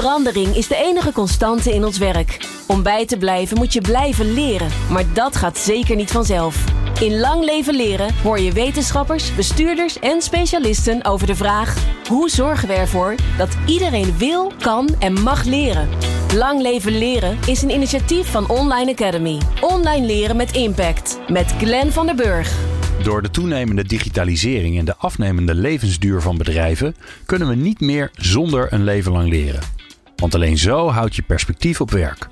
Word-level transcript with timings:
Verandering 0.00 0.56
is 0.56 0.68
de 0.68 0.76
enige 0.76 1.12
constante 1.12 1.74
in 1.74 1.84
ons 1.84 1.98
werk. 1.98 2.48
Om 2.66 2.82
bij 2.82 3.06
te 3.06 3.16
blijven 3.16 3.56
moet 3.56 3.72
je 3.72 3.80
blijven 3.80 4.34
leren, 4.34 4.68
maar 4.90 5.04
dat 5.12 5.36
gaat 5.36 5.58
zeker 5.58 5.96
niet 5.96 6.10
vanzelf. 6.10 6.64
In 7.00 7.18
Lang 7.18 7.44
Leven 7.44 7.74
Leren 7.74 8.14
hoor 8.22 8.38
je 8.40 8.52
wetenschappers, 8.52 9.34
bestuurders 9.34 9.98
en 9.98 10.22
specialisten 10.22 11.04
over 11.04 11.26
de 11.26 11.34
vraag: 11.34 11.76
hoe 12.08 12.30
zorgen 12.30 12.68
we 12.68 12.74
ervoor 12.74 13.14
dat 13.36 13.56
iedereen 13.66 14.18
wil, 14.18 14.52
kan 14.58 14.88
en 14.98 15.22
mag 15.22 15.44
leren? 15.44 15.88
Lang 16.34 16.60
Leven 16.60 16.98
Leren 16.98 17.38
is 17.46 17.62
een 17.62 17.70
initiatief 17.70 18.30
van 18.30 18.48
Online 18.48 18.90
Academy. 18.90 19.38
Online 19.60 20.06
leren 20.06 20.36
met 20.36 20.52
impact. 20.52 21.18
Met 21.28 21.54
Glenn 21.58 21.92
van 21.92 22.06
der 22.06 22.14
Burg. 22.14 22.54
Door 23.02 23.22
de 23.22 23.30
toenemende 23.30 23.84
digitalisering 23.84 24.78
en 24.78 24.84
de 24.84 24.96
afnemende 24.96 25.54
levensduur 25.54 26.20
van 26.20 26.38
bedrijven 26.38 26.96
kunnen 27.26 27.48
we 27.48 27.54
niet 27.54 27.80
meer 27.80 28.10
zonder 28.14 28.72
een 28.72 28.84
leven 28.84 29.12
lang 29.12 29.28
leren. 29.28 29.75
Want 30.16 30.34
alleen 30.34 30.58
zo 30.58 30.90
houd 30.90 31.16
je 31.16 31.22
perspectief 31.22 31.80
op 31.80 31.90
werk. 31.90 32.28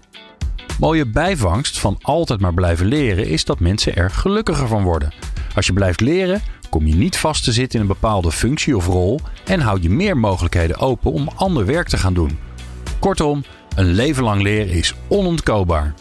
Mooie 0.79 1.07
bijvangst 1.07 1.79
van 1.79 1.99
altijd 2.03 2.41
maar 2.41 2.55
blijven 2.55 2.87
leren 2.87 3.27
is 3.27 3.45
dat 3.45 3.61
mensen 3.61 3.97
er 3.97 4.11
gelukkiger 4.11 4.69
van 4.69 4.83
worden. 4.83 5.13
Als 5.55 5.67
je 5.67 5.73
blijft 5.73 6.01
leren, 6.01 6.43
kom 6.71 6.87
je 6.87 6.95
niet 6.95 7.17
vast 7.17 7.45
te 7.45 7.53
zitten 7.53 7.79
in 7.79 7.81
een 7.87 7.93
bepaalde 7.93 8.33
functie 8.33 8.77
of 8.77 8.87
rol 8.87 9.21
en 9.45 9.61
houd 9.61 9.83
je 9.83 9.91
meer 9.91 10.17
mogelijkheden 10.17 10.79
open 10.79 11.13
om 11.13 11.29
ander 11.35 11.67
werk 11.67 11.89
te 11.89 11.97
gaan 11.97 12.15
doen. 12.15 12.39
Kortom, 12.99 13.45
een 13.75 13.93
leven 13.93 14.23
lang 14.23 14.43
leren 14.43 14.75
is 14.75 14.95
onontkoopbaar. 15.09 15.95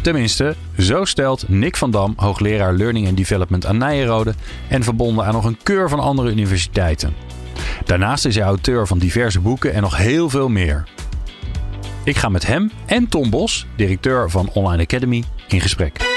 Tenminste, 0.00 0.54
zo 0.78 1.04
stelt 1.04 1.48
Nick 1.48 1.76
van 1.76 1.90
Dam, 1.90 2.12
hoogleraar 2.16 2.74
Learning 2.74 3.08
and 3.08 3.16
Development 3.16 3.66
aan 3.66 3.78
Nijenrode 3.78 4.34
en 4.68 4.82
verbonden 4.82 5.24
aan 5.24 5.32
nog 5.32 5.44
een 5.44 5.58
keur 5.62 5.88
van 5.88 6.00
andere 6.00 6.30
universiteiten. 6.30 7.14
Daarnaast 7.84 8.24
is 8.24 8.34
hij 8.34 8.44
auteur 8.44 8.86
van 8.86 8.98
diverse 8.98 9.40
boeken 9.40 9.72
en 9.72 9.82
nog 9.82 9.96
heel 9.96 10.30
veel 10.30 10.48
meer. 10.48 10.84
Ik 12.04 12.16
ga 12.16 12.28
met 12.28 12.46
hem 12.46 12.70
en 12.86 13.08
Tom 13.08 13.30
Bos, 13.30 13.66
directeur 13.76 14.30
van 14.30 14.50
Online 14.52 14.82
Academy, 14.82 15.24
in 15.48 15.60
gesprek. 15.60 16.12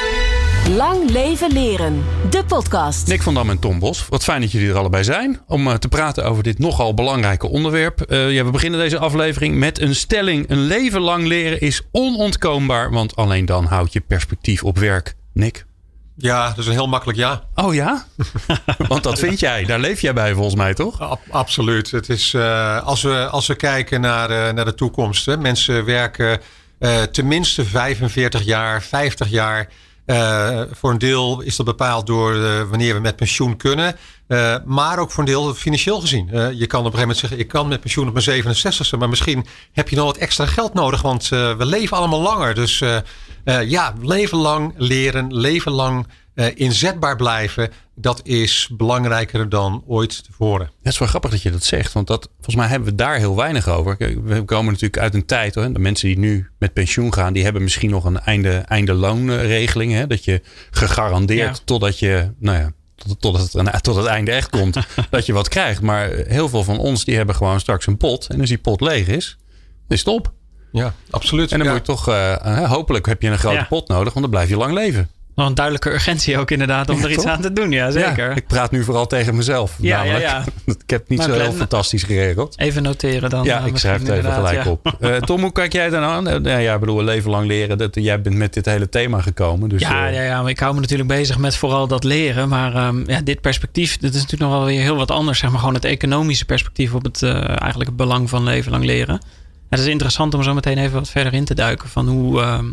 Lang 0.75 1.09
leven 1.09 1.51
leren. 1.51 2.03
De 2.29 2.43
podcast. 2.47 3.07
Nick 3.07 3.21
van 3.21 3.33
Dam 3.33 3.49
en 3.49 3.59
Tom 3.59 3.79
Bos, 3.79 4.07
wat 4.09 4.23
fijn 4.23 4.41
dat 4.41 4.51
jullie 4.51 4.69
er 4.69 4.77
allebei 4.77 5.03
zijn 5.03 5.41
om 5.47 5.67
eh, 5.67 5.73
te 5.73 5.87
praten 5.87 6.25
over 6.25 6.43
dit 6.43 6.59
nogal 6.59 6.93
belangrijke 6.93 7.47
onderwerp. 7.47 8.05
Uh, 8.07 8.31
ja, 8.31 8.45
we 8.45 8.51
beginnen 8.51 8.79
deze 8.79 8.97
aflevering 8.97 9.55
met 9.55 9.79
een 9.79 9.95
stelling. 9.95 10.49
Een 10.49 10.61
leven 10.61 11.01
lang 11.01 11.25
leren 11.25 11.61
is 11.61 11.81
onontkoombaar, 11.91 12.91
want 12.91 13.15
alleen 13.15 13.45
dan 13.45 13.65
houd 13.65 13.93
je 13.93 14.01
perspectief 14.01 14.63
op 14.63 14.77
werk. 14.77 15.15
Nick? 15.33 15.65
Ja, 16.19 16.47
dat 16.47 16.57
is 16.57 16.65
een 16.65 16.71
heel 16.71 16.87
makkelijk 16.87 17.17
ja. 17.17 17.43
Oh 17.55 17.73
ja? 17.73 18.05
Want 18.87 19.03
dat 19.03 19.19
vind 19.19 19.39
jij. 19.39 19.63
Daar 19.65 19.79
leef 19.79 20.01
jij 20.01 20.13
bij 20.13 20.33
volgens 20.33 20.55
mij, 20.55 20.73
toch? 20.73 21.19
absoluut. 21.29 21.91
Het 21.91 22.09
is, 22.09 22.33
uh, 22.33 22.83
als, 22.83 23.01
we, 23.01 23.27
als 23.27 23.47
we 23.47 23.55
kijken 23.55 24.01
naar, 24.01 24.31
uh, 24.31 24.49
naar 24.49 24.65
de 24.65 24.75
toekomst. 24.75 25.25
Hè, 25.25 25.37
mensen 25.37 25.85
werken 25.85 26.39
uh, 26.79 27.01
tenminste 27.01 27.65
45 27.65 28.43
jaar, 28.43 28.83
50 28.83 29.29
jaar. 29.29 29.69
Voor 30.71 30.91
een 30.91 30.97
deel 30.97 31.41
is 31.41 31.55
dat 31.55 31.65
bepaald 31.65 32.07
door 32.07 32.67
wanneer 32.69 32.93
we 32.93 32.99
met 32.99 33.15
pensioen 33.15 33.57
kunnen. 33.57 33.95
maar 34.65 34.99
ook 34.99 35.11
voor 35.11 35.19
een 35.19 35.29
deel 35.29 35.53
financieel 35.53 35.99
gezien. 35.99 36.27
je 36.31 36.67
kan 36.67 36.79
op 36.79 36.85
een 36.85 36.99
gegeven 36.99 36.99
moment 36.99 37.17
zeggen, 37.17 37.39
ik 37.39 37.47
kan 37.47 37.67
met 37.67 37.79
pensioen 37.79 38.07
op 38.07 38.13
mijn 38.13 38.43
67ste. 38.43 38.97
Maar 38.97 39.09
misschien 39.09 39.45
heb 39.71 39.89
je 39.89 39.95
nog 39.95 40.05
wat 40.05 40.17
extra 40.17 40.45
geld 40.45 40.73
nodig. 40.73 41.01
Want 41.01 41.27
we 41.27 41.65
leven 41.65 41.97
allemaal 41.97 42.21
langer. 42.21 42.55
Dus 42.55 42.81
uh, 42.81 43.69
ja, 43.69 43.93
leven 44.01 44.37
lang 44.37 44.73
leren, 44.77 45.35
leven 45.35 45.71
lang 45.71 46.05
uh, 46.05 46.13
inzetbaar 46.45 47.15
blijven. 47.15 47.69
Dat 47.95 48.21
is 48.23 48.69
belangrijker 48.77 49.49
dan 49.49 49.83
ooit 49.87 50.23
tevoren. 50.23 50.69
Het 50.83 50.93
is 50.93 50.99
wel 50.99 51.07
grappig 51.07 51.31
dat 51.31 51.41
je 51.41 51.51
dat 51.51 51.63
zegt. 51.63 51.93
Want 51.93 52.07
dat, 52.07 52.29
volgens 52.35 52.55
mij 52.55 52.67
hebben 52.67 52.89
we 52.89 52.95
daar 52.95 53.17
heel 53.17 53.35
weinig 53.35 53.69
over. 53.69 53.95
We 54.23 54.43
komen 54.43 54.71
natuurlijk 54.71 55.01
uit 55.01 55.13
een 55.13 55.25
tijd. 55.25 55.55
Hoor, 55.55 55.73
de 55.73 55.79
mensen 55.79 56.07
die 56.07 56.17
nu 56.17 56.49
met 56.57 56.73
pensioen 56.73 57.13
gaan. 57.13 57.33
Die 57.33 57.43
hebben 57.43 57.63
misschien 57.63 57.89
nog 57.89 58.05
een 58.05 58.19
einde, 58.19 58.49
einde 58.57 58.93
loonregeling. 58.93 59.93
Hè, 59.93 60.07
dat 60.07 60.25
je 60.25 60.41
gegarandeerd 60.71 61.57
ja. 61.57 61.63
totdat 61.65 61.99
je... 61.99 62.31
Nou 62.39 62.57
ja, 62.57 62.71
tot, 62.95 63.21
tot, 63.21 63.53
het, 63.53 63.83
tot 63.83 63.95
het 63.95 64.05
einde 64.05 64.31
echt 64.31 64.49
komt. 64.49 64.77
dat 65.09 65.25
je 65.25 65.33
wat 65.33 65.47
krijgt. 65.47 65.81
Maar 65.81 66.09
heel 66.09 66.49
veel 66.49 66.63
van 66.63 66.77
ons 66.77 67.05
die 67.05 67.15
hebben 67.15 67.35
gewoon 67.35 67.59
straks 67.59 67.87
een 67.87 67.97
pot. 67.97 68.27
En 68.27 68.39
als 68.39 68.49
die 68.49 68.57
pot 68.57 68.81
leeg 68.81 69.07
is, 69.07 69.37
is 69.87 69.99
het 69.99 70.07
op. 70.07 70.33
Ja, 70.71 70.93
absoluut. 71.09 71.51
En 71.51 71.57
dan 71.57 71.67
ja. 71.67 71.73
moet 71.73 71.85
je 71.85 71.93
toch, 71.93 72.09
uh, 72.09 72.71
hopelijk 72.71 73.05
heb 73.05 73.21
je 73.21 73.29
een 73.29 73.37
grote 73.37 73.55
ja. 73.55 73.63
pot 73.63 73.87
nodig, 73.87 74.13
want 74.13 74.25
dan 74.25 74.29
blijf 74.29 74.49
je 74.49 74.57
lang 74.57 74.73
leven. 74.73 75.09
Nog 75.37 75.47
een 75.47 75.55
duidelijke 75.55 75.91
urgentie 75.91 76.37
ook 76.37 76.51
inderdaad 76.51 76.89
om 76.89 77.03
er 77.03 77.11
iets 77.11 77.25
aan 77.25 77.41
te 77.41 77.53
doen. 77.53 77.71
Ja, 77.71 77.91
zeker. 77.91 78.35
ik 78.35 78.47
praat 78.47 78.71
nu 78.71 78.83
vooral 78.83 79.07
tegen 79.07 79.35
mezelf. 79.35 79.75
Ja, 79.79 79.97
namelijk. 79.97 80.23
ja. 80.23 80.43
Ik 80.87 80.89
heb 80.89 80.99
het 80.99 81.09
niet 81.09 81.19
Nou, 81.19 81.31
zo 81.31 81.39
heel 81.39 81.51
fantastisch 81.51 82.03
geregeld. 82.03 82.59
Even 82.59 82.83
noteren 82.83 83.29
dan. 83.29 83.43
Ja, 83.43 83.61
uh, 83.61 83.65
ik 83.65 83.77
schrijf 83.77 83.99
het 83.99 84.09
even 84.09 84.33
gelijk 84.33 84.65
op. 84.65 84.97
Uh, 84.99 85.15
Tom, 85.29 85.41
hoe 85.41 85.51
kijk 85.51 85.73
jij 85.73 85.89
nou 85.89 86.03
aan? 86.03 86.45
Uh, 86.47 86.63
ja, 86.63 86.73
ik 86.73 86.79
bedoel, 86.79 87.03
leven 87.03 87.29
lang 87.29 87.47
leren. 87.47 87.77
Dat, 87.77 87.95
jij 87.95 88.21
bent 88.21 88.35
met 88.35 88.53
dit 88.53 88.65
hele 88.65 88.89
thema 88.89 89.21
gekomen. 89.21 89.69
Dus, 89.69 89.81
Ja, 89.81 90.07
ja, 90.07 90.21
ja, 90.21 90.41
maar 90.41 90.49
ik 90.49 90.59
hou 90.59 90.73
me 90.73 90.79
natuurlijk 90.79 91.09
bezig 91.09 91.37
met 91.37 91.55
vooral 91.55 91.87
dat 91.87 92.03
leren. 92.03 92.49
Maar 92.49 92.75
ehm, 92.75 93.09
ja, 93.09 93.21
dit 93.21 93.41
perspectief, 93.41 93.97
dit 93.97 94.13
is 94.13 94.21
natuurlijk 94.21 94.51
nog 94.51 94.59
wel 94.59 94.67
weer 94.67 94.81
heel 94.81 94.95
wat 94.95 95.11
anders. 95.11 95.39
Zeg 95.39 95.49
maar 95.49 95.59
gewoon 95.59 95.73
het 95.73 95.85
economische 95.85 96.45
perspectief 96.45 96.93
op 96.93 97.03
het, 97.03 97.21
eh, 97.21 97.31
eigenlijk 97.47 97.85
het 97.89 97.95
belang 97.95 98.29
van 98.29 98.43
leven 98.43 98.71
lang 98.71 98.85
leren. 98.85 99.21
Het 99.69 99.79
is 99.79 99.85
interessant 99.85 100.33
om 100.33 100.43
zo 100.43 100.53
meteen 100.53 100.77
even 100.77 100.93
wat 100.93 101.09
verder 101.09 101.33
in 101.33 101.45
te 101.45 101.55
duiken. 101.55 101.89
Van 101.89 102.07
hoe, 102.07 102.41
ehm, 102.41 102.65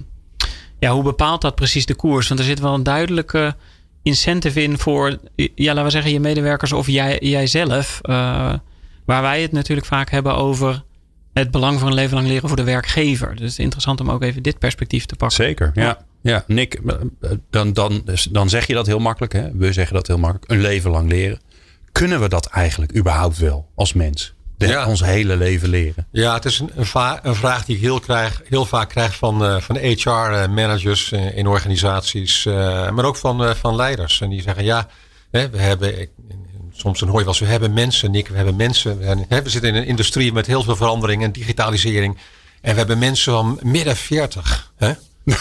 ja, 0.85 0.93
hoe 0.93 1.03
bepaalt 1.03 1.41
dat 1.41 1.55
precies 1.55 1.87
de 1.87 1.95
koers? 1.95 2.29
Want 2.29 2.41
er 2.41 2.47
zit 2.47 2.61
wel 2.61 2.75
een 2.75 2.83
duidelijke 2.83 3.57
incentive 4.03 4.63
in 4.63 4.79
voor, 4.79 5.19
ja, 5.35 5.67
laten 5.67 5.85
we 5.85 5.91
zeggen, 5.91 6.13
je 6.13 6.21
medewerkers 6.21 6.73
of 6.73 6.87
jij, 6.87 7.19
jijzelf. 7.21 7.99
eh 8.03 8.55
waar 9.05 9.23
wij 9.23 9.43
het 9.43 9.53
natuurlijk 9.53 9.87
vaak 9.87 10.11
hebben 10.11 10.37
over 10.37 10.85
het 11.33 11.51
belang 11.51 11.79
van 11.79 11.89
een 11.89 11.95
leven 11.95 12.15
lang 12.15 12.27
leren 12.29 12.49
voor 12.49 12.57
de 12.57 12.65
werkgever. 12.65 13.29
Dus 13.29 13.41
het 13.41 13.51
is 13.51 13.59
interessant 13.59 14.01
om 14.01 14.11
ook 14.11 14.23
even 14.23 14.43
dit 14.43 14.59
perspectief 14.59 15.07
te 15.07 15.17
pakken. 15.17 15.45
Zeker, 15.45 15.71
ja. 15.75 15.99
ja. 16.23 16.45
Nick, 16.47 16.81
dan, 17.51 17.73
dan, 17.73 18.05
dan 18.31 18.49
zeg 18.49 18.67
je 18.67 18.75
dat 18.75 18.87
heel 18.87 18.99
makkelijk. 18.99 19.33
Hè? 19.33 19.53
We 19.53 19.73
zeggen 19.73 19.95
dat 19.95 20.07
heel 20.07 20.19
makkelijk. 20.19 20.51
Een 20.51 20.61
leven 20.61 20.91
lang 20.91 21.09
leren. 21.09 21.41
Kunnen 21.93 22.21
we 22.21 22.29
dat 22.29 22.47
eigenlijk 22.47 22.97
überhaupt 22.97 23.39
wel 23.39 23.69
als 23.75 23.93
mens? 23.93 24.34
De, 24.57 24.67
Ja. 24.67 24.87
Ons 24.87 25.01
hele 25.01 25.37
leven 25.37 25.69
leren. 25.69 26.07
Ja, 26.13 26.35
het 26.35 26.45
is 26.45 26.59
een, 26.59 26.71
een, 26.75 26.87
va- 26.87 27.21
een 27.23 27.35
vraag 27.35 27.65
die 27.65 27.77
ik 27.77 27.83
heel, 27.83 28.01
krijg, 28.01 28.43
heel 28.49 28.65
vaak 28.65 28.89
krijg 28.89 29.17
van, 29.17 29.45
eh, 29.45 29.57
van 29.61 29.77
HR-managers 29.77 31.13
eh, 31.13 31.37
in 31.37 31.47
organisaties, 31.47 32.47
eh, 32.47 32.91
maar 32.91 33.05
ook 33.05 33.17
van, 33.17 33.45
eh, 33.45 33.55
van 33.55 33.77
leiders. 33.77 34.21
En 34.21 34.29
die 34.31 34.43
zeggen, 34.43 34.65
ja, 34.65 34.89
hè, 35.31 35.51
we 35.51 35.59
hebben, 35.59 36.01
ik- 36.01 36.11
soms 36.73 36.99
dan 37.01 37.09
hoor 37.09 37.19
je 37.19 37.25
wel 37.25 37.35
we 37.39 37.45
hebben 37.47 37.73
mensen, 37.73 38.11
Nick, 38.11 38.29
we 38.29 38.37
hebben 38.37 38.57
mensen. 38.57 38.99
We, 38.99 39.05
hebben- 39.05 39.27
hè, 39.29 39.43
we 39.43 39.51
zitten 39.51 39.71
in 39.71 39.77
een 39.77 39.87
industrie 39.87 40.33
met 40.33 40.47
heel 40.47 40.63
veel 40.63 40.77
verandering 40.77 41.23
en 41.23 41.33
digitalisering. 41.33 42.19
En 42.61 42.71
we 42.73 42.79
hebben 42.79 42.99
mensen 42.99 43.33
van 43.33 43.59
midden 43.63 43.97
40. 43.97 44.73
Hè? 44.77 44.93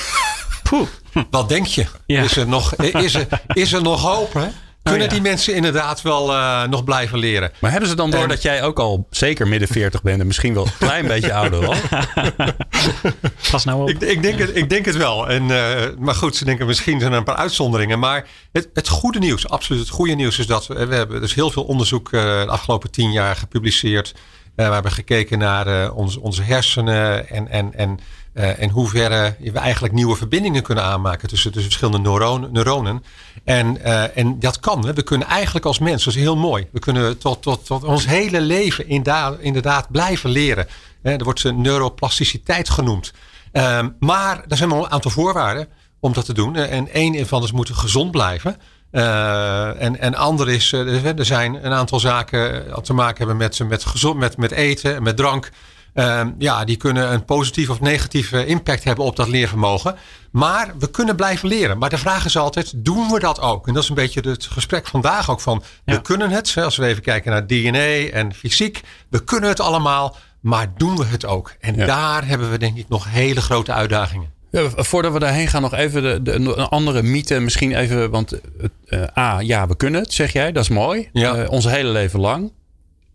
Poeh. 0.69 0.87
Wat 1.29 1.49
denk 1.49 1.65
je? 1.67 1.85
Ja. 2.05 2.21
Is, 2.23 2.37
er 2.37 2.47
nog, 2.47 2.75
is, 2.75 3.13
er, 3.15 3.27
is 3.47 3.73
er 3.73 3.81
nog 3.81 4.01
hoop? 4.01 4.33
Hè? 4.33 4.47
Kunnen 4.83 5.07
ja. 5.07 5.13
die 5.13 5.21
mensen 5.21 5.55
inderdaad 5.55 6.01
wel 6.01 6.31
eh, 6.31 6.63
nog 6.63 6.83
blijven 6.83 7.19
leren? 7.19 7.51
Maar 7.59 7.71
hebben 7.71 7.89
ze 7.89 7.95
dan 7.95 8.11
door 8.11 8.21
En- 8.21 8.27
dat 8.29 8.41
jij 8.41 8.63
ook 8.63 8.79
al 8.79 9.07
zeker 9.09 9.47
midden 9.47 9.67
40 9.67 10.01
bent 10.01 10.19
en 10.19 10.27
misschien 10.27 10.53
wel 10.53 10.65
een 10.65 10.77
klein 10.77 11.07
beetje 11.07 11.33
ouder 11.33 11.67
al? 11.67 11.75
Pas 13.51 13.65
nou 13.65 13.81
op. 13.81 13.89
Ik, 13.89 14.01
ik, 14.01 14.21
denk 14.21 14.39
het, 14.39 14.55
ik 14.55 14.69
denk 14.69 14.85
het 14.85 14.95
wel. 14.95 15.29
En, 15.29 15.51
eh, 15.51 15.89
maar 15.99 16.15
goed, 16.15 16.35
ze 16.35 16.45
denken 16.45 16.65
misschien 16.65 16.99
zijn 16.99 17.11
er 17.11 17.17
een 17.17 17.23
paar 17.23 17.35
uitzonderingen. 17.35 17.99
Maar 17.99 18.27
het, 18.51 18.69
het 18.73 18.87
goede 18.87 19.19
nieuws, 19.19 19.49
absoluut 19.49 19.81
het 19.81 19.89
goede 19.89 20.13
nieuws 20.13 20.39
is 20.39 20.47
dat 20.47 20.67
we, 20.67 20.85
we 20.85 20.95
hebben 20.95 21.21
dus 21.21 21.33
heel 21.33 21.49
veel 21.51 21.63
onderzoek 21.63 22.11
eh, 22.13 22.21
de 22.21 22.47
afgelopen 22.47 22.91
tien 22.91 23.11
jaar 23.11 23.35
gepubliceerd. 23.35 24.13
Eh, 24.55 24.67
we 24.67 24.73
hebben 24.73 24.91
gekeken 24.91 25.39
naar 25.39 25.67
eh, 25.67 25.97
onze, 25.97 26.21
onze 26.21 26.41
hersenen 26.41 27.29
en, 27.29 27.47
en, 27.49 27.73
en 27.73 27.99
eh, 28.33 28.59
in 28.59 28.69
hoeverre 28.69 29.35
we 29.39 29.59
eigenlijk 29.59 29.93
nieuwe 29.93 30.15
verbindingen 30.15 30.63
kunnen 30.63 30.83
aanmaken 30.83 31.27
tussen, 31.27 31.51
tussen 31.51 31.71
verschillende 31.71 32.09
neuronen. 32.09 32.51
neuronen. 32.51 33.03
En, 33.43 33.83
en 34.15 34.39
dat 34.39 34.59
kan. 34.59 34.85
Hè. 34.85 34.93
We 34.93 35.03
kunnen 35.03 35.27
eigenlijk 35.27 35.65
als 35.65 35.79
mens, 35.79 36.03
dat 36.03 36.13
is 36.13 36.19
heel 36.19 36.37
mooi. 36.37 36.67
We 36.71 36.79
kunnen 36.79 37.17
tot, 37.17 37.41
tot, 37.41 37.65
tot 37.65 37.83
ons 37.83 38.05
hele 38.05 38.41
leven 38.41 38.87
inderdaad, 38.87 39.39
inderdaad 39.39 39.91
blijven 39.91 40.29
leren. 40.29 40.67
Er 41.01 41.23
wordt 41.23 41.51
neuroplasticiteit 41.51 42.69
genoemd. 42.69 43.13
Ehm, 43.51 43.89
maar 43.99 44.43
er 44.47 44.57
zijn 44.57 44.69
wel 44.69 44.83
een 44.83 44.91
aantal 44.91 45.11
voorwaarden 45.11 45.67
om 45.99 46.13
dat 46.13 46.25
te 46.25 46.33
doen. 46.33 46.55
En 46.55 46.87
één 46.87 47.15
ervan 47.15 47.43
is 47.43 47.51
moeten 47.51 47.75
gezond 47.75 48.11
blijven. 48.11 48.57
Eh, 48.93 49.81
en, 49.81 49.99
en 49.99 50.15
ander 50.15 50.49
is, 50.49 50.73
eh, 50.73 51.05
er 51.17 51.25
zijn 51.25 51.65
een 51.65 51.71
aantal 51.71 51.99
zaken 51.99 52.63
die 52.73 52.81
te 52.81 52.93
maken 52.93 53.17
hebben 53.17 53.37
met, 53.37 53.59
met, 53.67 53.85
gezond, 53.85 54.17
met, 54.19 54.37
met 54.37 54.51
eten 54.51 54.95
en 54.95 55.03
met 55.03 55.17
drank. 55.17 55.49
Ehm, 55.93 56.31
ja, 56.37 56.65
die 56.65 56.77
kunnen 56.77 57.13
een 57.13 57.25
positieve 57.25 57.71
of 57.71 57.79
negatieve 57.79 58.45
impact 58.45 58.83
hebben 58.83 59.05
op 59.05 59.15
dat 59.15 59.27
leervermogen. 59.27 59.95
Maar 60.31 60.73
we 60.79 60.89
kunnen 60.89 61.15
blijven 61.15 61.47
leren. 61.49 61.77
Maar 61.77 61.89
de 61.89 61.97
vraag 61.97 62.25
is 62.25 62.37
altijd, 62.37 62.73
doen 62.75 63.11
we 63.11 63.19
dat 63.19 63.39
ook? 63.39 63.67
En 63.67 63.73
dat 63.73 63.83
is 63.83 63.89
een 63.89 63.95
beetje 63.95 64.29
het 64.29 64.45
gesprek 64.45 64.87
vandaag 64.87 65.29
ook 65.29 65.41
van, 65.41 65.63
Ja. 65.85 65.93
we 65.93 66.01
kunnen 66.01 66.29
het. 66.29 66.53
Als 66.57 66.75
we 66.77 66.85
even 66.85 67.01
kijken 67.03 67.31
naar 67.31 67.47
DNA 67.47 68.09
en 68.11 68.33
fysiek. 68.33 68.81
We 69.09 69.23
kunnen 69.23 69.49
het 69.49 69.59
allemaal, 69.59 70.15
maar 70.39 70.71
doen 70.77 70.97
we 70.97 71.05
het 71.05 71.25
ook? 71.25 71.53
En 71.59 71.75
Ja. 71.75 71.85
daar 71.85 72.27
hebben 72.27 72.51
we 72.51 72.57
denk 72.57 72.77
ik 72.77 72.89
nog 72.89 73.05
hele 73.09 73.41
grote 73.41 73.71
uitdagingen. 73.71 74.32
Ja, 74.53 74.69
voordat 74.75 75.13
we 75.13 75.19
daarheen 75.19 75.47
gaan, 75.47 75.61
nog 75.61 75.73
even 75.73 76.01
de, 76.01 76.21
de, 76.21 76.31
een 76.31 76.55
andere 76.55 77.03
mythe. 77.03 77.39
Misschien 77.39 77.75
even, 77.75 78.09
want 78.09 78.39
eh, 78.85 79.17
A, 79.17 79.39
ja, 79.39 79.67
we 79.67 79.75
kunnen 79.75 80.01
het, 80.01 80.13
zeg 80.13 80.33
jij. 80.33 80.51
Dat 80.51 80.63
is 80.63 80.69
mooi. 80.69 81.09
Ja. 81.13 81.35
Eh, 81.35 81.51
ons 81.51 81.65
hele 81.65 81.89
leven 81.89 82.19
lang. 82.19 82.51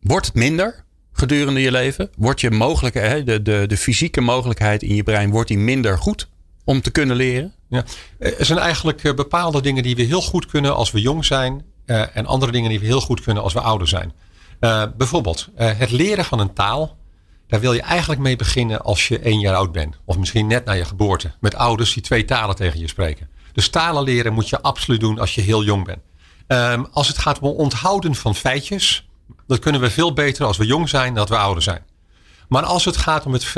Wordt 0.00 0.26
het 0.26 0.35
minder? 0.35 0.87
gedurende 1.12 1.61
je 1.61 1.70
leven? 1.70 2.11
Wordt 2.17 2.40
je 2.40 2.50
mogelijkheid, 2.50 3.26
de, 3.26 3.43
de, 3.43 3.64
de 3.67 3.76
fysieke 3.76 4.20
mogelijkheid 4.20 4.82
in 4.82 4.94
je 4.94 5.02
brein, 5.02 5.31
wordt 5.31 5.49
die 5.49 5.58
minder 5.58 5.99
goed 5.99 6.29
om 6.64 6.81
te 6.81 6.90
kunnen 6.90 7.17
leren? 7.17 7.55
Ja. 7.69 7.84
Er 8.19 8.44
zijn 8.44 8.58
eigenlijk 8.58 9.05
eh, 9.05 9.14
bepaalde 9.14 9.62
dingen 9.62 9.82
die 9.82 9.96
we 9.96 10.02
heel 10.02 10.23
goed 10.23 10.46
kunnen 10.46 10.75
als 10.75 10.91
we 10.91 11.00
jong 11.00 11.25
zijn. 11.25 11.64
Uh, 11.87 12.17
en 12.17 12.26
andere 12.26 12.52
dingen 12.52 12.70
die 12.70 12.81
we 12.81 12.87
heel 12.87 13.00
goed 13.00 13.20
kunnen 13.20 13.43
als 13.43 13.52
we 13.52 13.61
ouder 13.61 13.88
zijn. 13.88 14.12
Bijvoorbeeld 14.96 15.49
het 15.56 15.91
leren 15.91 16.25
van 16.25 16.41
een 16.41 16.52
taal. 16.52 16.97
Daar 17.48 17.60
wil 17.60 17.72
je 17.72 17.82
eigenlijk 17.82 18.20
mee 18.20 18.36
beginnen 18.36 18.82
als 18.82 19.08
je 19.08 19.18
één 19.18 19.40
jaar 19.40 19.54
oud 19.54 19.72
bent. 19.72 19.98
Of 20.04 20.18
misschien 20.18 20.46
net 20.46 20.64
na 20.64 20.72
je 20.72 20.84
geboorte. 20.84 21.32
Met 21.40 21.54
ouders 21.54 21.94
die 21.94 22.02
twee 22.02 22.24
talen 22.24 22.56
tegen 22.56 22.80
je 22.80 22.88
spreken. 22.88 23.28
Dus 23.52 23.68
talen 23.68 24.02
leren 24.02 24.32
moet 24.32 24.48
je 24.48 24.60
absoluut 24.60 25.00
doen 25.00 25.18
als 25.18 25.34
je 25.34 25.40
heel 25.40 25.64
jong 25.64 25.84
bent. 25.84 26.00
Um, 26.46 26.86
als 26.92 27.08
het 27.08 27.18
gaat 27.18 27.38
om 27.38 27.50
onthouden 27.50 28.14
van 28.14 28.34
feitjes. 28.34 29.08
Dat 29.46 29.58
kunnen 29.58 29.80
we 29.80 29.90
veel 29.90 30.12
beter 30.12 30.46
als 30.46 30.56
we 30.56 30.66
jong 30.66 30.88
zijn 30.88 31.06
dan 31.06 31.14
dat 31.14 31.28
we 31.28 31.36
ouder 31.36 31.62
zijn. 31.62 31.82
Maar 32.48 32.62
als 32.62 32.84
het 32.84 32.96
gaat 32.96 33.26
om 33.26 33.32
het, 33.32 33.54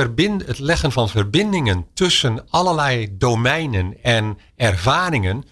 het 0.46 0.58
leggen 0.58 0.92
van 0.92 1.08
verbindingen 1.08 1.86
tussen 1.94 2.50
allerlei 2.50 3.16
domeinen 3.18 4.02
en 4.02 4.38
ervaringen. 4.56 5.44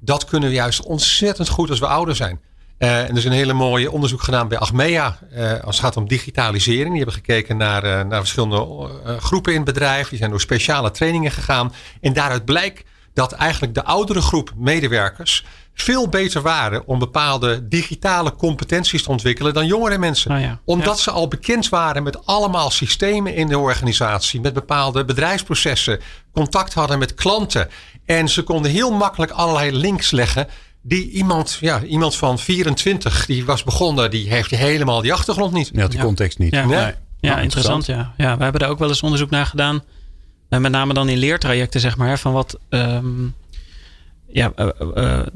Dat 0.00 0.24
kunnen 0.24 0.48
we 0.48 0.54
juist 0.54 0.82
ontzettend 0.82 1.48
goed 1.48 1.70
als 1.70 1.78
we 1.78 1.86
ouder 1.86 2.16
zijn. 2.16 2.40
Uh, 2.80 2.98
en 3.00 3.08
er 3.08 3.16
is 3.16 3.24
een 3.24 3.32
hele 3.32 3.52
mooie 3.52 3.90
onderzoek 3.90 4.22
gedaan 4.22 4.48
bij 4.48 4.58
Achmea. 4.58 5.18
Uh, 5.32 5.52
als 5.52 5.76
het 5.76 5.84
gaat 5.84 5.96
om 5.96 6.08
digitalisering. 6.08 6.88
Die 6.88 6.96
hebben 6.96 7.14
gekeken 7.14 7.56
naar, 7.56 7.84
uh, 7.84 8.00
naar 8.02 8.18
verschillende 8.18 8.88
groepen 9.18 9.52
in 9.52 9.60
het 9.60 9.72
bedrijf. 9.74 10.08
Die 10.08 10.18
zijn 10.18 10.30
door 10.30 10.40
speciale 10.40 10.90
trainingen 10.90 11.30
gegaan. 11.30 11.72
En 12.00 12.12
daaruit 12.12 12.44
blijkt 12.44 12.82
dat 13.14 13.32
eigenlijk 13.32 13.74
de 13.74 13.84
oudere 13.84 14.20
groep 14.20 14.52
medewerkers 14.56 15.44
veel 15.74 16.08
beter 16.08 16.42
waren 16.42 16.86
om 16.86 16.98
bepaalde 16.98 17.68
digitale 17.68 18.34
competenties 18.34 19.02
te 19.02 19.10
ontwikkelen 19.10 19.54
dan 19.54 19.66
jongere 19.66 19.98
mensen. 19.98 20.32
Oh 20.32 20.40
ja. 20.40 20.60
Omdat 20.64 20.96
ja. 20.96 21.02
ze 21.02 21.10
al 21.10 21.28
bekend 21.28 21.68
waren 21.68 22.02
met 22.02 22.26
allemaal 22.26 22.70
systemen 22.70 23.34
in 23.34 23.48
de 23.48 23.58
organisatie, 23.58 24.40
met 24.40 24.52
bepaalde 24.52 25.04
bedrijfsprocessen, 25.04 26.00
contact 26.32 26.74
hadden 26.74 26.98
met 26.98 27.14
klanten. 27.14 27.68
En 28.04 28.28
ze 28.28 28.42
konden 28.42 28.70
heel 28.70 28.92
makkelijk 28.92 29.32
allerlei 29.32 29.72
links 29.72 30.10
leggen. 30.10 30.48
Die 30.82 31.10
iemand, 31.10 31.58
ja, 31.60 31.82
iemand 31.82 32.16
van 32.16 32.38
24, 32.38 33.26
die 33.26 33.44
was 33.44 33.64
begonnen, 33.64 34.10
die 34.10 34.28
heeft 34.28 34.50
helemaal 34.50 35.00
die 35.02 35.12
achtergrond 35.12 35.52
niet. 35.52 35.70
Ja, 35.72 35.88
de 35.88 35.98
context 35.98 36.38
niet. 36.38 36.54
Ja, 36.54 36.64
Nee. 36.64 36.76
ja, 36.78 36.94
Nou, 37.20 37.40
interessant. 37.42 37.86
Ja. 37.86 38.12
ja, 38.16 38.36
we 38.36 38.42
hebben 38.42 38.60
daar 38.60 38.70
ook 38.70 38.78
wel 38.78 38.88
eens 38.88 39.02
onderzoek 39.02 39.30
naar 39.30 39.46
gedaan. 39.46 39.82
En 40.48 40.60
met 40.62 40.72
name 40.72 40.94
dan 40.94 41.08
in 41.08 41.18
leertrajecten, 41.18 41.80
zeg 41.80 41.96
maar. 41.96 42.18
Van 42.18 42.32
wat, 42.32 42.58
ehm, 42.68 43.06
ja, 44.32 44.52
eh, 44.56 44.68
eh, 44.94 45.18
eh, 45.18 45.26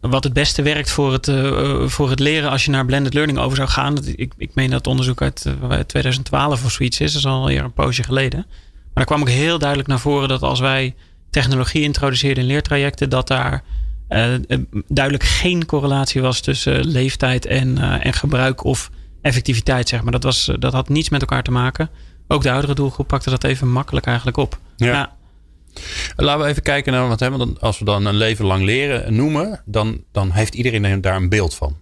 wat 0.00 0.24
het 0.24 0.32
beste 0.32 0.62
werkt 0.62 0.90
voor 0.90 1.12
het, 1.12 1.28
eh, 1.28 1.86
voor 1.86 2.10
het 2.10 2.18
leren 2.20 2.50
als 2.50 2.64
je 2.64 2.70
naar 2.70 2.86
blended 2.86 3.14
learning 3.14 3.38
over 3.38 3.56
zou 3.56 3.68
gaan. 3.68 3.94
Dat- 3.94 4.06
Ik, 4.16 4.32
ik 4.36 4.50
meen 4.54 4.66
dat 4.70 4.78
het 4.78 4.86
onderzoek 4.86 5.22
uit 5.22 5.46
eh, 5.70 5.78
2012 5.78 6.64
of 6.64 6.72
zoiets 6.72 7.00
is. 7.00 7.12
Dat 7.12 7.20
is 7.20 7.26
alweer 7.28 7.64
een 7.64 7.72
poosje 7.72 8.02
geleden. 8.02 8.44
Maar 8.48 8.94
daar 8.94 9.04
kwam 9.04 9.20
ook 9.20 9.28
heel 9.28 9.58
duidelijk 9.58 9.88
naar 9.88 10.00
voren 10.00 10.28
dat 10.28 10.42
als 10.42 10.60
wij 10.60 10.94
technologie 11.30 11.82
introduceerden 11.82 12.42
in 12.42 12.48
leertrajecten, 12.48 13.08
dat 13.10 13.28
daar 13.28 13.62
duidelijk 14.88 15.24
geen 15.24 15.66
correlatie 15.66 16.20
was 16.20 16.40
tussen 16.40 16.86
leeftijd 16.86 17.46
en, 17.46 17.78
eh, 17.78 18.06
en 18.06 18.12
gebruik 18.12 18.64
of 18.64 18.90
effectiviteit. 19.22 19.88
Zeg 19.88 20.02
maar. 20.02 20.12
dat, 20.12 20.22
was, 20.22 20.50
dat 20.58 20.72
had 20.72 20.88
niets 20.88 21.08
met 21.08 21.20
elkaar 21.20 21.42
te 21.42 21.50
maken. 21.50 21.90
Ook 22.28 22.42
de 22.42 22.50
oudere 22.50 22.74
doelgroep 22.74 23.06
pakte 23.06 23.30
dat 23.30 23.44
even 23.44 23.68
makkelijk 23.68 24.06
eigenlijk 24.06 24.36
op. 24.36 24.58
Ja. 24.76 25.14
Laten 26.16 26.44
we 26.44 26.50
even 26.50 26.62
kijken 26.62 26.92
naar, 26.92 27.08
want, 27.08 27.20
hè, 27.20 27.30
als 27.60 27.78
we 27.78 27.84
dan 27.84 28.06
een 28.06 28.16
leven 28.16 28.44
lang 28.44 28.64
leren 28.64 29.14
noemen, 29.14 29.62
dan, 29.64 30.04
dan 30.12 30.30
heeft 30.30 30.54
iedereen 30.54 31.00
daar 31.00 31.16
een 31.16 31.28
beeld 31.28 31.54
van. 31.54 31.76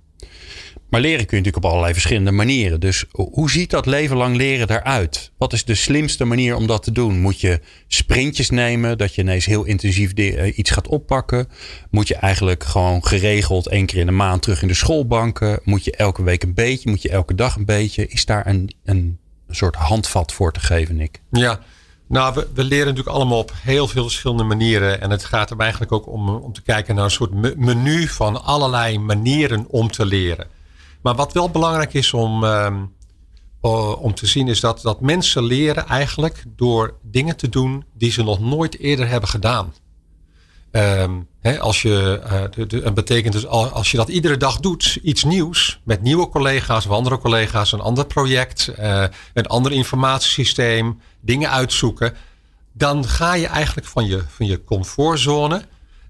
Maar 0.89 1.01
leren 1.01 1.27
kun 1.27 1.37
je 1.37 1.43
natuurlijk 1.43 1.65
op 1.65 1.71
allerlei 1.71 1.93
verschillende 1.93 2.31
manieren. 2.31 2.81
Dus 2.81 3.05
hoe 3.11 3.51
ziet 3.51 3.71
dat 3.71 3.87
leven 3.87 4.17
lang 4.17 4.37
leren 4.37 4.71
eruit? 4.71 5.33
Wat 5.39 5.53
is 5.53 5.65
de 5.65 5.75
slimste 5.75 6.25
manier 6.25 6.57
om 6.57 6.67
dat 6.67 6.83
te 6.83 6.93
doen? 6.93 7.21
Moet 7.21 7.41
je 7.41 7.61
sprintjes 7.89 8.51
nemen, 8.51 8.99
dat 8.99 9.15
je 9.15 9.23
ineens 9.23 9.45
heel 9.45 9.65
intensief 9.65 10.13
eh, 10.13 10.59
iets 10.59 10.71
gaat 10.71 10.89
oppakken? 10.89 11.49
Moet 11.91 12.09
je 12.09 12.15
eigenlijk 12.15 12.65
gewoon 12.65 13.07
geregeld 13.07 13.67
één 13.67 13.87
keer 13.87 14.01
in 14.01 14.07
de 14.07 14.13
maand 14.13 14.43
terug 14.43 14.63
in 14.63 14.69
de 14.69 14.75
schoolbanken? 14.75 15.61
Moet 15.65 15.85
je 15.85 15.97
elke 15.97 16.23
week 16.23 16.43
een 16.43 16.55
beetje? 16.55 16.91
Moet 16.91 17.03
je 17.03 17.09
elke 17.09 17.35
dag 17.35 17.57
een 17.57 17.65
beetje? 17.65 18.07
Is 18.07 18.25
daar 18.25 18.47
een, 18.47 18.75
een 18.85 19.19
soort 19.51 19.75
handvat 19.75 20.33
voor 20.33 20.53
te 20.53 20.61
geven, 20.61 20.97
Nick? 20.97 21.21
Ja, 21.31 21.61
nou, 22.07 22.35
we, 22.35 22.49
we 22.55 22.65
leren 22.65 22.87
natuurlijk 22.87 23.17
allemaal 23.17 23.39
op 23.39 23.53
heel 23.55 23.89
veel 23.89 24.03
verschillende 24.03 24.43
manieren. 24.43 25.01
En 25.01 25.11
het 25.11 25.25
gaat 25.25 25.51
er 25.51 25.59
eigenlijk 25.59 25.93
ook 25.93 26.09
om, 26.09 26.29
om 26.29 26.53
te 26.53 26.63
kijken 26.63 26.95
naar 26.95 27.05
een 27.05 27.11
soort 27.11 27.35
me- 27.35 27.55
menu 27.57 28.09
van 28.09 28.45
allerlei 28.45 28.99
manieren 28.99 29.67
om 29.69 29.91
te 29.91 30.07
leren. 30.07 30.47
Maar 31.05 31.15
wat 31.15 31.33
wel 31.33 31.51
belangrijk 31.51 31.95
is 31.95 32.13
om, 32.13 32.45
ehm, 32.45 32.85
o- 33.61 33.93
om 33.93 34.15
te 34.15 34.27
zien, 34.27 34.49
is 34.49 34.61
dat, 34.61 34.81
dat 34.83 35.01
mensen 35.01 35.43
leren 35.45 35.87
eigenlijk 35.87 36.45
door 36.57 36.95
dingen 37.03 37.37
te 37.37 37.49
doen 37.49 37.85
die 37.93 38.11
ze 38.13 38.23
nog 38.23 38.41
nooit 38.41 38.79
eerder 38.79 39.09
hebben 39.09 39.29
gedaan. 39.29 39.75
Hè, 41.41 41.61
als 41.61 41.83
je, 41.83 42.21
eh, 42.25 42.85
en 42.87 42.95
betekent 42.95 43.33
dus 43.33 43.47
al- 43.47 43.69
als 43.69 43.91
je 43.91 43.97
dat 43.97 44.09
iedere 44.09 44.37
dag 44.37 44.61
doet, 44.61 44.99
iets 45.03 45.25
nieuws, 45.25 45.81
met 45.85 46.03
nieuwe 46.03 46.29
collega's 46.29 46.87
of 46.87 46.93
andere 46.93 47.19
collega's, 47.19 47.73
een 47.73 47.81
ander 47.81 48.07
project, 48.07 48.69
eh, 48.69 49.05
een 49.35 49.47
ander 49.47 49.73
informatiesysteem, 49.73 51.01
dingen 51.21 51.51
uitzoeken, 51.51 52.15
dan 52.73 53.07
ga 53.09 53.35
je 53.35 53.47
eigenlijk 53.47 53.87
van 53.87 54.07
je, 54.07 54.23
van 54.29 54.47
je 54.47 54.65
comfortzone 54.65 55.63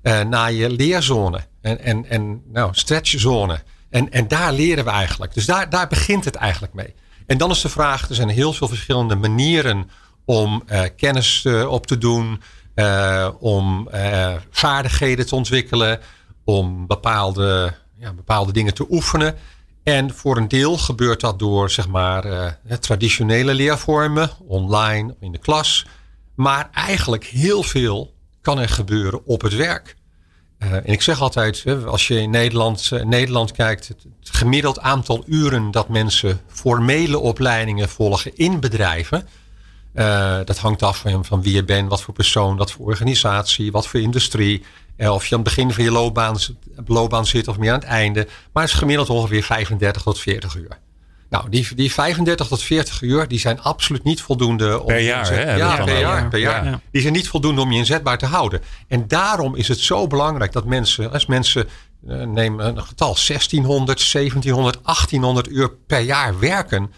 eh, 0.02 0.20
naar 0.20 0.52
je 0.52 0.70
leerzone 0.70 1.40
en, 1.60 1.78
en, 1.80 2.04
en 2.08 2.42
nou, 2.52 2.68
stretchzone. 2.74 3.62
En, 3.94 4.10
en 4.10 4.28
daar 4.28 4.52
leren 4.52 4.84
we 4.84 4.90
eigenlijk. 4.90 5.34
Dus 5.34 5.46
daar, 5.46 5.70
daar 5.70 5.88
begint 5.88 6.24
het 6.24 6.34
eigenlijk 6.34 6.74
mee. 6.74 6.94
En 7.26 7.38
dan 7.38 7.50
is 7.50 7.60
de 7.60 7.68
vraag, 7.68 8.08
er 8.08 8.14
zijn 8.14 8.28
heel 8.28 8.52
veel 8.52 8.68
verschillende 8.68 9.14
manieren 9.14 9.90
om 10.24 10.62
eh, 10.66 10.82
kennis 10.96 11.44
eh, 11.44 11.70
op 11.70 11.86
te 11.86 11.98
doen, 11.98 12.42
eh, 12.74 13.28
om 13.38 13.88
vaardigheden 14.50 15.26
te 15.26 15.34
ontwikkelen, 15.34 16.00
om 16.44 16.86
bepaalde, 16.86 17.74
ja, 17.98 18.12
bepaalde 18.12 18.52
dingen 18.52 18.74
te 18.74 18.86
oefenen. 18.90 19.36
En 19.82 20.14
voor 20.14 20.36
een 20.36 20.48
deel 20.48 20.78
gebeurt 20.78 21.20
dat 21.20 21.38
door 21.38 21.70
zeg 21.70 21.88
maar, 21.88 22.58
traditionele 22.80 23.54
leervormen, 23.54 24.30
online, 24.46 25.16
in 25.20 25.32
de 25.32 25.38
klas. 25.38 25.86
Maar 26.34 26.68
eigenlijk 26.72 27.24
heel 27.24 27.62
veel 27.62 28.14
kan 28.40 28.58
er 28.58 28.68
gebeuren 28.68 29.26
op 29.26 29.42
het 29.42 29.54
werk. 29.54 29.96
Uh, 30.64 30.72
en 30.72 30.84
ik 30.84 31.02
zeg 31.02 31.20
altijd, 31.20 31.64
als 31.86 32.08
je 32.08 32.20
in 32.20 32.30
Nederland, 32.30 32.90
uh, 32.92 33.02
Nederland 33.02 33.52
kijkt, 33.52 33.88
het, 33.88 34.06
gemiddeld 34.22 34.80
aantal 34.80 35.22
uren 35.26 35.70
dat 35.70 35.88
mensen 35.88 36.40
formele 36.46 37.18
opleidingen 37.18 37.88
volgen 37.88 38.36
in 38.36 38.60
bedrijven. 38.60 39.28
Uh, 39.94 40.38
dat 40.44 40.58
hangt 40.58 40.82
af 40.82 40.98
van, 40.98 41.24
van, 41.24 41.42
wie 41.42 41.54
je 41.54 41.64
bent, 41.64 41.88
wat 41.88 42.02
voor 42.02 42.14
persoon, 42.14 42.56
wat 42.56 42.72
voor 42.72 42.86
organisatie, 42.86 43.72
wat 43.72 43.86
voor 43.86 44.00
industrie. 44.00 44.62
of 44.98 45.26
je 45.26 45.34
aan 45.34 45.40
het 45.40 45.54
begin 45.54 45.72
van 45.72 45.84
je 45.84 45.90
loopbaan, 45.90 46.36
loopbaan 46.86 47.26
zit 47.26 47.48
of 47.48 47.58
meer 47.58 47.72
aan 47.72 47.78
het 47.78 47.88
einde. 47.88 48.28
Maar 48.52 48.62
het 48.62 48.72
is 48.72 48.78
gemiddeld 48.78 49.10
ongeveer 49.10 49.42
35 49.42 50.02
tot 50.02 50.20
40 50.20 50.54
uur. 50.56 50.78
Nou, 51.30 51.48
die, 51.48 51.74
die 51.74 51.92
35 51.92 52.46
tot 52.46 52.62
40 52.62 53.00
uur, 53.02 53.28
die 53.28 53.38
zijn 53.38 53.60
absoluut 53.60 54.04
niet 54.04 54.20
voldoende. 54.20 54.80
Om 54.80 54.86
per 54.86 55.00
jaar, 55.00 55.30
hè? 55.30 55.54
Ja, 55.54 55.84
per 55.84 55.98
jaar, 55.98 56.28
per 56.28 56.38
jaar. 56.38 56.64
Ja. 56.64 56.80
Die 56.90 57.00
zijn 57.00 57.12
niet 57.12 57.28
voldoende 57.28 57.60
om 57.60 57.72
je 57.72 57.78
inzetbaar 57.78 58.18
te 58.18 58.26
houden. 58.26 58.60
En 58.88 59.08
daarom 59.08 59.56
is 59.56 59.68
het 59.68 59.78
zo 59.78 60.06
belangrijk 60.06 60.52
dat 60.52 60.64
mensen, 60.64 61.12
als 61.12 61.26
mensen, 61.26 61.68
uh, 62.08 62.22
neem 62.22 62.60
een 62.60 62.82
getal, 62.82 63.16
1600, 63.26 64.12
1700, 64.12 64.78
1800 64.84 65.48
uur 65.48 65.70
per 65.86 66.00
jaar 66.00 66.38
werken. 66.38 66.92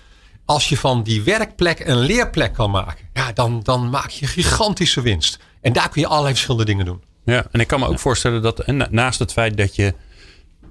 Als 0.45 0.69
je 0.69 0.77
van 0.77 1.03
die 1.03 1.23
werkplek 1.23 1.81
een 1.81 1.99
leerplek 1.99 2.53
kan 2.53 2.71
maken, 2.71 3.09
ja, 3.13 3.33
dan, 3.33 3.61
dan 3.63 3.91
maak 3.91 4.11
je 4.11 4.27
gigantische 4.27 5.01
winst. 5.01 5.39
En 5.61 5.73
daar 5.73 5.89
kun 5.89 6.01
je 6.01 6.07
allerlei 6.07 6.33
verschillende 6.33 6.65
dingen 6.65 6.85
doen. 6.85 7.03
Ja, 7.25 7.47
en 7.51 7.61
ik 7.61 7.67
kan 7.67 7.81
me 7.81 7.87
ook 7.87 7.99
voorstellen 7.99 8.43
dat 8.43 8.61
en 8.61 8.89
naast 8.91 9.19
het 9.19 9.33
feit 9.33 9.57
dat 9.57 9.77
je, 9.77 9.95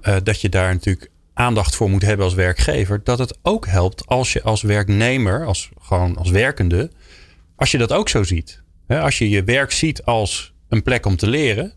uh, 0.02 0.16
dat 0.22 0.40
je 0.40 0.48
daar 0.48 0.72
natuurlijk 0.72 1.10
aandacht 1.36 1.76
voor 1.76 1.90
moet 1.90 2.02
hebben 2.02 2.24
als 2.24 2.34
werkgever, 2.34 3.00
dat 3.04 3.18
het 3.18 3.38
ook 3.42 3.66
helpt 3.66 4.06
als 4.06 4.32
je 4.32 4.42
als 4.42 4.62
werknemer, 4.62 5.46
als 5.46 5.68
gewoon 5.80 6.16
als 6.16 6.30
werkende, 6.30 6.90
als 7.56 7.70
je 7.70 7.78
dat 7.78 7.92
ook 7.92 8.08
zo 8.08 8.22
ziet. 8.22 8.62
Als 8.88 9.18
je 9.18 9.28
je 9.28 9.44
werk 9.44 9.72
ziet 9.72 10.04
als 10.04 10.52
een 10.68 10.82
plek 10.82 11.06
om 11.06 11.16
te 11.16 11.28
leren, 11.28 11.72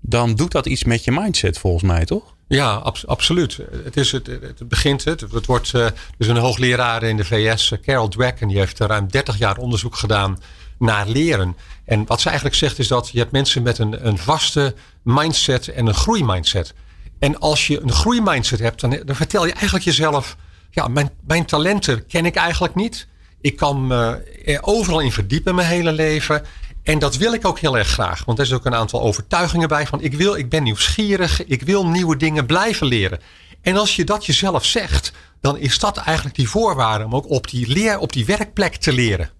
dan 0.00 0.34
doet 0.34 0.52
dat 0.52 0.66
iets 0.66 0.84
met 0.84 1.04
je 1.04 1.12
mindset 1.12 1.58
volgens 1.58 1.82
mij, 1.82 2.04
toch? 2.04 2.34
Ja, 2.48 2.74
ab 2.74 2.98
absoluut. 3.06 3.58
Het, 3.84 3.96
is 3.96 4.12
het, 4.12 4.26
het 4.26 4.68
begint, 4.68 5.04
het, 5.04 5.20
het 5.20 5.46
wordt, 5.46 5.72
dus 6.18 6.26
een 6.26 6.36
hoogleraar 6.36 7.02
in 7.02 7.16
de 7.16 7.24
VS, 7.24 7.70
uh, 7.70 7.78
Carol 7.78 8.08
Dweck, 8.08 8.40
en 8.40 8.48
die 8.48 8.58
heeft 8.58 8.78
ruim 8.78 9.10
30 9.10 9.38
jaar 9.38 9.56
onderzoek 9.56 9.96
gedaan 9.96 10.38
naar 10.78 11.08
leren. 11.08 11.56
En 11.84 12.06
wat 12.06 12.20
ze 12.20 12.26
eigenlijk 12.26 12.56
zegt 12.58 12.78
is 12.78 12.88
dat 12.88 13.08
je 13.12 13.18
hebt 13.18 13.32
mensen 13.32 13.62
met 13.62 13.78
een, 13.78 14.06
een 14.06 14.18
vaste 14.18 14.74
mindset 15.02 15.68
en 15.68 15.86
een 15.86 15.94
groeimindset. 15.94 16.74
En 17.18 17.38
als 17.40 17.66
je 17.66 17.82
een 17.82 17.92
groeimindset 17.92 18.58
hebt, 18.58 18.80
dan, 18.80 18.98
dan 19.04 19.16
vertel 19.16 19.46
je 19.46 19.52
eigenlijk 19.52 19.84
jezelf: 19.84 20.36
ja, 20.70 20.88
mijn, 20.88 21.10
mijn 21.26 21.44
talenten 21.44 22.06
ken 22.06 22.26
ik 22.26 22.34
eigenlijk 22.34 22.74
niet. 22.74 23.06
Ik 23.40 23.56
kan 23.56 23.86
me 23.86 24.22
er 24.44 24.62
overal 24.62 25.00
in 25.00 25.12
verdiepen 25.12 25.54
mijn 25.54 25.68
hele 25.68 25.92
leven. 25.92 26.44
En 26.82 26.98
dat 26.98 27.16
wil 27.16 27.32
ik 27.32 27.46
ook 27.46 27.58
heel 27.58 27.78
erg 27.78 27.88
graag. 27.88 28.24
Want 28.24 28.38
er 28.38 28.44
is 28.44 28.52
ook 28.52 28.64
een 28.64 28.74
aantal 28.74 29.02
overtuigingen 29.02 29.68
bij 29.68 29.86
van 29.86 30.00
ik 30.00 30.14
wil, 30.14 30.34
ik 30.34 30.48
ben 30.48 30.62
nieuwsgierig, 30.62 31.44
ik 31.44 31.62
wil 31.62 31.86
nieuwe 31.86 32.16
dingen 32.16 32.46
blijven 32.46 32.86
leren. 32.86 33.20
En 33.62 33.76
als 33.76 33.96
je 33.96 34.04
dat 34.04 34.26
jezelf 34.26 34.64
zegt, 34.64 35.12
dan 35.40 35.58
is 35.58 35.78
dat 35.78 35.96
eigenlijk 35.96 36.36
die 36.36 36.48
voorwaarde 36.48 37.04
om 37.04 37.14
ook 37.14 37.30
op 37.30 37.50
die, 37.50 37.68
leer, 37.68 37.98
op 37.98 38.12
die 38.12 38.24
werkplek 38.24 38.76
te 38.76 38.92
leren. 38.92 39.30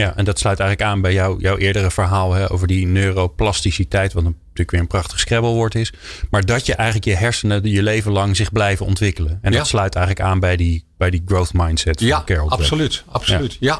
Ja, 0.00 0.16
en 0.16 0.24
dat 0.24 0.38
sluit 0.38 0.60
eigenlijk 0.60 0.90
aan 0.90 1.00
bij 1.00 1.12
jou, 1.12 1.40
jouw 1.40 1.56
eerdere 1.56 1.90
verhaal 1.90 2.32
hè, 2.32 2.52
over 2.52 2.66
die 2.66 2.86
neuroplasticiteit, 2.86 4.12
wat 4.12 4.22
natuurlijk 4.22 4.70
weer 4.70 4.80
een 4.80 4.86
prachtig 4.86 5.18
scrabblewoord 5.18 5.74
is. 5.74 5.92
Maar 6.30 6.44
dat 6.44 6.66
je 6.66 6.74
eigenlijk 6.74 7.08
je 7.08 7.14
hersenen 7.14 7.70
je 7.70 7.82
leven 7.82 8.12
lang 8.12 8.36
zich 8.36 8.52
blijven 8.52 8.86
ontwikkelen. 8.86 9.38
En 9.42 9.52
dat 9.52 9.66
sluit 9.66 9.94
eigenlijk 9.94 10.26
aan 10.26 10.40
bij 10.40 10.56
die, 10.56 10.84
bij 10.98 11.10
die 11.10 11.22
growth 11.26 11.52
mindset 11.52 11.98
van 11.98 12.06
ja, 12.06 12.22
Carol. 12.24 12.50
Absoluut, 12.50 13.04
absoluut. 13.08 13.56
Ja. 13.60 13.78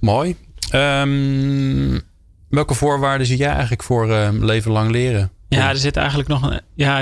Mooi. 0.00 0.36
Um, 0.74 2.00
welke 2.48 2.74
voorwaarden 2.74 3.26
zie 3.26 3.36
jij 3.36 3.50
eigenlijk 3.52 3.82
voor 3.82 4.08
uh, 4.08 4.28
leven 4.32 4.70
lang 4.70 4.90
leren? 4.90 5.30
Ja, 5.48 5.68
er 5.68 5.76
zit 5.76 5.96
eigenlijk 5.96 6.28
nog 6.28 6.42
een. 6.42 6.60
Ja, 6.74 6.98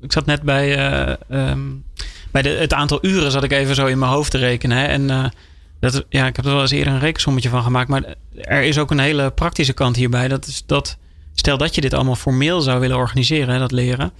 ik 0.00 0.12
zat 0.12 0.26
net 0.26 0.42
bij. 0.42 0.92
Uh, 1.28 1.48
um, 1.50 1.84
bij 2.30 2.42
de, 2.42 2.48
het 2.48 2.72
aantal 2.72 2.98
uren 3.02 3.30
zat 3.30 3.44
ik 3.44 3.52
even 3.52 3.74
zo 3.74 3.86
in 3.86 3.98
mijn 3.98 4.12
hoofd 4.12 4.30
te 4.30 4.38
rekenen. 4.38 4.76
Hè, 4.76 4.84
en 4.84 5.08
uh, 5.08 5.24
dat, 5.80 6.04
ja, 6.08 6.26
ik 6.26 6.36
heb 6.36 6.44
er 6.44 6.52
wel 6.52 6.60
eens 6.60 6.70
eerder 6.70 6.92
een 6.92 6.98
rekensommetje 6.98 7.48
van 7.48 7.62
gemaakt. 7.62 7.88
Maar 7.88 8.14
er 8.34 8.62
is 8.62 8.78
ook 8.78 8.90
een 8.90 8.98
hele 8.98 9.30
praktische 9.30 9.72
kant 9.72 9.96
hierbij. 9.96 10.28
Dat 10.28 10.46
is 10.46 10.62
dat. 10.66 10.98
Stel 11.34 11.58
dat 11.58 11.74
je 11.74 11.80
dit 11.80 11.94
allemaal 11.94 12.16
formeel 12.16 12.60
zou 12.60 12.80
willen 12.80 12.96
organiseren, 12.96 13.58
dat 13.58 13.72
leren. 13.72 14.12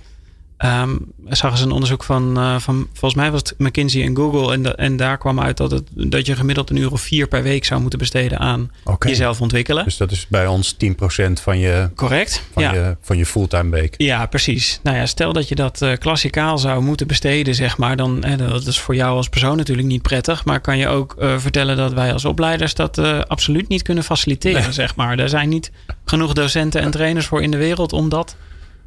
Um, 0.64 1.12
zagen 1.28 1.58
ze 1.58 1.64
een 1.64 1.70
onderzoek 1.70 2.04
van, 2.04 2.38
uh, 2.38 2.58
van, 2.58 2.88
volgens 2.92 3.14
mij 3.14 3.30
was 3.30 3.40
het 3.40 3.54
McKinsey 3.58 4.02
en 4.02 4.16
Google. 4.16 4.52
En, 4.52 4.62
de, 4.62 4.74
en 4.74 4.96
daar 4.96 5.18
kwam 5.18 5.40
uit 5.40 5.56
dat, 5.56 5.70
het, 5.70 5.82
dat 5.94 6.26
je 6.26 6.36
gemiddeld 6.36 6.70
een 6.70 6.76
uur 6.76 6.92
of 6.92 7.00
vier 7.00 7.28
per 7.28 7.42
week 7.42 7.64
zou 7.64 7.80
moeten 7.80 7.98
besteden 7.98 8.38
aan 8.38 8.70
okay. 8.84 9.10
jezelf 9.10 9.40
ontwikkelen. 9.40 9.84
Dus 9.84 9.96
dat 9.96 10.10
is 10.10 10.26
bij 10.28 10.46
ons 10.46 10.74
10% 10.74 11.32
van 11.32 11.58
je, 11.58 11.90
Correct, 11.94 12.42
van 12.52 12.62
ja. 12.62 12.72
je, 12.72 12.96
van 13.00 13.16
je 13.16 13.26
fulltime 13.26 13.70
week. 13.70 13.94
Ja, 13.96 14.26
precies. 14.26 14.80
Nou 14.82 14.96
ja, 14.96 15.06
stel 15.06 15.32
dat 15.32 15.48
je 15.48 15.54
dat 15.54 15.82
uh, 15.82 15.92
klassikaal 15.98 16.58
zou 16.58 16.82
moeten 16.82 17.06
besteden, 17.06 17.54
zeg 17.54 17.78
maar. 17.78 17.96
Dan, 17.96 18.22
eh, 18.22 18.38
dat 18.38 18.66
is 18.66 18.78
voor 18.78 18.94
jou 18.94 19.16
als 19.16 19.28
persoon 19.28 19.56
natuurlijk 19.56 19.88
niet 19.88 20.02
prettig. 20.02 20.44
Maar 20.44 20.60
kan 20.60 20.78
je 20.78 20.88
ook 20.88 21.16
uh, 21.18 21.38
vertellen 21.38 21.76
dat 21.76 21.92
wij 21.92 22.12
als 22.12 22.24
opleiders 22.24 22.74
dat 22.74 22.98
absoluut 23.28 23.68
niet 23.68 23.82
kunnen 23.82 24.04
faciliteren, 24.04 24.62
nee. 24.62 24.72
zeg 24.72 24.96
maar. 24.96 25.18
Er 25.18 25.28
zijn 25.28 25.48
niet 25.48 25.70
genoeg 26.04 26.32
docenten 26.32 26.80
en 26.80 26.90
trainers 26.90 27.26
voor 27.26 27.42
in 27.42 27.50
de 27.50 27.56
wereld 27.56 27.92
om 27.92 28.08
dat 28.08 28.36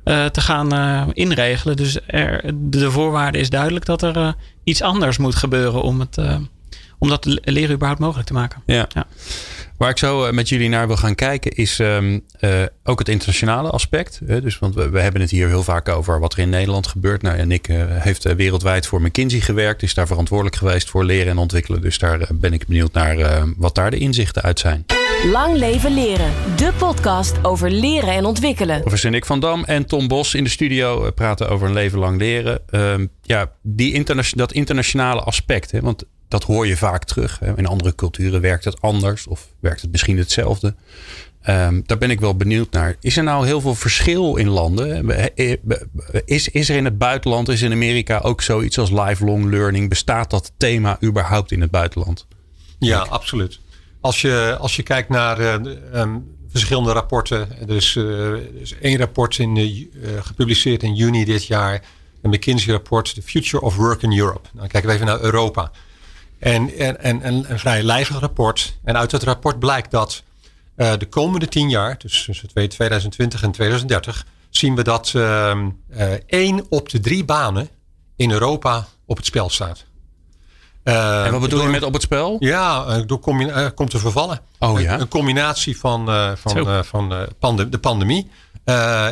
uh, 0.05 0.25
te 0.25 0.41
gaan 0.41 0.73
uh, 0.73 1.07
inregelen. 1.13 1.75
Dus 1.75 1.99
er, 2.07 2.51
de 2.55 2.91
voorwaarde 2.91 3.37
is 3.37 3.49
duidelijk 3.49 3.85
dat 3.85 4.01
er 4.01 4.17
uh, 4.17 4.31
iets 4.63 4.81
anders 4.81 5.17
moet 5.17 5.35
gebeuren 5.35 5.81
om, 5.81 5.99
het, 5.99 6.17
om 6.97 7.09
dat 7.09 7.39
leren 7.43 7.75
überhaupt 7.75 8.01
mogelijk 8.01 8.27
te 8.27 8.33
maken. 8.33 8.61
Ja. 8.65 8.87
ja. 8.93 9.05
Waar 9.77 9.89
ik 9.89 9.97
zo 9.97 10.31
met 10.31 10.49
jullie 10.49 10.69
naar 10.69 10.87
wil 10.87 10.97
gaan 10.97 11.15
kijken 11.15 11.51
is 11.51 11.79
um, 11.79 12.25
ook 12.83 12.99
het 12.99 13.09
internationale 13.09 13.69
aspect. 13.69 14.19
dus, 14.27 14.59
want 14.59 14.75
we, 14.75 14.89
we, 14.89 14.99
hebben 14.99 15.21
het 15.21 15.29
hier 15.29 15.47
heel 15.47 15.63
vaak 15.63 15.89
over 15.89 16.19
wat 16.19 16.33
er 16.33 16.39
in 16.39 16.49
Nederland 16.49 16.87
gebeurt. 16.87 17.21
Nou, 17.21 17.37
en 17.37 17.47
Nick 17.47 17.67
heeft 17.87 18.35
wereldwijd 18.35 18.87
voor 18.87 19.01
McKinsey 19.01 19.39
gewerkt. 19.39 19.83
Is 19.83 19.93
daar 19.93 20.07
verantwoordelijk 20.07 20.55
geweest 20.55 20.89
voor 20.89 21.03
leren 21.03 21.31
en 21.31 21.37
ontwikkelen. 21.37 21.81
Dus 21.81 21.97
daar 21.97 22.27
ben 22.33 22.53
ik 22.53 22.67
benieuwd 22.67 22.93
naar 22.93 23.45
wat 23.57 23.75
daar 23.75 23.91
de 23.91 23.97
inzichten 23.97 24.41
uit 24.41 24.59
zijn. 24.59 24.85
Lang 25.31 25.55
leven 25.55 25.93
leren. 25.93 26.31
De 26.57 26.73
podcast 26.77 27.35
over 27.41 27.71
leren 27.71 28.13
en 28.13 28.25
ontwikkelen. 28.25 28.81
Professor 28.81 29.11
Nick 29.11 29.25
van 29.25 29.39
Dam 29.39 29.63
en 29.63 29.85
Tom 29.85 30.07
Bos 30.07 30.33
in 30.33 30.43
de 30.43 30.49
studio 30.49 31.11
praten 31.11 31.49
over 31.49 31.67
een 31.67 31.73
leven 31.73 31.99
lang 31.99 32.19
leren. 32.19 32.59
Um, 32.71 33.09
ja, 33.21 33.51
die 33.61 33.93
interna 33.93 34.23
dat 34.31 34.51
internationale 34.51 35.21
aspect. 35.21 35.71
Hè, 35.71 35.81
want 35.81 36.03
dat 36.33 36.43
hoor 36.43 36.67
je 36.67 36.77
vaak 36.77 37.03
terug. 37.03 37.41
In 37.55 37.67
andere 37.67 37.95
culturen 37.95 38.41
werkt 38.41 38.65
het 38.65 38.81
anders 38.81 39.27
of 39.27 39.47
werkt 39.59 39.81
het 39.81 39.91
misschien 39.91 40.17
hetzelfde. 40.17 40.75
Um, 41.49 41.83
daar 41.85 41.97
ben 41.97 42.09
ik 42.09 42.19
wel 42.19 42.35
benieuwd 42.35 42.71
naar. 42.71 42.95
Is 43.01 43.17
er 43.17 43.23
nou 43.23 43.45
heel 43.45 43.61
veel 43.61 43.75
verschil 43.75 44.35
in 44.35 44.47
landen? 44.47 45.09
Is, 46.25 46.49
is 46.49 46.69
er 46.69 46.75
in 46.75 46.85
het 46.85 46.97
buitenland, 46.97 47.49
is 47.49 47.61
in 47.61 47.71
Amerika 47.71 48.19
ook 48.19 48.41
zoiets 48.41 48.77
als 48.77 48.91
lifelong 48.91 49.49
learning? 49.49 49.89
Bestaat 49.89 50.29
dat 50.29 50.51
thema 50.57 50.97
überhaupt 51.03 51.51
in 51.51 51.61
het 51.61 51.71
buitenland? 51.71 52.27
Ja, 52.79 52.99
absoluut. 52.99 53.59
Als 54.01 54.21
je, 54.21 54.57
als 54.59 54.75
je 54.75 54.83
kijkt 54.83 55.09
naar 55.09 55.39
uh, 55.39 55.53
um, 55.93 56.35
verschillende 56.49 56.91
rapporten. 56.91 57.47
Dus, 57.65 57.95
uh, 57.95 58.37
dus 58.59 58.75
één 58.81 58.97
rapport 58.97 59.37
in, 59.37 59.89
gepubliceerd 60.21 60.83
in 60.83 60.95
juni 60.95 61.25
dit 61.25 61.45
jaar. 61.45 61.81
Een 62.21 62.29
McKinsey-rapport, 62.29 63.13
The 63.13 63.21
Future 63.21 63.63
of 63.63 63.75
Work 63.75 64.01
in 64.01 64.17
Europe. 64.17 64.49
Dan 64.53 64.67
kijken 64.67 64.89
we 64.89 64.95
even 64.95 65.07
naar 65.07 65.21
Europa. 65.21 65.71
En, 66.43 66.77
en, 66.77 66.99
en, 66.99 67.21
en 67.21 67.45
een 67.47 67.59
vrij 67.59 67.83
lijvig 67.83 68.19
rapport. 68.19 68.77
En 68.83 68.97
uit 68.97 69.11
het 69.11 69.23
rapport 69.23 69.59
blijkt 69.59 69.91
dat 69.91 70.23
de 70.75 71.07
komende 71.09 71.47
tien 71.47 71.69
jaar, 71.69 71.97
dus 71.97 72.23
tussen 72.23 72.53
2020 72.53 73.43
en 73.43 73.51
2030, 73.51 74.25
zien 74.49 74.75
we 74.75 74.83
dat 74.83 75.13
één 76.27 76.65
op 76.69 76.89
de 76.89 76.99
drie 76.99 77.25
banen 77.25 77.69
in 78.15 78.31
Europa 78.31 78.87
op 79.05 79.17
het 79.17 79.25
spel 79.25 79.49
staat. 79.49 79.85
Uh, 80.83 81.25
en 81.25 81.31
wat 81.31 81.41
bedoel 81.41 81.57
door, 81.57 81.67
je 81.67 81.73
met 81.73 81.83
op 81.83 81.93
het 81.93 82.01
spel? 82.01 82.35
Ja, 82.39 82.99
door 83.01 83.19
uh, 83.39 83.67
komt 83.75 83.89
te 83.89 83.99
vervallen. 83.99 84.39
Oh, 84.59 84.81
ja? 84.81 84.93
Een, 84.93 85.01
een 85.01 85.07
combinatie 85.07 85.77
van, 85.77 86.09
uh, 86.09 86.31
van, 86.35 86.83
van 87.39 87.57
de 87.57 87.79
pandemie 87.79 88.29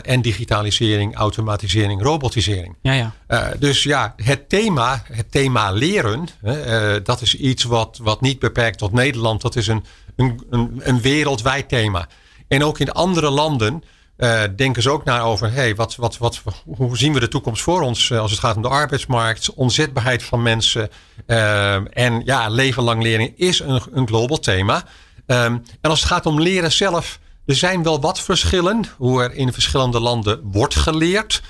en 0.02 0.22
digitalisering, 0.22 1.16
automatisering, 1.16 2.02
robotisering. 2.02 2.76
Ja, 2.82 2.94
ja. 2.94 3.14
dus 3.60 3.84
ja, 3.84 4.14
het 4.16 4.50
thema, 4.50 5.04
het 5.12 5.32
thema 5.32 5.72
leren, 5.72 6.28
dat 7.04 7.22
is 7.22 7.36
iets 7.36 7.64
wat, 7.64 8.00
wat 8.02 8.22
niet 8.22 8.40
beperkt 8.40 8.78
tot 8.78 8.92
Nederland. 8.92 9.42
Dat 9.42 9.56
is 9.56 9.68
een, 9.68 9.86
een, 10.16 10.44
een, 10.50 10.82
een 10.84 11.02
wereldwijd 11.02 11.70
thema. 11.70 12.08
En 12.48 12.64
ook 12.64 12.80
in 12.80 12.92
andere 12.92 13.30
landen 13.30 13.84
denken 14.56 14.82
ze 14.82 14.90
ook 14.90 15.04
naar 15.04 15.24
over 15.24 15.52
hey, 15.52 15.76
wat, 15.76 15.96
wat, 15.96 16.18
wat, 16.18 16.42
hoe 16.66 16.98
zien 16.98 17.14
we 17.14 17.20
de 17.20 17.28
toekomst 17.28 17.62
voor 17.62 17.82
ons 17.82 18.12
als 18.12 18.32
het 18.32 18.40
gaat 18.40 18.56
om 18.56 18.62
de 18.62 18.68
arbeidsmarkt, 18.68 19.54
onzetbaarheid 19.54 20.24
van 20.24 20.42
mensen. 20.42 20.90
En 21.94 22.22
ja, 22.26 22.50
leven 22.50 22.84
lang 22.84 23.04
leren 23.04 23.38
is 23.38 23.60
een, 23.60 23.82
een 23.92 24.08
global 24.08 24.40
thema. 24.40 24.84
Um, 25.26 25.64
en 25.82 25.90
als 25.90 26.00
het 26.00 26.10
gaat 26.10 26.26
om 26.26 26.42
leren 26.42 26.72
zelf, 26.72 27.20
er 27.46 27.56
zijn 27.56 27.84
wel 27.84 28.02
wat 28.02 28.20
verschillen 28.20 28.86
hoe 28.98 29.24
er 29.24 29.34
in 29.34 29.54
verschillende 29.54 30.00
landen 30.00 30.40
wordt 30.44 30.76
geleerd. 30.76 31.42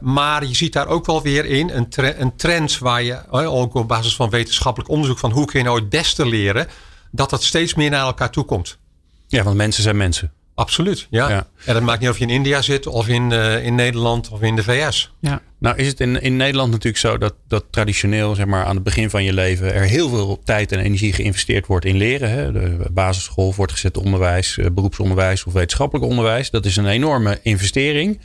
maar 0.00 0.44
je 0.44 0.54
ziet 0.54 0.72
daar 0.72 0.86
ook 0.86 1.06
wel 1.06 1.22
weer 1.22 1.44
in 1.44 1.70
een, 1.70 2.20
een 2.20 2.36
trend 2.36 2.78
waar 2.78 3.02
je 3.02 3.30
ook 3.30 3.74
op 3.74 3.88
basis 3.88 4.16
van 4.16 4.30
wetenschappelijk 4.30 4.90
onderzoek 4.90 5.18
van 5.18 5.30
hoe 5.30 5.44
kun 5.44 5.58
je 5.58 5.64
nou 5.64 5.78
het 5.78 5.88
beste 5.88 6.26
leren, 6.26 6.66
dat 7.10 7.30
dat 7.30 7.42
steeds 7.42 7.74
meer 7.74 7.90
naar 7.90 8.06
elkaar 8.06 8.30
toe 8.30 8.44
komt. 8.44 8.78
Ja, 9.26 9.42
want 9.42 9.56
mensen 9.56 9.82
zijn 9.82 9.96
mensen. 9.96 10.32
Absoluut, 10.58 11.06
ja. 11.10 11.28
ja. 11.28 11.46
En 11.64 11.74
dat 11.74 11.82
maakt 11.82 12.00
niet 12.00 12.08
of 12.08 12.18
je 12.18 12.24
in 12.24 12.30
India 12.30 12.62
zit 12.62 12.86
of 12.86 13.08
in, 13.08 13.30
uh, 13.30 13.64
in 13.64 13.74
Nederland 13.74 14.28
of 14.28 14.42
in 14.42 14.56
de 14.56 14.62
VS. 14.62 15.12
Ja. 15.20 15.42
Nou 15.58 15.76
is 15.76 15.86
het 15.86 16.00
in, 16.00 16.22
in 16.22 16.36
Nederland 16.36 16.70
natuurlijk 16.70 16.96
zo 16.96 17.18
dat, 17.18 17.34
dat 17.48 17.64
traditioneel 17.70 18.34
zeg 18.34 18.46
maar, 18.46 18.64
aan 18.64 18.74
het 18.74 18.84
begin 18.84 19.10
van 19.10 19.24
je 19.24 19.32
leven 19.32 19.74
er 19.74 19.82
heel 19.82 20.08
veel 20.08 20.40
tijd 20.44 20.72
en 20.72 20.78
energie 20.78 21.12
geïnvesteerd 21.12 21.66
wordt 21.66 21.84
in 21.84 21.96
leren. 21.96 22.30
Hè? 22.30 22.52
De 22.52 22.86
basisschool, 22.90 23.52
voortgezet 23.52 23.96
onderwijs, 23.96 24.58
beroepsonderwijs 24.72 25.44
of 25.44 25.52
wetenschappelijk 25.52 26.06
onderwijs. 26.06 26.50
Dat 26.50 26.64
is 26.64 26.76
een 26.76 26.86
enorme 26.86 27.38
investering. 27.42 28.20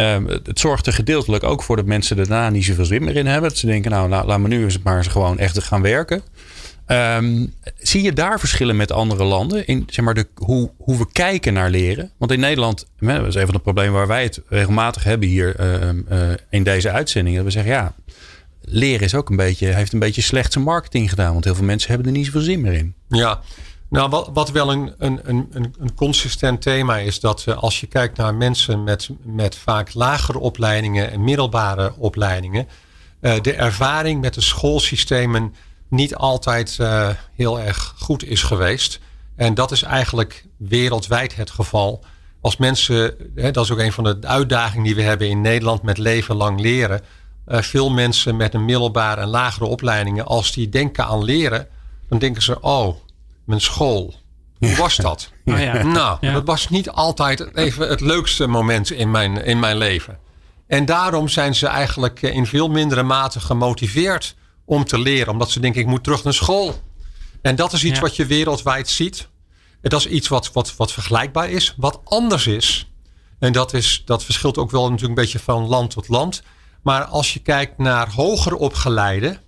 Um, 0.00 0.26
het 0.26 0.58
zorgt 0.58 0.86
er 0.86 0.92
gedeeltelijk 0.92 1.44
ook 1.44 1.62
voor 1.62 1.76
dat 1.76 1.86
mensen 1.86 2.16
daarna 2.16 2.50
niet 2.50 2.64
zoveel 2.64 2.84
zin 2.84 3.04
meer 3.04 3.16
in 3.16 3.26
hebben. 3.26 3.48
Dat 3.48 3.58
ze 3.58 3.66
denken, 3.66 3.90
nou 3.90 4.08
laat 4.08 4.38
me 4.38 4.48
nu 4.48 4.64
eens 4.64 4.78
maar 4.82 5.04
gewoon 5.04 5.38
echt 5.38 5.62
gaan 5.62 5.82
werken. 5.82 6.22
Um, 6.92 7.54
zie 7.78 8.02
je 8.02 8.12
daar 8.12 8.38
verschillen 8.38 8.76
met 8.76 8.92
andere 8.92 9.24
landen 9.24 9.66
in 9.66 9.84
zeg 9.86 10.04
maar, 10.04 10.14
de, 10.14 10.26
hoe, 10.34 10.70
hoe 10.76 10.98
we 10.98 11.12
kijken 11.12 11.52
naar 11.52 11.70
leren? 11.70 12.10
Want 12.16 12.32
in 12.32 12.40
Nederland, 12.40 12.86
dat 12.98 13.26
is 13.26 13.34
een 13.34 13.44
van 13.44 13.54
de 13.54 13.60
problemen 13.60 13.92
waar 13.92 14.06
wij 14.06 14.22
het 14.22 14.42
regelmatig 14.48 15.04
hebben 15.04 15.28
hier 15.28 15.60
uh, 15.60 15.92
uh, 15.92 16.34
in 16.48 16.62
deze 16.62 16.90
uitzending. 16.90 17.36
Dat 17.36 17.44
we 17.44 17.50
zeggen, 17.50 17.72
ja, 17.72 17.94
leren 18.60 19.04
is 19.04 19.14
ook 19.14 19.30
een 19.30 19.36
beetje, 19.36 19.66
heeft 19.66 19.92
een 19.92 19.98
beetje 19.98 20.22
slechte 20.22 20.60
marketing 20.60 21.08
gedaan. 21.08 21.32
Want 21.32 21.44
heel 21.44 21.54
veel 21.54 21.64
mensen 21.64 21.88
hebben 21.88 22.06
er 22.06 22.12
niet 22.12 22.26
zoveel 22.26 22.40
zin 22.40 22.60
meer 22.60 22.72
in. 22.72 22.94
Ja, 23.08 23.40
nou 23.88 24.10
wat, 24.10 24.30
wat 24.32 24.50
wel 24.50 24.72
een, 24.72 24.94
een, 24.98 25.20
een, 25.24 25.48
een 25.78 25.94
consistent 25.94 26.62
thema 26.62 26.96
is 26.96 27.20
dat 27.20 27.44
uh, 27.48 27.56
als 27.56 27.80
je 27.80 27.86
kijkt 27.86 28.16
naar 28.16 28.34
mensen 28.34 28.84
met, 28.84 29.10
met 29.22 29.56
vaak 29.56 29.94
lagere 29.94 30.38
opleidingen 30.38 31.10
en 31.10 31.24
middelbare 31.24 31.94
opleidingen. 31.98 32.68
de 33.20 33.54
ervaring 33.54 34.20
met 34.20 34.34
de 34.34 34.40
schoolsystemen 34.40 35.54
niet 35.90 36.14
altijd 36.14 36.76
uh, 36.80 37.08
heel 37.34 37.60
erg 37.60 37.94
goed 37.98 38.24
is 38.24 38.42
geweest. 38.42 39.00
En 39.36 39.54
dat 39.54 39.70
is 39.70 39.82
eigenlijk 39.82 40.44
wereldwijd 40.56 41.36
het 41.36 41.50
geval. 41.50 42.04
Als 42.40 42.56
mensen, 42.56 43.14
hè, 43.34 43.50
dat 43.50 43.64
is 43.64 43.70
ook 43.70 43.78
een 43.78 43.92
van 43.92 44.04
de 44.04 44.18
uitdagingen 44.20 44.84
die 44.84 44.94
we 44.94 45.02
hebben 45.02 45.28
in 45.28 45.40
Nederland 45.40 45.82
met 45.82 45.98
leven 45.98 46.36
lang 46.36 46.60
leren. 46.60 47.00
Uh, 47.48 47.62
veel 47.62 47.90
mensen 47.90 48.36
met 48.36 48.54
een 48.54 48.64
middelbare 48.64 49.20
en 49.20 49.28
lagere 49.28 49.64
opleidingen, 49.64 50.26
als 50.26 50.52
die 50.52 50.68
denken 50.68 51.04
aan 51.04 51.24
leren, 51.24 51.68
dan 52.08 52.18
denken 52.18 52.42
ze: 52.42 52.60
Oh, 52.60 52.96
mijn 53.44 53.60
school. 53.60 54.14
Hoe 54.58 54.76
was 54.76 54.96
dat? 54.96 55.30
Oh 55.44 55.58
ja. 55.58 55.82
Nou, 55.82 56.18
ja. 56.20 56.32
dat 56.32 56.46
was 56.46 56.68
niet 56.68 56.90
altijd 56.90 57.56
even 57.56 57.88
het 57.88 58.00
leukste 58.00 58.46
moment 58.46 58.90
in 58.90 59.10
mijn, 59.10 59.44
in 59.44 59.58
mijn 59.58 59.76
leven. 59.76 60.18
En 60.66 60.84
daarom 60.84 61.28
zijn 61.28 61.54
ze 61.54 61.66
eigenlijk 61.66 62.22
in 62.22 62.46
veel 62.46 62.68
mindere 62.68 63.02
mate 63.02 63.40
gemotiveerd 63.40 64.34
om 64.70 64.84
te 64.84 64.98
leren. 64.98 65.32
Omdat 65.32 65.50
ze 65.50 65.60
denken, 65.60 65.80
ik 65.80 65.86
moet 65.86 66.04
terug 66.04 66.24
naar 66.24 66.34
school. 66.34 66.82
En 67.42 67.56
dat 67.56 67.72
is 67.72 67.84
iets 67.84 67.94
ja. 67.94 68.00
wat 68.00 68.16
je 68.16 68.26
wereldwijd 68.26 68.88
ziet. 68.88 69.28
En 69.80 69.90
dat 69.90 70.00
is 70.00 70.06
iets 70.06 70.28
wat, 70.28 70.52
wat, 70.52 70.76
wat 70.76 70.92
vergelijkbaar 70.92 71.50
is. 71.50 71.74
Wat 71.76 72.00
anders 72.04 72.46
is. 72.46 72.90
En 73.38 73.52
dat, 73.52 73.74
is, 73.74 74.02
dat 74.04 74.24
verschilt 74.24 74.58
ook 74.58 74.70
wel 74.70 74.82
natuurlijk 74.82 75.08
een 75.08 75.22
beetje 75.24 75.38
van 75.38 75.66
land 75.66 75.90
tot 75.90 76.08
land. 76.08 76.42
Maar 76.82 77.04
als 77.04 77.32
je 77.32 77.40
kijkt 77.40 77.78
naar 77.78 78.12
hoger 78.12 78.54
opgeleiden 78.54 79.40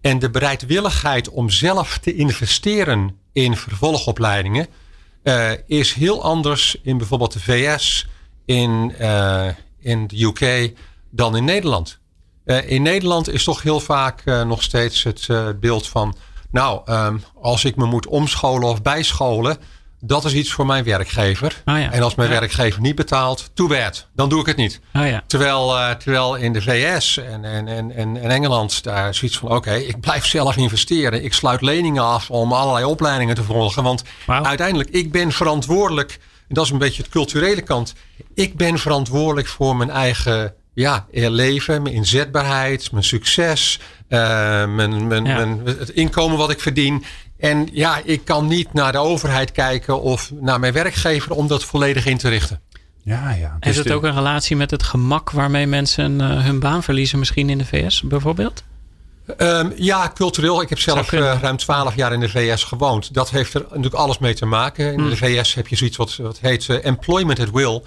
en 0.00 0.18
de 0.18 0.30
bereidwilligheid 0.30 1.28
om 1.28 1.50
zelf 1.50 1.98
te 1.98 2.14
investeren 2.14 3.16
in 3.32 3.56
vervolgopleidingen, 3.56 4.66
uh, 5.22 5.50
is 5.66 5.92
heel 5.92 6.22
anders 6.22 6.76
in 6.82 6.98
bijvoorbeeld 6.98 7.32
de 7.32 7.40
VS, 7.40 8.06
in, 8.44 8.94
uh, 9.00 9.48
in 9.78 10.06
de 10.06 10.24
UK 10.24 10.72
dan 11.10 11.36
in 11.36 11.44
Nederland. 11.44 11.99
Uh, 12.44 12.70
in 12.70 12.82
Nederland 12.82 13.28
is 13.28 13.44
toch 13.44 13.62
heel 13.62 13.80
vaak 13.80 14.24
nog 14.24 14.62
steeds 14.62 15.02
het 15.02 15.28
beeld 15.60 15.88
van, 15.88 16.16
nou, 16.50 16.92
um, 16.92 17.24
als 17.42 17.64
ik 17.64 17.76
me 17.76 17.84
moet 17.84 18.06
omscholen 18.06 18.68
of 18.68 18.82
bijscholen, 18.82 19.58
dat 20.00 20.24
is 20.24 20.32
iets 20.32 20.52
voor 20.52 20.66
mijn 20.66 20.84
werkgever. 20.84 21.62
Ja. 21.64 21.92
En 21.92 22.02
als 22.02 22.14
mijn 22.14 22.30
werkgever 22.30 22.80
niet 22.80 22.94
betaalt, 22.94 23.50
too 23.54 23.66
bad. 23.66 24.06
Dan 24.14 24.28
doe 24.28 24.40
ik 24.40 24.46
het 24.46 24.56
niet. 24.56 24.80
Oh 24.94 25.06
ja. 25.06 25.22
terwijl, 25.26 25.76
uh, 25.76 25.90
terwijl 25.90 26.34
in 26.34 26.52
de 26.52 26.62
VS 26.62 27.16
en, 27.16 27.44
en, 27.44 27.68
en, 27.68 27.92
en 27.92 28.16
Engeland 28.16 28.82
daar 28.82 29.14
zoiets 29.14 29.38
van... 29.38 29.50
oké, 29.50 29.74
ik 29.74 30.00
blijf 30.00 30.26
zelf 30.26 30.56
investeren. 30.56 31.24
Ik 31.24 31.34
sluit 31.34 31.60
leningen 31.60 32.02
af 32.02 32.30
om 32.30 32.52
allerlei 32.52 32.84
opleidingen 32.84 33.34
te 33.34 33.42
volgen. 33.42 33.82
Want 33.82 34.02
uiteindelijk, 34.26 34.90
ik 34.90 35.12
ben 35.12 35.32
verantwoordelijk... 35.32 36.18
en 36.48 36.54
dat 36.54 36.64
is 36.64 36.70
een 36.70 36.78
beetje 36.78 37.02
het 37.02 37.10
culturele 37.10 37.62
kant. 37.62 37.94
Ik 38.34 38.56
ben 38.56 38.78
verantwoordelijk 38.78 39.48
voor 39.48 39.76
mijn 39.76 39.90
eigen 39.90 40.54
ja, 40.80 41.06
leven, 41.10 41.82
mijn 41.82 41.94
inzetbaarheid, 41.94 42.92
mijn 42.92 43.04
succes, 43.04 43.78
uh, 44.08 44.18
mijn, 44.74 45.06
mijn, 45.06 45.24
Ja. 45.24 45.34
mijn, 45.36 45.60
het 45.64 45.88
inkomen 45.90 46.38
wat 46.38 46.50
ik 46.50 46.60
verdien. 46.60 47.04
En 47.38 47.68
ja, 47.72 48.00
ik 48.04 48.24
kan 48.24 48.46
niet 48.46 48.72
naar 48.72 48.92
de 48.92 48.98
overheid 48.98 49.52
kijken 49.52 50.00
of 50.02 50.30
naar 50.40 50.60
mijn 50.60 50.72
werkgever 50.72 51.32
om 51.32 51.46
dat 51.46 51.64
volledig 51.64 52.06
in 52.06 52.18
te 52.18 52.28
richten. 52.28 52.60
Ja, 53.02 53.30
ja. 53.34 53.56
Heeft 53.60 53.76
het 53.78 53.86
de- 53.86 53.94
ook 53.94 54.02
een 54.04 54.14
relatie 54.14 54.56
met 54.56 54.70
het 54.70 54.82
gemak 54.82 55.30
waarmee 55.30 55.66
mensen 55.66 56.20
eh, 56.20 56.44
hun 56.44 56.60
baan 56.60 56.82
verliezen, 56.82 57.18
misschien 57.18 57.50
in 57.50 57.58
de 57.58 57.64
VS 57.66 58.02
bijvoorbeeld? 58.02 58.62
Um, 59.38 59.72
ja, 59.76 60.10
cultureel. 60.14 60.62
Ik 60.62 60.68
heb 60.68 60.78
zelf 60.78 61.12
uh, 61.12 61.20
ruim 61.40 61.56
twaalf 61.56 61.94
jaar 61.96 62.12
in 62.12 62.20
de 62.20 62.28
VS 62.28 62.64
gewoond. 62.64 63.14
Dat 63.14 63.30
heeft 63.30 63.54
er 63.54 63.60
natuurlijk 63.68 63.94
alles 63.94 64.18
mee 64.18 64.34
te 64.34 64.46
maken. 64.46 64.92
In 64.92 64.98
Hmm. 65.00 65.10
de 65.10 65.16
VS 65.16 65.54
heb 65.54 65.68
je 65.68 65.76
zoiets 65.76 65.96
wat, 65.96 66.16
wat 66.16 66.38
heet 66.40 66.66
uh, 66.68 66.84
employment 66.84 67.40
at 67.40 67.50
will. 67.50 67.82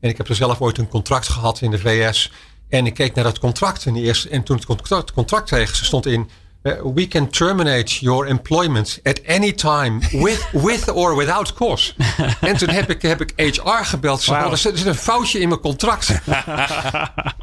En 0.00 0.08
ik 0.08 0.16
heb 0.16 0.28
er 0.28 0.34
zelf 0.34 0.60
ooit 0.60 0.78
een 0.78 0.88
contract 0.88 1.28
gehad 1.28 1.60
in 1.60 1.70
de 1.70 1.78
VS. 1.78 2.32
En 2.68 2.86
ik 2.86 2.94
keek 2.94 3.14
naar 3.14 3.24
dat 3.24 3.38
contract. 3.38 3.86
En, 3.86 3.96
eerst, 3.96 4.24
en 4.24 4.42
toen 4.42 4.56
het 4.56 4.66
contract, 4.66 5.12
contract 5.12 5.48
kreeg, 5.48 5.76
stond 5.76 6.06
in... 6.06 6.30
uh, 6.62 6.72
we 6.94 7.08
can 7.08 7.28
terminate 7.28 8.00
your 8.00 8.26
employment 8.26 9.00
at 9.02 9.20
any 9.26 9.52
time 9.52 9.98
with, 10.10 10.48
with 10.52 10.90
or 10.90 11.16
without 11.16 11.54
cause. 11.54 11.94
en 12.40 12.56
toen 12.56 12.68
heb 12.68 12.90
ik, 12.90 13.02
heb 13.02 13.20
ik 13.20 13.32
HR 13.36 13.84
gebeld. 13.84 14.18
Ze 14.18 14.24
zei, 14.24 14.36
Wauw. 14.36 14.46
"Oh, 14.46 14.52
er 14.52 14.58
zit 14.58 14.72
er 14.72 14.78
zit 14.78 14.86
een 14.86 14.94
foutje 14.94 15.38
in 15.38 15.48
mijn 15.48 15.60
contract. 15.60 16.08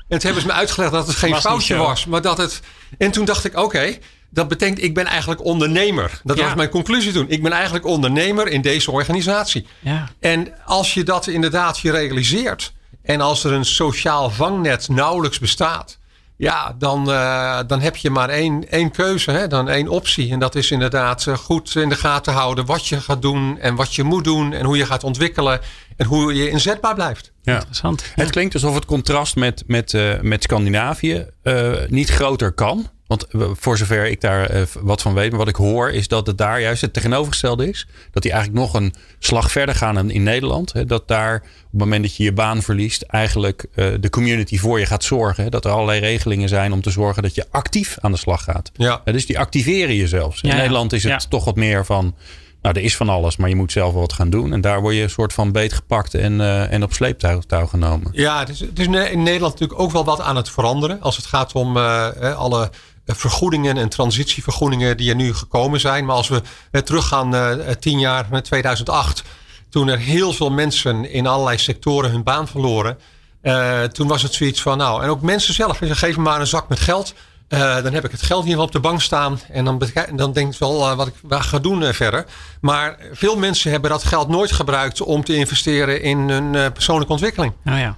En 0.08 0.20
toen 0.20 0.32
hebben 0.32 0.42
ze 0.42 0.48
me 0.48 0.54
uitgelegd 0.54 0.92
dat 0.92 1.08
het 1.08 1.16
geen 1.16 1.32
Was 1.32 1.42
foutje 1.42 1.76
was. 1.76 2.06
Maar 2.06 2.22
dat 2.22 2.38
het. 2.38 2.62
En 2.98 3.12
toen 3.12 3.26
dacht 3.26 3.46
ik, 3.46 3.58
oké, 3.58 3.98
dat 4.36 4.48
betekent 4.48 4.84
ik 4.84 4.94
ben 4.94 5.06
eigenlijk 5.06 5.44
ondernemer. 5.44 6.22
Dat 6.24 6.38
Ja. 6.38 6.44
was 6.46 6.56
mijn 6.56 6.70
conclusie 6.70 7.12
toen. 7.12 7.26
Ik 7.30 7.44
ben 7.44 7.52
eigenlijk 7.52 7.86
ondernemer 7.86 8.48
in 8.48 8.62
deze 8.62 8.92
organisatie. 8.92 9.68
Ja. 9.80 10.10
En 10.20 10.54
als 10.66 10.94
je 10.94 11.04
dat 11.04 11.28
inderdaad 11.28 11.80
je 11.80 11.92
realiseert. 11.92 12.74
En 13.04 13.22
als 13.22 13.44
er 13.44 13.52
een 13.52 13.66
sociaal 13.66 14.30
vangnet 14.30 14.90
nauwelijks 14.90 15.40
bestaat. 15.40 15.98
Ja, 16.38 16.76
dan, 16.80 17.12
eh, 17.12 17.60
dan 17.68 17.80
heb 17.82 17.96
je 17.96 18.10
maar 18.10 18.30
één, 18.30 18.70
één 18.70 18.92
keuze, 18.92 19.32
hè? 19.32 19.48
dan 19.48 19.70
één 19.70 19.88
optie. 19.88 20.32
En 20.32 20.40
dat 20.40 20.56
is 20.56 20.72
inderdaad 20.72 21.28
eh, 21.28 21.38
goed 21.38 21.76
in 21.76 21.90
de 21.90 21.96
gaten 21.96 22.34
houden 22.34 22.66
wat 22.66 22.88
je 22.88 23.02
gaat 23.02 23.22
doen 23.22 23.60
en 23.60 23.76
wat 23.76 23.96
je 23.96 24.04
moet 24.04 24.24
doen 24.24 24.54
en 24.54 24.66
hoe 24.66 24.78
je 24.78 24.86
gaat 24.86 25.04
ontwikkelen 25.04 25.60
en 25.98 26.06
hoe 26.06 26.34
je 26.34 26.50
inzetbaar 26.50 26.96
blijft. 26.96 27.32
Ja. 27.42 27.54
Interessant. 27.54 28.04
Het 28.16 28.30
klinkt 28.30 28.54
alsof 28.54 28.76
het 28.76 28.86
contrast 28.86 29.36
met, 29.36 29.64
met, 29.68 29.94
eh, 29.94 30.20
met 30.22 30.44
Scandinavië 30.44 31.26
eh, 31.44 31.72
niet 31.88 32.10
groter 32.10 32.52
kan. 32.52 32.90
Want 33.08 33.26
voor 33.54 33.78
zover 33.78 34.06
ik 34.06 34.22
daar 34.22 34.50
eh, 34.50 34.62
wat 34.80 35.02
van 35.02 35.14
weet, 35.14 35.30
maar 35.30 35.40
wat 35.40 35.48
ik 35.48 35.56
hoor, 35.56 35.90
is 35.90 36.08
dat 36.08 36.28
het 36.28 36.38
daar 36.38 36.62
juist 36.62 36.82
het 36.82 36.94
tegenovergestelde 36.94 37.70
is. 37.70 37.88
Dat 38.12 38.24
die 38.24 38.32
eigenlijk 38.32 38.62
nog 38.62 38.74
een 38.74 38.94
slag 39.20 39.52
verder 39.52 39.76
gaan 39.76 39.96
dan 39.96 40.10
in 40.10 40.24
Nederland. 40.24 40.74
Hè. 40.74 40.86
Dat 40.86 41.08
daar 41.08 41.36
op 41.36 41.42
het 41.72 41.80
moment 41.80 42.04
dat 42.04 42.16
je 42.16 42.24
je 42.24 42.34
baan 42.34 42.62
verliest, 42.62 43.02
eigenlijk 43.02 43.66
eh, 43.76 43.88
de 44.00 44.10
community 44.10 44.58
voor 44.58 44.80
je 44.80 44.86
gaat 44.86 45.04
zorgen. 45.04 45.44
Hè. 45.44 45.50
Dat 45.50 45.66
er 45.66 45.72
allerlei 45.72 46.00
regelingen 46.00 46.50
zijn 46.50 46.74
om 46.74 46.82
te 46.82 46.90
zorgen 46.90 47.24
dat 47.24 47.36
je 47.36 47.46
actief 47.52 47.98
aan 48.02 48.12
de 48.12 48.18
slag 48.18 48.44
gaat. 48.44 48.72
Ja. 48.74 49.02
Dus 49.06 49.26
die 49.26 49.40
activeren 49.40 49.96
je 49.96 50.08
zelfs. 50.08 50.42
In 50.42 50.50
Ja. 50.50 50.56
Nederland 50.56 50.94
is 50.94 51.04
het 51.04 51.22
Ja. 51.22 51.30
toch 51.30 51.46
wat 51.46 51.56
meer 51.56 51.86
van. 51.86 52.16
Nou, 52.62 52.78
er 52.78 52.84
is 52.84 52.96
van 52.96 53.10
alles, 53.10 53.38
maar 53.38 53.50
je 53.50 53.56
moet 53.56 53.72
zelf 53.72 53.92
wel 53.92 54.02
wat 54.02 54.14
gaan 54.14 54.30
doen. 54.30 54.54
En 54.54 54.62
daar 54.62 54.82
word 54.82 54.96
je 54.96 55.02
een 55.02 55.10
soort 55.10 55.34
van 55.34 55.52
beetgepakt 55.52 56.14
en, 56.14 56.42
eh, 56.42 56.72
en 56.72 56.84
op 56.84 56.94
sleeptouw 56.94 57.40
touw 57.40 57.66
genomen. 57.66 58.10
Ja, 58.12 58.40
het 58.40 58.50
is, 58.50 58.60
het 58.60 58.80
is 58.80 58.86
in 58.86 58.92
Nederland 59.24 59.54
natuurlijk 59.54 59.80
ook 59.80 59.92
wel 59.92 60.06
wat 60.06 60.22
aan 60.22 60.36
het 60.36 60.50
veranderen. 60.50 61.02
Als 61.02 61.16
het 61.16 61.26
gaat 61.26 61.54
om 61.54 61.78
alle 61.78 62.70
vergoedingen 63.06 63.78
en 63.78 63.90
transitievergoedingen 63.90 64.98
die 64.98 65.10
er 65.10 65.16
nu 65.16 65.34
gekomen 65.34 65.80
zijn. 65.80 66.06
Maar 66.06 66.16
als 66.16 66.28
we 66.28 66.42
eh, 66.72 66.82
teruggaan 66.82 67.36
eh, 67.36 67.76
tien 67.80 68.00
jaar 68.00 68.28
naar 68.32 68.44
2008, 68.44 69.24
toen 69.70 69.88
er 69.88 69.98
heel 69.98 70.34
veel 70.34 70.50
mensen 70.52 71.12
in 71.12 71.28
allerlei 71.28 71.58
sectoren 71.58 72.12
hun 72.12 72.24
baan 72.24 72.48
verloren. 72.48 72.98
eh, 73.42 73.84
toen 73.84 74.08
was 74.08 74.22
het 74.22 74.34
zoiets 74.34 74.62
van, 74.62 74.78
nou, 74.78 75.04
en 75.04 75.10
ook 75.10 75.22
mensen 75.22 75.54
zelf, 75.54 75.78
ze 75.78 75.96
geven 75.96 76.22
maar 76.22 76.40
een 76.40 76.48
zak 76.48 76.70
met 76.70 76.80
geld. 76.80 77.14
Eh, 77.48 77.84
dan 77.84 77.94
heb 77.94 78.06
ik 78.06 78.12
het 78.12 78.22
geld 78.22 78.46
hier 78.46 78.60
op 78.60 78.72
de 78.72 78.80
bank 78.80 79.02
staan. 79.02 79.40
En 79.52 79.66
dan, 79.66 79.82
dan 80.16 80.34
denk 80.34 80.54
ik 80.54 80.60
wel 80.60 80.90
eh, 80.90 80.96
wat 80.96 81.08
ik 81.08 81.14
ga 81.30 81.60
doen 81.60 81.84
eh, 81.84 81.94
verder. 81.94 82.26
Maar 82.62 82.98
veel 83.12 83.38
mensen 83.38 83.72
hebben 83.72 83.90
dat 83.90 84.04
geld 84.04 84.28
nooit 84.28 84.52
gebruikt 84.52 85.02
om 85.02 85.24
te 85.24 85.36
investeren 85.36 86.02
in 86.02 86.18
hun 86.18 86.56
eh, 86.56 86.66
persoonlijke 86.74 87.12
ontwikkeling. 87.14 87.54
Nou 87.62 87.80
ja. 87.80 87.96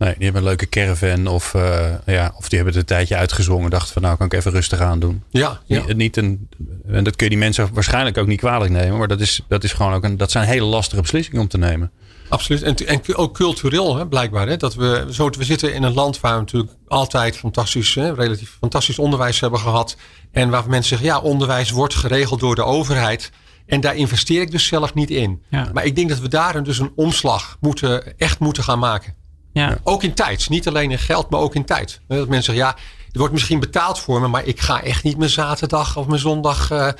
Nee, 0.00 0.14
die 0.14 0.24
hebben 0.24 0.42
een 0.42 0.48
leuke 0.48 0.68
caravan 0.68 1.26
of, 1.26 1.54
eh, 1.54 1.86
ja, 2.06 2.32
of 2.36 2.48
die 2.48 2.58
hebben 2.58 2.66
het 2.66 2.76
een 2.76 2.96
tijdje 2.96 3.16
uitgezongen. 3.16 3.70
Dachten 3.70 3.92
van 3.92 4.02
nou 4.02 4.16
kan 4.16 4.26
ik 4.26 4.32
even 4.32 4.50
rustig 4.50 4.80
aan 4.80 4.98
doen. 4.98 5.22
Ja, 5.30 5.60
ja. 5.64 5.84
Niet, 5.86 5.96
niet 5.96 6.16
een, 6.16 6.48
en 6.86 7.04
dat 7.04 7.16
kun 7.16 7.24
je 7.26 7.30
die 7.30 7.38
mensen 7.40 7.68
waarschijnlijk 7.72 8.18
ook 8.18 8.26
niet 8.26 8.38
kwalijk 8.38 8.70
nemen. 8.70 8.98
Maar 8.98 9.08
dat, 9.08 9.20
is, 9.20 9.40
dat, 9.48 9.64
is 9.64 9.72
gewoon 9.72 9.92
ook 9.92 10.04
een, 10.04 10.16
dat 10.16 10.30
zijn 10.30 10.46
hele 10.46 10.64
lastige 10.64 11.00
beslissingen 11.02 11.40
om 11.40 11.48
te 11.48 11.58
nemen. 11.58 11.90
Absoluut. 12.28 12.62
En, 12.62 12.76
en 12.86 13.16
ook 13.16 13.34
cultureel, 13.34 13.96
hè, 13.96 14.06
blijkbaar. 14.06 14.48
Hè, 14.48 14.56
dat 14.56 14.74
we, 14.74 15.06
zo, 15.10 15.30
we 15.30 15.44
zitten 15.44 15.74
in 15.74 15.82
een 15.82 15.94
land 15.94 16.20
waar 16.20 16.34
we 16.34 16.40
natuurlijk 16.40 16.72
altijd 16.88 17.36
fantastisch, 17.36 17.94
hè, 17.94 18.12
relatief 18.12 18.56
fantastisch 18.60 18.98
onderwijs 18.98 19.40
hebben 19.40 19.60
gehad. 19.60 19.96
En 20.32 20.50
waar 20.50 20.68
mensen 20.68 20.88
zeggen, 20.88 21.06
ja, 21.06 21.20
onderwijs 21.20 21.70
wordt 21.70 21.94
geregeld 21.94 22.40
door 22.40 22.54
de 22.54 22.64
overheid. 22.64 23.30
En 23.66 23.80
daar 23.80 23.96
investeer 23.96 24.40
ik 24.40 24.50
dus 24.50 24.66
zelf 24.66 24.94
niet 24.94 25.10
in. 25.10 25.42
Ja. 25.50 25.70
Maar 25.72 25.84
ik 25.84 25.96
denk 25.96 26.08
dat 26.08 26.18
we 26.18 26.28
daar 26.28 26.62
dus 26.62 26.78
een 26.78 26.92
omslag 26.94 27.56
moeten, 27.60 28.18
echt 28.18 28.38
moeten 28.38 28.62
gaan 28.62 28.78
maken. 28.78 29.14
Ja. 29.52 29.78
Ook 29.82 30.02
in 30.02 30.14
tijd. 30.14 30.48
Niet 30.48 30.68
alleen 30.68 30.90
in 30.90 30.98
geld, 30.98 31.30
maar 31.30 31.40
ook 31.40 31.54
in 31.54 31.64
tijd. 31.64 32.00
Dat 32.08 32.28
mensen 32.28 32.54
zeggen, 32.54 32.64
ja, 32.64 32.76
er 33.12 33.18
wordt 33.18 33.32
misschien 33.32 33.60
betaald 33.60 34.00
voor 34.00 34.20
me, 34.20 34.28
maar 34.28 34.46
ik 34.46 34.60
ga 34.60 34.82
echt 34.82 35.02
niet 35.04 35.18
mijn 35.18 35.30
zaterdag 35.30 35.96
of 35.96 36.06
mijn 36.06 36.20
zondag 36.20 36.70
eh, 36.70 36.88
eh, 36.88 36.94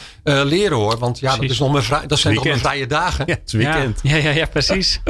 leren 0.45 0.77
hoor. 0.77 0.99
Want 0.99 1.19
ja, 1.19 1.37
dat, 1.37 1.51
is 1.51 1.59
nog 1.59 1.73
mijn 1.73 1.85
vrij, 1.85 2.07
dat 2.07 2.19
zijn 2.19 2.35
nog 2.35 2.45
mijn 2.45 2.57
Weekend. 2.57 2.75
vrije 2.75 2.87
dagen. 2.87 3.25
Ja, 3.27 3.35
het 3.35 3.43
is 3.47 3.53
weekend. 3.53 4.01
Ja, 4.03 4.17
ja, 4.17 4.23
ja, 4.23 4.31
ja, 4.41 4.47
precies. 4.47 5.01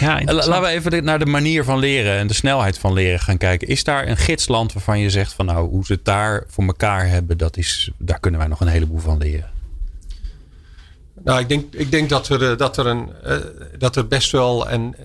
Ja. 0.00 0.20
Laten 0.24 0.60
we 0.60 0.68
even 0.68 1.04
naar 1.04 1.18
de 1.18 1.26
manier 1.26 1.64
van 1.64 1.78
leren 1.78 2.18
en 2.18 2.26
de 2.26 2.34
snelheid 2.34 2.78
van 2.78 2.92
leren 2.92 3.20
gaan 3.20 3.38
kijken. 3.38 3.68
Is 3.68 3.84
daar 3.84 4.08
een 4.08 4.16
gidsland 4.16 4.72
waarvan 4.72 4.98
je 4.98 5.10
zegt 5.10 5.32
van 5.32 5.46
nou, 5.46 5.68
hoe 5.68 5.84
ze 5.84 5.92
het 5.92 6.04
daar 6.04 6.44
voor 6.48 6.64
elkaar 6.64 7.08
hebben, 7.08 7.38
dat 7.38 7.56
is, 7.56 7.90
daar 7.98 8.20
kunnen 8.20 8.40
wij 8.40 8.48
nog 8.48 8.60
een 8.60 8.66
heleboel 8.66 8.98
van 8.98 9.18
leren. 9.18 9.52
Nou, 11.24 11.40
ik 11.40 11.48
denk, 11.48 11.74
ik 11.74 11.90
denk 11.90 12.08
dat, 12.08 12.28
er, 12.28 12.50
eh, 12.50 12.58
dat, 12.58 12.76
er 12.76 12.86
een, 12.86 13.12
eh, 13.22 13.36
dat 13.78 13.96
er 13.96 14.08
best 14.08 14.30
wel 14.30 14.70
een, 14.70 14.96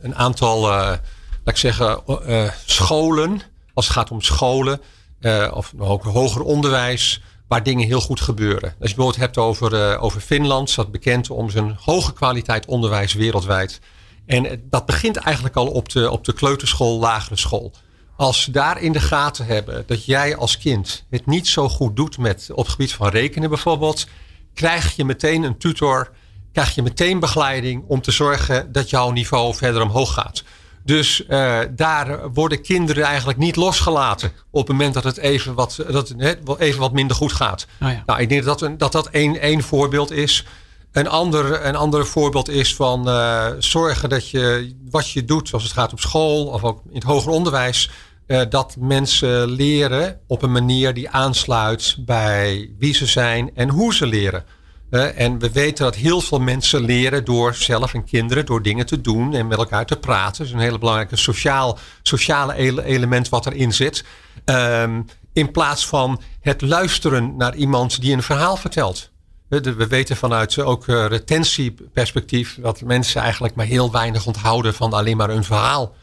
een 0.00 0.14
aantal, 0.14 0.56
eh, 0.56 0.76
laat 0.78 1.00
ik 1.44 1.56
zeggen, 1.56 2.06
eh, 2.06 2.50
scholen, 2.64 3.40
als 3.74 3.84
het 3.84 3.94
gaat 3.94 4.10
om 4.10 4.20
scholen, 4.20 4.80
eh, 5.20 5.52
of 5.54 5.72
ook 5.78 6.04
hoger 6.04 6.42
onderwijs, 6.42 7.22
waar 7.48 7.62
dingen 7.62 7.86
heel 7.86 8.00
goed 8.00 8.20
gebeuren. 8.20 8.62
Als 8.62 8.90
je 8.90 8.96
bijvoorbeeld 8.96 9.16
hebt 9.16 9.36
over, 9.38 9.98
over 9.98 10.20
Finland, 10.20 10.70
staat 10.70 10.90
bekend 10.90 11.30
om 11.30 11.50
zijn 11.50 11.76
hoge 11.80 12.12
kwaliteit 12.12 12.66
onderwijs 12.66 13.12
wereldwijd. 13.12 13.80
En 14.26 14.62
dat 14.70 14.86
begint 14.86 15.16
eigenlijk 15.16 15.56
al 15.56 15.66
op 15.66 15.88
de, 15.88 16.10
op 16.10 16.24
de 16.24 16.32
kleuterschool, 16.32 16.98
lagere 16.98 17.36
school. 17.36 17.72
Als 18.16 18.42
ze 18.42 18.50
daar 18.50 18.82
in 18.82 18.92
de 18.92 19.00
gaten 19.00 19.46
hebben 19.46 19.84
dat 19.86 20.04
jij 20.04 20.36
als 20.36 20.58
kind 20.58 21.04
het 21.10 21.26
niet 21.26 21.48
zo 21.48 21.68
goed 21.68 21.96
doet 21.96 22.18
met, 22.18 22.48
op 22.50 22.64
het 22.64 22.68
gebied 22.68 22.92
van 22.92 23.08
rekenen 23.08 23.48
bijvoorbeeld, 23.48 24.06
krijg 24.54 24.96
je 24.96 25.04
meteen 25.04 25.42
een 25.42 25.58
tutor, 25.58 26.10
krijg 26.56 26.74
je 26.74 26.82
meteen 26.82 27.18
begeleiding 27.18 27.84
om 27.86 28.00
te 28.00 28.10
zorgen 28.10 28.72
dat 28.72 28.90
jouw 28.90 29.10
niveau 29.10 29.54
verder 29.54 29.82
omhoog 29.82 30.12
gaat. 30.12 30.42
Dus 30.84 31.26
eh, 31.26 31.58
daar 31.70 32.32
worden 32.32 32.62
kinderen 32.62 33.04
eigenlijk 33.04 33.38
niet 33.38 33.56
losgelaten 33.56 34.32
op 34.50 34.66
het 34.66 34.76
moment 34.76 34.94
dat 34.94 35.04
het 35.04 35.16
even 35.16 35.54
wat, 35.54 35.84
dat 35.90 36.08
het 36.08 36.38
even 36.58 36.80
wat 36.80 36.92
minder 36.92 37.16
goed 37.16 37.32
gaat. 37.32 37.66
Oh 37.82 37.90
ja. 37.90 38.02
Nou, 38.06 38.20
ik 38.20 38.28
denk 38.28 38.44
dat 38.44 38.58
dat, 38.58 38.78
dat, 38.78 38.92
dat 38.92 39.08
één, 39.08 39.40
één 39.40 39.62
voorbeeld 39.62 40.10
is. 40.10 40.44
Een 40.92 41.08
ander, 41.08 41.64
een 41.66 41.76
ander 41.76 42.06
voorbeeld 42.06 42.48
is 42.48 42.74
van 42.74 43.08
eh, 43.08 43.46
zorgen 43.58 44.08
dat 44.08 44.30
je 44.30 44.74
wat 44.90 45.10
je 45.10 45.24
doet 45.24 45.52
als 45.52 45.62
het 45.62 45.72
gaat 45.72 45.92
op 45.92 46.00
school 46.00 46.46
of 46.46 46.64
ook 46.64 46.80
in 46.88 46.94
het 46.94 47.04
hoger 47.04 47.30
onderwijs. 47.32 47.90
eh, 48.26 48.40
dat 48.48 48.76
mensen 48.78 49.50
leren 49.50 50.20
op 50.26 50.42
een 50.42 50.52
manier 50.52 50.94
die 50.94 51.10
aansluit 51.10 51.96
bij 51.98 52.70
wie 52.78 52.94
ze 52.94 53.06
zijn 53.06 53.50
en 53.54 53.68
hoe 53.68 53.94
ze 53.94 54.06
leren. 54.06 54.44
En 54.90 55.38
we 55.38 55.52
weten 55.52 55.84
dat 55.84 55.94
heel 55.94 56.20
veel 56.20 56.40
mensen 56.40 56.80
leren 56.80 57.24
door 57.24 57.54
zelf 57.54 57.94
en 57.94 58.04
kinderen, 58.04 58.46
door 58.46 58.62
dingen 58.62 58.86
te 58.86 59.00
doen 59.00 59.34
en 59.34 59.46
met 59.46 59.58
elkaar 59.58 59.86
te 59.86 59.96
praten. 59.96 60.38
Dat 60.38 60.46
is 60.46 60.52
een 60.52 60.58
hele 60.58 60.78
belangrijke 60.78 61.16
sociaal, 61.16 61.78
sociale 62.02 62.54
element 62.84 63.28
wat 63.28 63.46
erin 63.46 63.72
zit. 63.72 64.04
Um, 64.44 65.06
in 65.32 65.50
plaats 65.50 65.86
van 65.86 66.20
het 66.40 66.60
luisteren 66.60 67.36
naar 67.36 67.54
iemand 67.54 68.00
die 68.00 68.12
een 68.12 68.22
verhaal 68.22 68.56
vertelt. 68.56 69.10
We 69.48 69.86
weten 69.86 70.16
vanuit 70.16 70.58
ook 70.58 70.88
eh, 70.88 71.06
retentieperspectief 71.06 72.58
dat 72.60 72.80
mensen 72.80 73.20
eigenlijk 73.20 73.54
maar 73.54 73.66
heel 73.66 73.92
weinig 73.92 74.26
onthouden 74.26 74.74
van 74.74 74.92
alleen 74.92 75.16
maar 75.16 75.30
een 75.30 75.44
verhaal. 75.44 75.94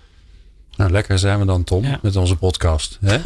Nou, 0.76 0.92
lekker 0.92 1.20
zijn 1.20 1.40
we 1.40 1.46
dan, 1.46 1.64
Tom, 1.64 1.86
met 2.02 2.16
onze 2.16 2.36
podcast. 2.36 3.00
Hè? 3.02 3.20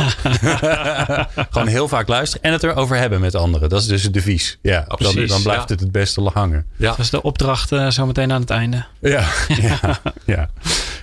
Gewoon 1.52 1.68
heel 1.68 1.88
vaak 1.88 2.08
luisteren 2.08 2.44
en 2.44 2.52
het 2.52 2.64
erover 2.64 2.98
hebben 2.98 3.22
met 3.22 3.36
anderen. 3.36 3.70
Dat 3.70 3.82
is 3.82 3.88
dus 3.88 4.04
het 4.04 4.14
devies. 4.14 4.58
Ja, 4.62 4.86
dan, 4.88 5.26
dan, 5.28 5.42
blijft 5.42 5.70
het 5.70 5.80
het 5.80 5.92
beste 5.92 6.22
hangen. 6.22 6.66
Ja. 6.76 6.90
Dat 6.90 7.00
is 7.00 7.10
de 7.10 7.22
opdracht 7.22 7.72
uh, 7.72 7.90
zometeen 7.90 8.32
aan 8.32 8.42
het 8.42 8.50
einde. 8.50 8.86
Ja, 9.00 9.28
ja, 9.62 10.02
ja. 10.26 10.50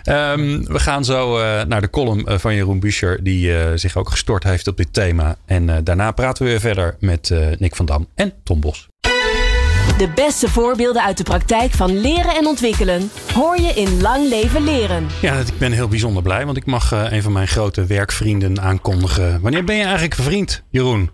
Ehm, 0.02 0.62
we 0.62 0.78
gaan 0.78 1.04
zo 1.04 1.38
uh, 1.38 1.62
naar 1.62 1.80
de 1.80 1.90
column 1.90 2.26
eh, 2.26 2.38
van 2.38 2.54
Jeroen 2.54 2.80
Buescher, 2.80 3.22
die 3.22 3.52
zich 3.78 3.96
ook 3.96 4.11
gestort 4.11 4.44
heeft 4.44 4.66
op 4.66 4.76
dit 4.76 4.92
thema. 4.92 5.37
En 5.46 5.85
daarna 5.85 6.11
praten 6.11 6.44
we 6.44 6.50
weer 6.50 6.61
verder 6.61 6.96
met 7.00 7.35
Nick 7.59 7.76
van 7.76 7.87
Dam 7.87 8.09
en 8.14 8.33
Tom 8.42 8.61
Bos. 8.61 8.88
De 9.85 10.09
beste 10.14 10.49
voorbeelden 10.49 11.03
uit 11.03 11.16
de 11.16 11.23
praktijk 11.23 11.73
van 11.73 12.01
leren 12.01 12.35
en 12.35 12.47
ontwikkelen 12.47 13.11
hoor 13.35 13.57
je 13.61 13.68
in 13.68 14.01
Lang 14.01 14.29
Leven 14.29 14.64
Leren. 14.64 15.07
Ja, 15.20 15.35
ik 15.35 15.59
ben 15.59 15.73
heel 15.73 15.88
bijzonder 15.88 16.23
blij, 16.23 16.44
want 16.44 16.57
ik 16.57 16.66
mag 16.66 16.92
uh, 16.92 17.12
een 17.12 17.23
van 17.23 17.33
mijn 17.33 17.49
grote 17.49 17.87
werkvrienden 17.87 18.61
aankondigen. 18.61 19.40
Wanneer 19.40 19.64
ben 19.64 19.77
je 19.77 19.83
eigenlijk 19.83 20.14
vriend, 20.14 20.64
Jeroen? 20.70 21.11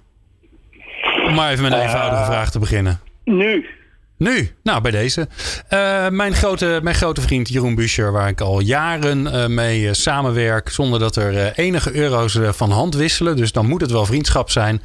Om 1.27 1.35
maar 1.35 1.51
even 1.51 1.63
met 1.63 1.73
een 1.73 1.79
uh, 1.79 1.85
eenvoudige 1.85 2.25
vraag 2.25 2.51
te 2.51 2.59
beginnen. 2.59 3.01
Nu. 3.25 3.67
Nu, 4.21 4.51
nou 4.63 4.81
bij 4.81 4.91
deze. 4.91 5.29
Uh, 5.71 6.09
mijn, 6.09 6.35
grote, 6.35 6.81
mijn 6.83 6.97
grote 6.97 7.21
vriend 7.21 7.49
Jeroen 7.49 7.75
Buscher, 7.75 8.13
waar 8.13 8.29
ik 8.29 8.41
al 8.41 8.61
jaren 8.61 9.27
uh, 9.27 9.47
mee 9.47 9.81
uh, 9.81 9.93
samenwerk, 9.93 10.69
zonder 10.69 10.99
dat 10.99 11.17
er 11.17 11.53
enige 11.59 11.95
euro's 11.95 12.39
van 12.43 12.71
hand 12.71 12.95
wisselen. 12.95 13.37
Dus 13.37 13.53
dan 13.53 13.67
moet 13.67 13.81
het 13.81 13.91
wel 13.91 14.07
vriendschap 14.07 14.51
zijn. 14.51 14.83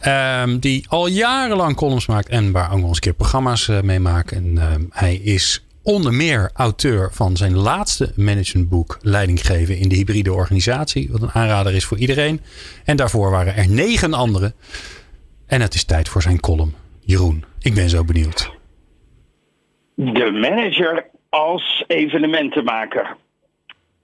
Ehm, 0.00 0.58
die 0.58 0.84
al 0.88 1.06
jarenlang 1.06 1.76
columns 1.76 2.06
maakt 2.06 2.28
en 2.28 2.52
waar 2.52 2.72
ook 2.72 2.78
nog 2.78 2.86
eens 2.86 2.94
een 2.94 3.00
keer 3.02 3.14
programma's 3.14 3.70
mee 3.82 4.00
maakt. 4.00 4.32
En 4.32 4.58
ehm, 4.58 4.82
hij 4.90 5.14
is 5.14 5.64
onder 5.82 6.14
meer 6.14 6.50
auteur 6.54 7.08
van 7.12 7.36
zijn 7.36 7.56
laatste 7.56 8.12
managementboek 8.16 8.98
Leiding 9.00 9.46
geven 9.46 9.76
in 9.76 9.88
de 9.88 9.94
hybride 9.94 10.32
organisatie. 10.32 11.08
Wat 11.10 11.22
een 11.22 11.32
aanrader 11.32 11.74
is 11.74 11.84
voor 11.84 11.98
iedereen. 11.98 12.40
En 12.84 12.96
daarvoor 12.96 13.30
waren 13.30 13.56
er 13.56 13.68
negen 13.68 14.14
anderen. 14.14 14.54
En 15.46 15.60
het 15.60 15.74
is 15.74 15.84
tijd 15.84 16.08
voor 16.08 16.22
zijn 16.22 16.40
column. 16.40 16.74
Jeroen, 17.00 17.44
ik 17.58 17.74
ben 17.74 17.90
zo 17.90 18.04
benieuwd 18.04 18.62
de 19.94 20.30
manager 20.30 21.06
als 21.28 21.84
evenementenmaker. 21.86 23.16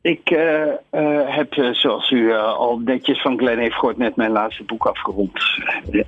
Ik 0.02 0.30
uh, 0.30 0.66
uh, 0.92 1.36
heb, 1.36 1.54
uh, 1.54 1.72
zoals 1.72 2.10
u 2.10 2.32
al 2.34 2.78
netjes 2.78 3.20
van 3.20 3.38
Glenn 3.38 3.60
heeft 3.60 3.74
gehoord, 3.74 3.96
net 3.96 4.16
mijn 4.16 4.30
laatste 4.30 4.62
boek 4.62 4.86
afgerond. 4.86 5.32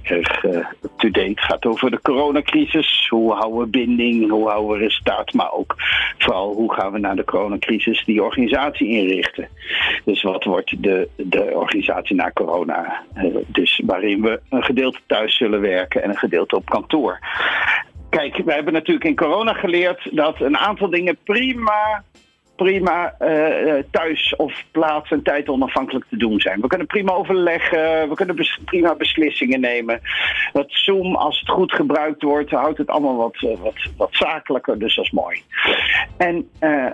Erg 0.03 0.45
up-to-date. 0.45 1.33
gaat 1.43 1.67
over 1.67 1.91
de 1.91 2.01
coronacrisis. 2.01 3.07
Hoe 3.09 3.33
houden 3.33 3.59
we 3.59 3.67
binding? 3.67 4.31
Hoe 4.31 4.49
houden 4.49 4.71
we 4.71 4.85
resultaat? 4.85 5.33
Maar 5.33 5.53
ook 5.53 5.75
vooral 6.19 6.55
hoe 6.55 6.75
gaan 6.75 6.93
we 6.93 6.99
naar 6.99 7.17
de 7.17 7.25
coronacrisis 7.25 8.05
die 8.05 8.23
organisatie 8.23 8.89
inrichten? 8.89 9.49
Dus 10.05 10.23
wat 10.23 10.45
wordt 10.45 10.83
de, 10.83 11.09
de 11.17 11.51
organisatie 11.55 12.17
na 12.17 12.31
corona? 12.35 13.03
dus 13.47 13.83
waarin 13.85 14.23
we 14.23 14.41
een 14.49 14.65
gedeelte 14.65 15.01
thuis 15.07 15.37
zullen 15.37 15.61
werken 15.61 16.03
en 16.03 16.09
een 16.09 16.17
gedeelte 16.17 16.57
op 16.57 16.69
kantoor. 16.69 17.19
Kijk, 18.13 18.37
we 18.45 18.53
hebben 18.53 18.73
natuurlijk 18.73 19.07
in 19.07 19.17
corona 19.17 19.53
geleerd 19.53 20.09
dat 20.17 20.41
een 20.41 20.57
aantal 20.57 20.91
dingen 20.91 21.17
prima 21.25 22.03
prima 22.57 23.15
uh, 23.21 23.75
thuis 23.91 24.37
of 24.37 24.65
plaats 24.71 25.11
en 25.11 25.23
tijd 25.23 25.49
onafhankelijk 25.49 26.05
te 26.09 26.17
doen 26.17 26.41
zijn. 26.41 26.61
We 26.61 26.67
kunnen 26.67 26.87
prima 26.87 27.13
overleggen, 27.13 28.09
we 28.09 28.15
kunnen 28.15 28.37
prima 28.65 28.95
beslissingen 28.95 29.61
nemen. 29.61 30.01
Dat 30.53 30.67
Zoom, 30.69 31.15
als 31.15 31.41
het 31.41 31.49
goed 31.49 31.73
gebruikt 31.73 32.23
wordt, 32.23 32.51
houdt 32.51 32.79
het 32.79 32.89
allemaal 32.89 33.17
wat, 33.17 33.43
uh, 33.43 33.59
wat, 33.61 33.75
wat 33.97 34.09
zakelijker, 34.13 34.79
dus 34.79 34.95
dat 34.95 35.05
is 35.05 35.11
mooi. 35.11 35.43
En 36.17 36.51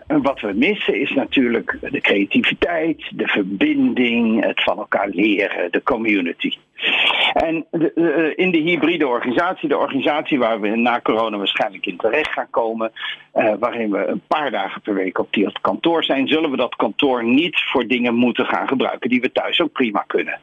wat 0.07 0.41
we 0.41 0.53
missen 0.53 1.01
is 1.01 1.11
natuurlijk 1.11 1.79
de 1.81 2.01
creativiteit, 2.01 3.11
de 3.11 3.27
verbinding, 3.27 4.45
het 4.45 4.63
van 4.63 4.79
elkaar 4.79 5.09
leren, 5.09 5.71
de 5.71 5.83
community. 5.83 6.53
En 7.33 7.67
in 8.37 8.51
de 8.51 8.59
hybride 8.59 9.07
organisatie, 9.07 9.69
de 9.69 9.79
organisatie 9.79 10.39
waar 10.39 10.61
we 10.61 10.69
na 10.69 11.01
corona 11.01 11.37
waarschijnlijk 11.37 11.87
in 11.87 11.97
terecht 11.97 12.33
gaan 12.33 12.51
komen, 12.51 12.93
uh, 13.35 13.53
waarin 13.59 13.91
we 13.91 14.07
een 14.07 14.23
paar 14.27 14.51
dagen 14.51 14.81
per 14.81 14.95
week 14.95 15.19
op 15.19 15.33
die 15.33 15.53
kantoor 15.61 16.05
zijn, 16.05 16.29
zullen 16.29 16.51
we 16.51 16.57
dat 16.57 16.77
kantoor 16.77 17.25
niet 17.25 17.61
voor 17.73 17.87
dingen 17.87 18.15
moeten 18.15 18.47
gaan 18.47 18.69
gebruiken 18.69 19.11
die 19.11 19.21
we 19.21 19.33
thuis 19.33 19.61
ook 19.61 19.73
prima 19.73 20.05
kunnen. 20.07 20.41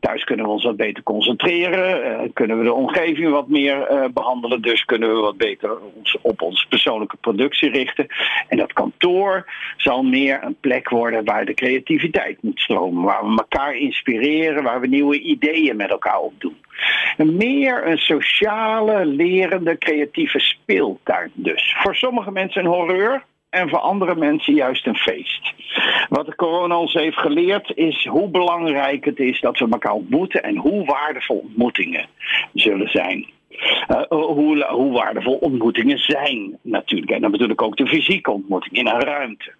Thuis 0.00 0.24
kunnen 0.24 0.46
we 0.46 0.52
ons 0.52 0.64
wat 0.64 0.76
beter 0.76 1.02
concentreren, 1.02 2.06
uh, 2.06 2.28
kunnen 2.32 2.58
we 2.58 2.64
de 2.64 2.72
omgeving 2.72 3.30
wat 3.30 3.48
meer 3.48 3.90
uh, 3.90 4.04
behandelen, 4.12 4.62
dus 4.62 4.84
kunnen 4.84 5.14
we 5.14 5.20
wat 5.20 5.36
beter 5.36 5.78
ons 5.96 6.18
op 6.20 6.42
onze 6.42 6.68
persoonlijke 6.68 7.16
productie 7.16 7.70
richten. 7.70 8.06
En 8.48 8.56
dat 8.56 8.72
kantoor 8.72 9.52
zal 9.76 10.02
meer 10.02 10.40
een 10.42 10.56
plek 10.60 10.88
worden 10.88 11.24
waar 11.24 11.44
de 11.44 11.54
creativiteit 11.54 12.42
moet 12.42 12.60
stromen, 12.60 13.02
waar 13.02 13.24
we 13.24 13.36
elkaar 13.36 13.76
inspireren, 13.76 14.62
waar 14.62 14.80
we 14.80 14.86
nieuwe 14.86 15.20
met 15.72 15.90
elkaar 15.90 16.18
opdoen. 16.18 16.56
Meer 17.16 17.86
een 17.86 17.98
sociale, 17.98 19.06
lerende, 19.06 19.78
creatieve 19.78 20.38
speeltuin 20.38 21.30
dus. 21.34 21.76
Voor 21.78 21.94
sommige 21.94 22.30
mensen 22.30 22.64
een 22.64 22.70
horreur, 22.70 23.22
en 23.54 23.68
voor 23.68 23.78
andere 23.78 24.14
mensen 24.14 24.54
juist 24.54 24.86
een 24.86 24.96
feest. 24.96 25.52
Wat 26.08 26.26
de 26.26 26.34
corona 26.34 26.78
ons 26.78 26.92
heeft 26.92 27.16
geleerd 27.16 27.72
is 27.74 28.06
hoe 28.06 28.28
belangrijk 28.28 29.04
het 29.04 29.18
is 29.18 29.40
dat 29.40 29.58
we 29.58 29.68
elkaar 29.70 29.92
ontmoeten 29.92 30.42
en 30.42 30.56
hoe 30.56 30.84
waardevol 30.84 31.38
ontmoetingen 31.38 32.06
zullen 32.52 32.88
zijn. 32.88 33.26
Uh, 33.88 34.02
hoe, 34.08 34.64
hoe, 34.64 34.92
waardevol 34.92 35.36
ontmoetingen 35.36 35.98
zijn 35.98 36.58
natuurlijk. 36.62 37.10
En 37.10 37.20
dan 37.20 37.30
bedoel 37.30 37.48
ik 37.48 37.62
ook 37.62 37.76
de 37.76 37.86
fysieke 37.86 38.30
ontmoeting 38.30 38.76
in 38.76 38.86
een 38.86 39.00
ruimte. 39.00 39.52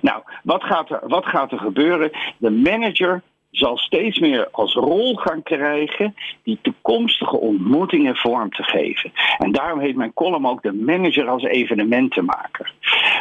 Nou, 0.00 0.22
wat 0.42 0.62
gaat 0.62 0.90
er, 0.90 1.00
wat 1.02 1.26
gaat 1.26 1.52
er 1.52 1.58
gebeuren? 1.58 2.10
De 2.38 2.50
manager 2.50 3.22
zal 3.56 3.76
steeds 3.76 4.18
meer 4.18 4.48
als 4.50 4.74
rol 4.74 5.16
gaan 5.16 5.42
krijgen 5.42 6.14
die 6.42 6.58
toekomstige 6.62 7.40
ontmoetingen 7.40 8.16
vorm 8.16 8.50
te 8.50 8.62
geven. 8.62 9.12
En 9.38 9.52
daarom 9.52 9.80
heet 9.80 9.96
mijn 9.96 10.12
column 10.12 10.46
ook 10.46 10.62
de 10.62 10.72
manager 10.72 11.28
als 11.28 11.42
evenementenmaker. 11.42 12.72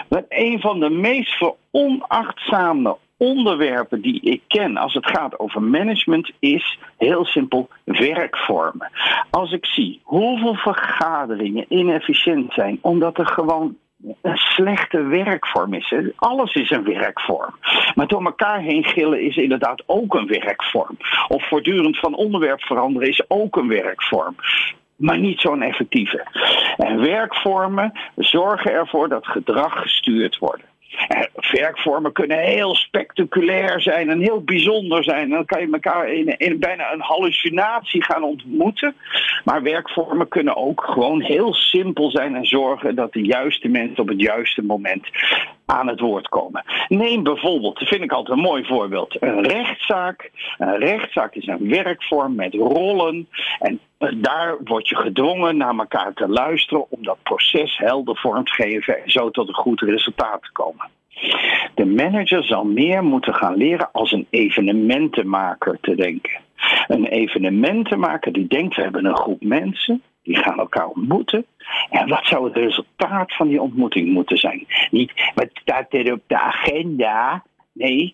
Maar 0.10 0.24
een 0.30 0.60
van 0.60 0.80
de 0.80 0.90
meest 0.90 1.38
veronachtzame 1.38 2.98
onderwerpen 3.18 4.02
die 4.02 4.22
ik 4.22 4.42
ken 4.48 4.78
als 4.78 4.94
het 4.94 5.06
gaat 5.06 5.40
over 5.40 5.62
management 5.62 6.32
is 6.40 6.80
heel 6.98 7.26
simpel 7.26 7.70
werkvormen. 7.84 8.92
Als 9.30 9.52
ik 9.52 9.66
zie 9.66 10.02
hoeveel 10.04 10.56
vergaderingen 10.56 11.66
inefficiënt 11.68 12.54
zijn 12.54 12.78
omdat 12.82 13.18
er 13.18 13.28
gewoon 13.28 13.78
een 14.22 14.38
slechte 14.38 15.02
werkvorm 15.04 15.74
is. 15.74 15.94
Alles 16.16 16.54
is 16.54 16.70
een 16.70 16.84
werkvorm. 16.84 17.56
Maar 17.96 18.08
door 18.08 18.26
elkaar 18.26 18.60
heen 18.60 18.84
gillen 18.84 19.22
is 19.22 19.36
inderdaad 19.36 19.84
ook 19.86 20.16
een 20.16 20.28
werkvorm. 20.28 20.98
Of 21.28 21.48
voortdurend 21.48 22.00
van 22.00 22.16
onderwerp 22.16 22.62
veranderen 22.62 23.10
is 23.10 23.24
ook 23.28 23.56
een 23.56 23.68
werkvorm 23.68 24.36
maar 24.96 25.20
niet 25.20 25.40
zo'n 25.40 25.62
effectieve. 25.62 26.26
En 26.78 27.00
werkvormen 27.02 27.92
zorgen 28.16 28.72
ervoor 28.72 29.10
dat 29.10 29.28
gedrag 29.28 29.82
gestuurd 29.82 30.38
wordt. 30.38 30.64
Werkvormen 31.52 32.12
kunnen 32.12 32.40
heel 32.40 32.76
spectaculair 32.76 33.82
zijn 33.82 34.10
en 34.10 34.20
heel 34.20 34.44
bijzonder 34.44 35.04
zijn. 35.04 35.30
Dan 35.30 35.46
kan 35.46 35.62
je 35.62 35.68
elkaar 35.72 36.14
in, 36.14 36.38
in, 36.38 36.60
bijna 36.60 36.92
een 36.92 37.02
hallucinatie 37.02 38.04
gaan 38.04 38.24
ontmoeten. 38.24 38.96
Maar 39.44 39.62
werkvormen 39.62 40.28
kunnen 40.28 40.56
ook 40.56 40.84
gewoon 40.84 41.22
heel 41.22 41.54
simpel 41.54 42.12
zijn 42.12 42.36
en 42.36 42.46
zorgen 42.46 42.96
dat 42.96 43.14
de 43.14 43.22
juiste 43.22 43.68
mensen 43.68 44.00
op 44.00 44.08
het 44.08 44.22
juiste 44.22 44.62
moment 44.62 45.08
aan 45.66 45.88
het 45.88 46.00
woord 46.00 46.28
komen. 46.30 46.64
Neem 46.88 47.24
bijvoorbeeld, 47.24 47.80
dat 47.80 47.88
vind 47.88 48.04
ik 48.04 48.12
altijd 48.12 48.38
een 48.38 48.44
mooi 48.44 48.66
voorbeeld, 48.66 49.22
een 49.22 49.42
rechtszaak. 49.44 50.32
Een 50.58 50.78
rechtszaak 50.78 51.36
is 51.36 51.48
een 51.48 51.70
werkvorm 51.70 52.36
met 52.36 52.54
rollen. 52.54 53.28
En 53.60 53.80
daar 54.16 54.58
word 54.64 54.90
je 54.90 54.96
gedwongen 54.96 55.58
naar 55.58 55.78
elkaar 55.78 56.14
te 56.14 56.28
luisteren 56.28 56.92
om 56.92 57.04
dat 57.04 57.18
proces 57.24 57.78
helder 57.78 58.18
vorm 58.18 58.44
te 58.44 58.54
geven 58.54 59.04
en 59.04 59.12
zo 59.12 59.30
tot 59.30 59.48
een 59.48 59.54
goed 59.54 59.82
resultaat 59.82 60.42
te 60.42 60.52
komen. 60.52 60.90
De 61.76 61.86
manager 61.86 62.44
zal 62.44 62.64
meer 62.64 63.04
moeten 63.04 63.36
gaan 63.36 63.56
leren 63.56 63.90
als 63.92 64.12
een 64.12 64.28
evenementenmaker 64.30 65.78
te 65.82 65.96
denken. 65.96 66.42
Een 66.88 67.06
evenementenmaker 67.06 68.32
die 68.32 68.48
denkt, 68.48 68.76
we 68.76 68.82
hebben 68.82 69.06
een 69.06 69.18
groep 69.18 69.44
mensen, 69.44 70.02
die 70.24 70.38
gaan 70.38 70.60
elkaar 70.60 70.88
ontmoeten. 70.88 71.46
En 71.90 72.08
wat 72.08 72.26
zou 72.26 72.46
het 72.46 72.56
resultaat 72.56 73.36
van 73.36 73.48
die 73.48 73.62
ontmoeting 73.62 74.10
moeten 74.10 74.38
zijn? 74.38 74.66
Niet 74.92 75.12
wat 75.36 75.50
staat 75.54 75.94
er 75.94 76.14
op 76.14 76.22
de 76.28 76.40
agenda? 76.40 77.44
Nee, 77.72 78.14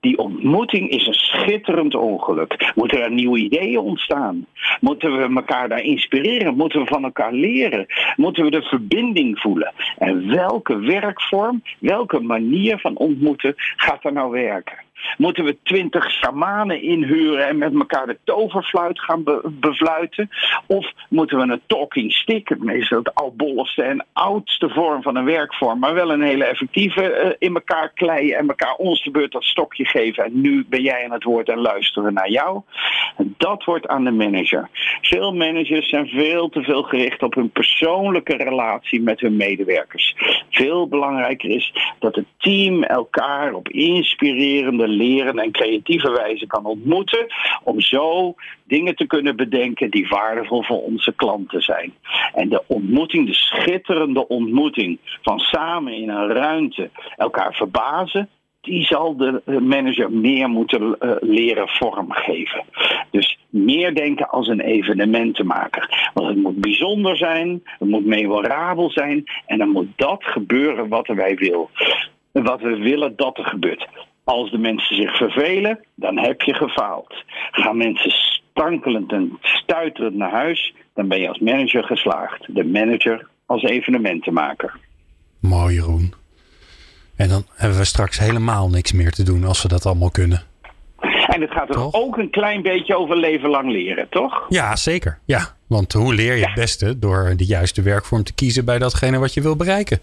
Die 0.00 0.18
ontmoeting 0.18 0.90
is 0.90 1.06
een 1.06 1.14
schitterend 1.14 1.94
ongeluk. 1.94 2.72
Moeten 2.74 3.02
er 3.02 3.10
nieuwe 3.10 3.38
ideeën 3.38 3.78
ontstaan? 3.78 4.46
Moeten 4.80 5.16
we 5.16 5.34
elkaar 5.34 5.68
daar 5.68 5.82
inspireren? 5.82 6.56
Moeten 6.56 6.80
we 6.80 6.86
van 6.86 7.04
elkaar 7.04 7.32
leren? 7.32 7.86
Moeten 8.16 8.44
we 8.44 8.50
de 8.50 8.62
verbinding 8.62 9.38
voelen? 9.38 9.72
En 9.98 10.28
welke 10.28 10.78
werkvorm, 10.78 11.62
welke 11.78 12.20
manier 12.20 12.78
van 12.78 12.96
ontmoeten 12.96 13.54
gaat 13.56 14.04
er 14.04 14.12
nou 14.12 14.30
werken? 14.30 14.78
Moeten 15.16 15.44
we 15.44 15.56
twintig 15.62 16.10
shamanen 16.10 16.82
inhuren 16.82 17.46
en 17.46 17.58
met 17.58 17.74
elkaar 17.74 18.06
de 18.06 18.18
toverfluit 18.24 19.00
gaan 19.00 19.24
befluiten? 19.44 20.28
Of 20.66 20.92
moeten 21.08 21.38
we 21.38 21.52
een 21.52 21.60
talking 21.66 22.12
stick, 22.12 22.48
het 22.48 22.62
meest 22.62 22.90
het 22.90 23.14
albolligste 23.14 23.82
en 23.82 24.06
oudste 24.12 24.68
vorm 24.68 25.02
van 25.02 25.16
een 25.16 25.24
werkvorm, 25.24 25.78
maar 25.78 25.94
wel 25.94 26.12
een 26.12 26.22
hele 26.22 26.44
effectieve, 26.44 27.24
uh, 27.24 27.30
in 27.38 27.54
elkaar 27.54 27.92
kleien 27.94 28.36
en 28.36 28.48
elkaar 28.48 28.74
ons 28.74 29.02
de 29.02 29.10
beurt 29.10 29.32
dat 29.32 29.44
stokje 29.44 29.84
geven. 29.84 30.24
En 30.24 30.40
nu 30.40 30.64
ben 30.68 30.82
jij 30.82 31.04
aan 31.04 31.12
het 31.12 31.24
woord 31.24 31.48
en 31.48 31.58
luisteren 31.58 32.14
naar 32.14 32.30
jou. 32.30 32.60
Dat 33.16 33.64
wordt 33.64 33.86
aan 33.86 34.04
de 34.04 34.10
manager. 34.10 34.68
Veel 35.00 35.34
managers 35.34 35.88
zijn 35.88 36.06
veel 36.06 36.48
te 36.48 36.62
veel 36.62 36.82
gericht 36.82 37.22
op 37.22 37.34
hun 37.34 37.50
persoonlijke 37.50 38.36
relatie 38.36 39.02
met 39.02 39.20
hun 39.20 39.36
medewerkers. 39.36 40.14
Veel 40.50 40.88
belangrijker 40.88 41.50
is 41.50 41.72
dat 41.98 42.14
het 42.14 42.26
team 42.38 42.82
elkaar 42.82 43.52
op 43.52 43.68
inspirerende 43.68 44.87
leren 44.88 45.38
en 45.38 45.52
creatieve 45.52 46.10
wijze 46.10 46.46
kan 46.46 46.64
ontmoeten. 46.64 47.26
Om 47.62 47.80
zo 47.80 48.34
dingen 48.64 48.96
te 48.96 49.06
kunnen 49.06 49.36
bedenken 49.36 49.90
die 49.90 50.08
waardevol 50.08 50.62
voor 50.62 50.82
onze 50.82 51.12
klanten 51.12 51.62
zijn. 51.62 51.94
En 52.34 52.48
de 52.48 52.62
ontmoeting, 52.66 53.26
de 53.26 53.34
schitterende 53.34 54.28
ontmoeting 54.28 54.98
van 55.22 55.38
samen 55.38 55.92
in 55.92 56.08
een 56.08 56.32
ruimte 56.32 56.90
elkaar 57.16 57.54
verbazen, 57.54 58.28
die 58.60 58.84
zal 58.84 59.16
de 59.16 59.42
manager 59.60 60.12
meer 60.12 60.48
moeten 60.48 60.96
uh, 61.00 61.10
leren 61.20 61.68
vormgeven. 61.68 62.64
Dus 63.10 63.38
meer 63.48 63.94
denken 63.94 64.28
als 64.28 64.48
een 64.48 64.60
evenementenmaker. 64.60 66.10
Want 66.14 66.28
het 66.28 66.36
moet 66.36 66.60
bijzonder 66.60 67.16
zijn, 67.16 67.62
het 67.64 67.88
moet 67.88 68.06
memorabel 68.06 68.90
zijn 68.90 69.24
en 69.46 69.58
dan 69.58 69.68
moet 69.68 69.88
dat 69.96 70.24
gebeuren 70.24 70.88
wat 70.88 71.06
wij 71.06 71.36
willen. 71.36 71.66
Wat 72.32 72.60
we 72.60 72.76
willen 72.76 73.16
dat 73.16 73.38
er 73.38 73.44
gebeurt. 73.44 73.88
Als 74.28 74.50
de 74.50 74.58
mensen 74.58 74.96
zich 74.96 75.16
vervelen, 75.16 75.84
dan 75.94 76.18
heb 76.18 76.42
je 76.42 76.54
gefaald. 76.54 77.24
Gaan 77.50 77.76
mensen 77.76 78.10
stankelend 78.10 79.12
en 79.12 79.38
stuiterend 79.42 80.14
naar 80.14 80.30
huis, 80.30 80.74
dan 80.94 81.08
ben 81.08 81.20
je 81.20 81.28
als 81.28 81.38
manager 81.38 81.84
geslaagd. 81.84 82.54
De 82.54 82.64
manager 82.64 83.28
als 83.46 83.62
evenementenmaker. 83.62 84.76
Mooi 85.40 85.74
Jeroen. 85.74 86.14
En 87.16 87.28
dan 87.28 87.44
hebben 87.54 87.78
we 87.78 87.84
straks 87.84 88.18
helemaal 88.18 88.68
niks 88.68 88.92
meer 88.92 89.10
te 89.10 89.22
doen 89.22 89.44
als 89.44 89.62
we 89.62 89.68
dat 89.68 89.86
allemaal 89.86 90.10
kunnen. 90.10 90.42
En 91.26 91.40
het 91.40 91.50
gaat 91.50 91.68
er 91.68 91.94
ook 91.94 92.16
een 92.16 92.30
klein 92.30 92.62
beetje 92.62 92.96
over 92.96 93.16
leven 93.16 93.48
lang 93.48 93.70
leren, 93.70 94.08
toch? 94.08 94.46
Ja, 94.48 94.76
zeker. 94.76 95.18
Ja, 95.24 95.56
want 95.66 95.92
hoe 95.92 96.14
leer 96.14 96.36
je 96.36 96.44
het 96.44 96.54
beste? 96.54 96.98
Door 96.98 97.32
de 97.36 97.46
juiste 97.46 97.82
werkvorm 97.82 98.24
te 98.24 98.34
kiezen 98.34 98.64
bij 98.64 98.78
datgene 98.78 99.18
wat 99.18 99.34
je 99.34 99.42
wil 99.42 99.56
bereiken. 99.56 100.00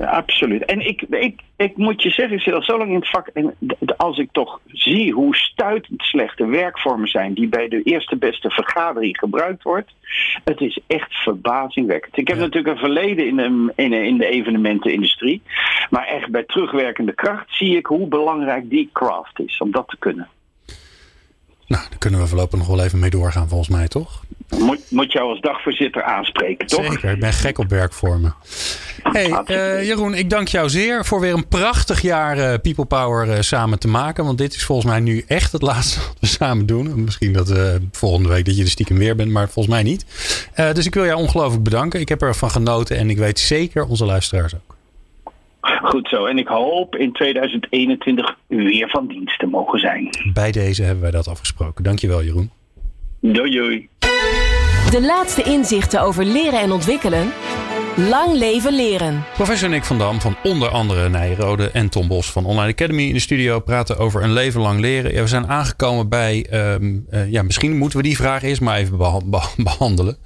Absoluut. 0.00 0.64
En 0.64 0.86
ik, 0.86 1.02
ik, 1.02 1.40
ik 1.56 1.76
moet 1.76 2.02
je 2.02 2.10
zeggen, 2.10 2.36
ik 2.36 2.42
zit 2.42 2.54
al 2.54 2.62
zo 2.62 2.78
lang 2.78 2.90
in 2.90 2.96
het 2.96 3.08
vak. 3.08 3.26
En 3.26 3.54
als 3.96 4.18
ik 4.18 4.28
toch 4.32 4.60
zie 4.66 5.12
hoe 5.12 5.36
stuitend 5.36 6.02
slechte 6.02 6.46
werkvormen 6.46 7.08
zijn 7.08 7.34
die 7.34 7.48
bij 7.48 7.68
de 7.68 7.82
eerste 7.82 8.16
beste 8.16 8.50
vergadering 8.50 9.18
gebruikt 9.18 9.62
wordt. 9.62 9.92
Het 10.44 10.60
is 10.60 10.78
echt 10.86 11.14
verbazingwekkend. 11.14 12.16
Ik 12.16 12.28
heb 12.28 12.38
natuurlijk 12.38 12.74
een 12.74 12.80
verleden 12.80 13.26
in 13.26 13.36
de, 13.36 13.72
in, 13.74 13.92
in 13.92 14.18
de 14.18 14.28
evenementenindustrie. 14.28 15.42
Maar 15.90 16.06
echt 16.06 16.30
bij 16.30 16.44
terugwerkende 16.44 17.14
kracht 17.14 17.46
zie 17.48 17.76
ik 17.76 17.86
hoe 17.86 18.08
belangrijk 18.08 18.70
die 18.70 18.90
craft 18.92 19.40
is 19.40 19.58
om 19.58 19.70
dat 19.70 19.88
te 19.88 19.96
kunnen. 19.98 20.28
Nou, 21.66 21.82
daar 21.88 21.98
kunnen 21.98 22.20
we 22.20 22.26
voorlopig 22.26 22.58
nog 22.58 22.68
wel 22.68 22.84
even 22.84 22.98
mee 22.98 23.10
doorgaan, 23.10 23.48
volgens 23.48 23.68
mij, 23.68 23.88
toch? 23.88 24.24
Moet, 24.58 24.80
moet 24.90 25.12
jou 25.12 25.28
als 25.28 25.40
dagvoorzitter 25.40 26.02
aanspreken, 26.02 26.66
toch? 26.66 26.84
Zeker, 26.84 27.10
ik 27.10 27.20
ben 27.20 27.32
gek 27.32 27.58
op 27.58 27.68
werkvormen. 27.68 28.34
Hey, 29.02 29.42
uh, 29.46 29.86
Jeroen, 29.86 30.14
ik 30.14 30.30
dank 30.30 30.48
jou 30.48 30.68
zeer 30.68 31.04
voor 31.04 31.20
weer 31.20 31.32
een 31.32 31.48
prachtig 31.48 32.00
jaar 32.00 32.38
uh, 32.38 32.44
People 32.44 32.84
Power 32.84 33.28
uh, 33.28 33.40
samen 33.40 33.78
te 33.78 33.88
maken. 33.88 34.24
Want 34.24 34.38
dit 34.38 34.54
is 34.54 34.64
volgens 34.64 34.86
mij 34.86 35.00
nu 35.00 35.24
echt 35.26 35.52
het 35.52 35.62
laatste 35.62 36.00
wat 36.00 36.16
we 36.20 36.26
samen 36.26 36.66
doen. 36.66 37.04
Misschien 37.04 37.32
dat 37.32 37.52
volgende 37.92 38.28
week 38.28 38.44
dat 38.44 38.56
je 38.56 38.62
er 38.62 38.68
stiekem 38.68 38.98
weer 38.98 39.16
bent, 39.16 39.30
maar 39.30 39.48
volgens 39.48 39.74
mij 39.74 39.82
niet. 39.82 40.06
dus 40.54 40.86
ik 40.86 40.94
wil 40.94 41.04
jou 41.04 41.18
ongelooflijk 41.20 41.62
bedanken. 41.62 42.00
Ik 42.00 42.08
heb 42.08 42.22
ervan 42.22 42.50
genoten 42.50 42.96
en 42.96 43.10
ik 43.10 43.18
weet 43.18 43.38
zeker 43.38 43.84
onze 43.86 44.04
luisteraars 44.04 44.54
ook. 44.54 44.75
Goed 45.82 46.08
zo. 46.08 46.24
En 46.24 46.38
ik 46.38 46.48
hoop 46.48 46.96
in 46.96 47.12
2021 47.12 48.36
weer 48.46 48.88
van 48.88 49.06
dienst 49.06 49.38
te 49.38 49.46
mogen 49.46 49.78
zijn. 49.78 50.08
Bij 50.32 50.52
deze 50.52 50.82
hebben 50.82 51.02
wij 51.02 51.10
dat 51.10 51.28
afgesproken. 51.28 51.84
Dankjewel, 51.84 52.22
Jeroen. 52.22 52.50
Doei, 53.20 53.50
doei. 53.50 53.88
De 54.90 55.02
laatste 55.06 55.42
inzichten 55.42 56.00
over 56.02 56.24
leren 56.24 56.60
en 56.60 56.72
ontwikkelen. 56.72 57.32
Lang 57.96 58.34
leven 58.34 58.74
leren. 58.74 59.24
Professor 59.34 59.68
Nick 59.68 59.84
van 59.84 59.98
Dam 59.98 60.20
van 60.20 60.36
onder 60.42 60.68
andere 60.68 61.08
Nijrode 61.08 61.70
en 61.70 61.88
Tom 61.88 62.08
Bos 62.08 62.32
van 62.32 62.44
Online 62.44 62.72
Academy 62.72 63.02
in 63.02 63.12
de 63.12 63.20
studio 63.20 63.60
praten 63.60 63.98
over 63.98 64.22
een 64.22 64.32
leven 64.32 64.60
lang 64.60 64.80
leren. 64.80 65.12
Ja, 65.12 65.20
we 65.20 65.28
zijn 65.28 65.46
aangekomen 65.46 66.08
bij, 66.08 66.46
um, 66.74 67.06
uh, 67.10 67.30
ja, 67.30 67.42
misschien 67.42 67.76
moeten 67.76 67.98
we 67.98 68.04
die 68.04 68.16
vraag 68.16 68.42
eerst 68.42 68.60
maar 68.60 68.78
even 68.78 68.98
behandelen. 69.56 70.16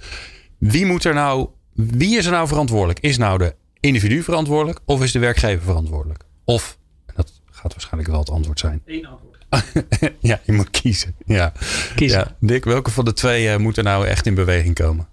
Wie 0.59 0.87
moet 0.87 1.05
er 1.05 1.15
nou, 1.15 1.49
wie 1.75 2.19
is 2.19 2.27
er 2.27 2.33
nou 2.33 2.49
verantwoordelijk? 2.49 3.01
Is 3.01 3.19
nou 3.19 3.39
de 3.39 3.55
individu 3.81 4.23
verantwoordelijk 4.23 4.81
of 4.85 5.03
is 5.03 5.13
de 5.13 5.19
werkgever 5.19 5.65
verantwoordelijk? 5.65 6.25
Of, 6.45 6.79
dat 7.15 7.33
gaat 7.51 7.73
waarschijnlijk 7.73 8.11
wel 8.11 8.21
het 8.21 8.31
antwoord 8.31 8.59
zijn. 8.59 8.83
Eén 8.87 9.07
antwoord. 9.07 9.31
ja, 10.21 10.41
je 10.45 10.53
moet 10.53 10.71
kiezen. 10.71 11.15
Ja. 11.27 11.53
kiezen. 11.95 12.19
Ja. 12.19 12.37
Dick, 12.41 12.65
welke 12.65 12.91
van 12.91 13.05
de 13.05 13.13
twee 13.13 13.47
uh, 13.47 13.57
moet 13.57 13.77
er 13.77 13.85
nou 13.85 14.07
echt 14.07 14.27
in 14.27 14.35
beweging 14.35 14.75
komen? 14.75 15.09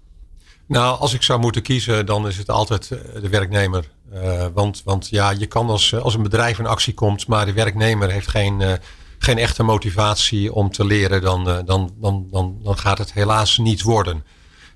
Nou, 0.66 0.98
als 0.98 1.14
ik 1.14 1.22
zou 1.22 1.40
moeten 1.40 1.62
kiezen, 1.62 2.06
dan 2.06 2.26
is 2.26 2.36
het 2.36 2.50
altijd 2.50 2.90
eh, 2.90 3.22
de 3.22 3.28
werknemer. 3.28 3.90
Uh, 4.14 4.46
want, 4.54 4.82
want 4.84 5.08
ja, 5.08 5.30
je 5.30 5.46
kan 5.46 5.68
als, 5.68 5.94
als 5.94 6.14
een 6.14 6.22
bedrijf 6.22 6.58
in 6.58 6.66
actie 6.66 6.94
komt, 6.94 7.26
maar 7.26 7.46
de 7.46 7.52
werknemer 7.52 8.10
heeft 8.10 8.28
geen, 8.28 8.60
uh, 8.60 8.72
geen 9.18 9.38
echte 9.38 9.62
motivatie 9.62 10.52
om 10.52 10.70
te 10.70 10.84
leren, 10.84 11.22
dan, 11.22 11.44
dan, 11.44 11.64
dan, 12.00 12.26
dan, 12.30 12.58
dan 12.62 12.78
gaat 12.78 12.98
het 12.98 13.12
helaas 13.12 13.58
niet 13.58 13.82
worden. 13.82 14.24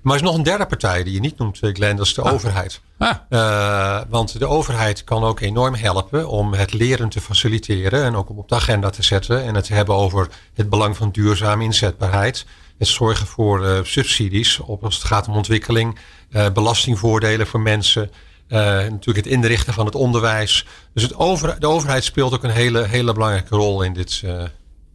Maar 0.03 0.13
er 0.13 0.21
is 0.21 0.27
nog 0.27 0.37
een 0.37 0.43
derde 0.43 0.65
partij 0.65 1.03
die 1.03 1.13
je 1.13 1.19
niet 1.19 1.37
noemt, 1.37 1.59
Glenn, 1.61 1.95
dat 1.95 2.05
is 2.05 2.13
de 2.13 2.21
ah. 2.21 2.33
overheid. 2.33 2.81
Ah. 2.97 3.15
Uh, 3.29 4.01
want 4.09 4.39
de 4.39 4.47
overheid 4.47 5.03
kan 5.03 5.23
ook 5.23 5.39
enorm 5.39 5.75
helpen 5.75 6.27
om 6.27 6.53
het 6.53 6.73
leren 6.73 7.09
te 7.09 7.21
faciliteren 7.21 8.03
en 8.03 8.15
ook 8.15 8.29
om 8.29 8.37
op 8.37 8.49
de 8.49 8.55
agenda 8.55 8.89
te 8.89 9.03
zetten 9.03 9.43
en 9.43 9.55
het 9.55 9.65
te 9.65 9.73
hebben 9.73 9.95
over 9.95 10.27
het 10.53 10.69
belang 10.69 10.97
van 10.97 11.11
duurzame 11.11 11.63
inzetbaarheid. 11.63 12.45
Het 12.77 12.87
zorgen 12.87 13.27
voor 13.27 13.65
uh, 13.65 13.79
subsidies 13.83 14.59
op 14.59 14.83
als 14.83 14.95
het 14.95 15.03
gaat 15.03 15.27
om 15.27 15.35
ontwikkeling, 15.35 15.99
uh, 16.31 16.49
belastingvoordelen 16.49 17.47
voor 17.47 17.61
mensen. 17.61 18.11
natuurlijk 18.47 19.25
het 19.25 19.27
inrichten 19.27 19.73
van 19.73 19.85
het 19.85 19.95
onderwijs. 19.95 20.65
Dus 20.93 21.03
het 21.03 21.15
over, 21.15 21.59
de 21.59 21.67
overheid 21.67 22.03
speelt 22.03 22.33
ook 22.33 22.43
een 22.43 22.49
hele, 22.49 22.87
hele 22.87 23.13
belangrijke 23.13 23.55
rol 23.55 23.81
in 23.81 23.93
dit, 23.93 24.21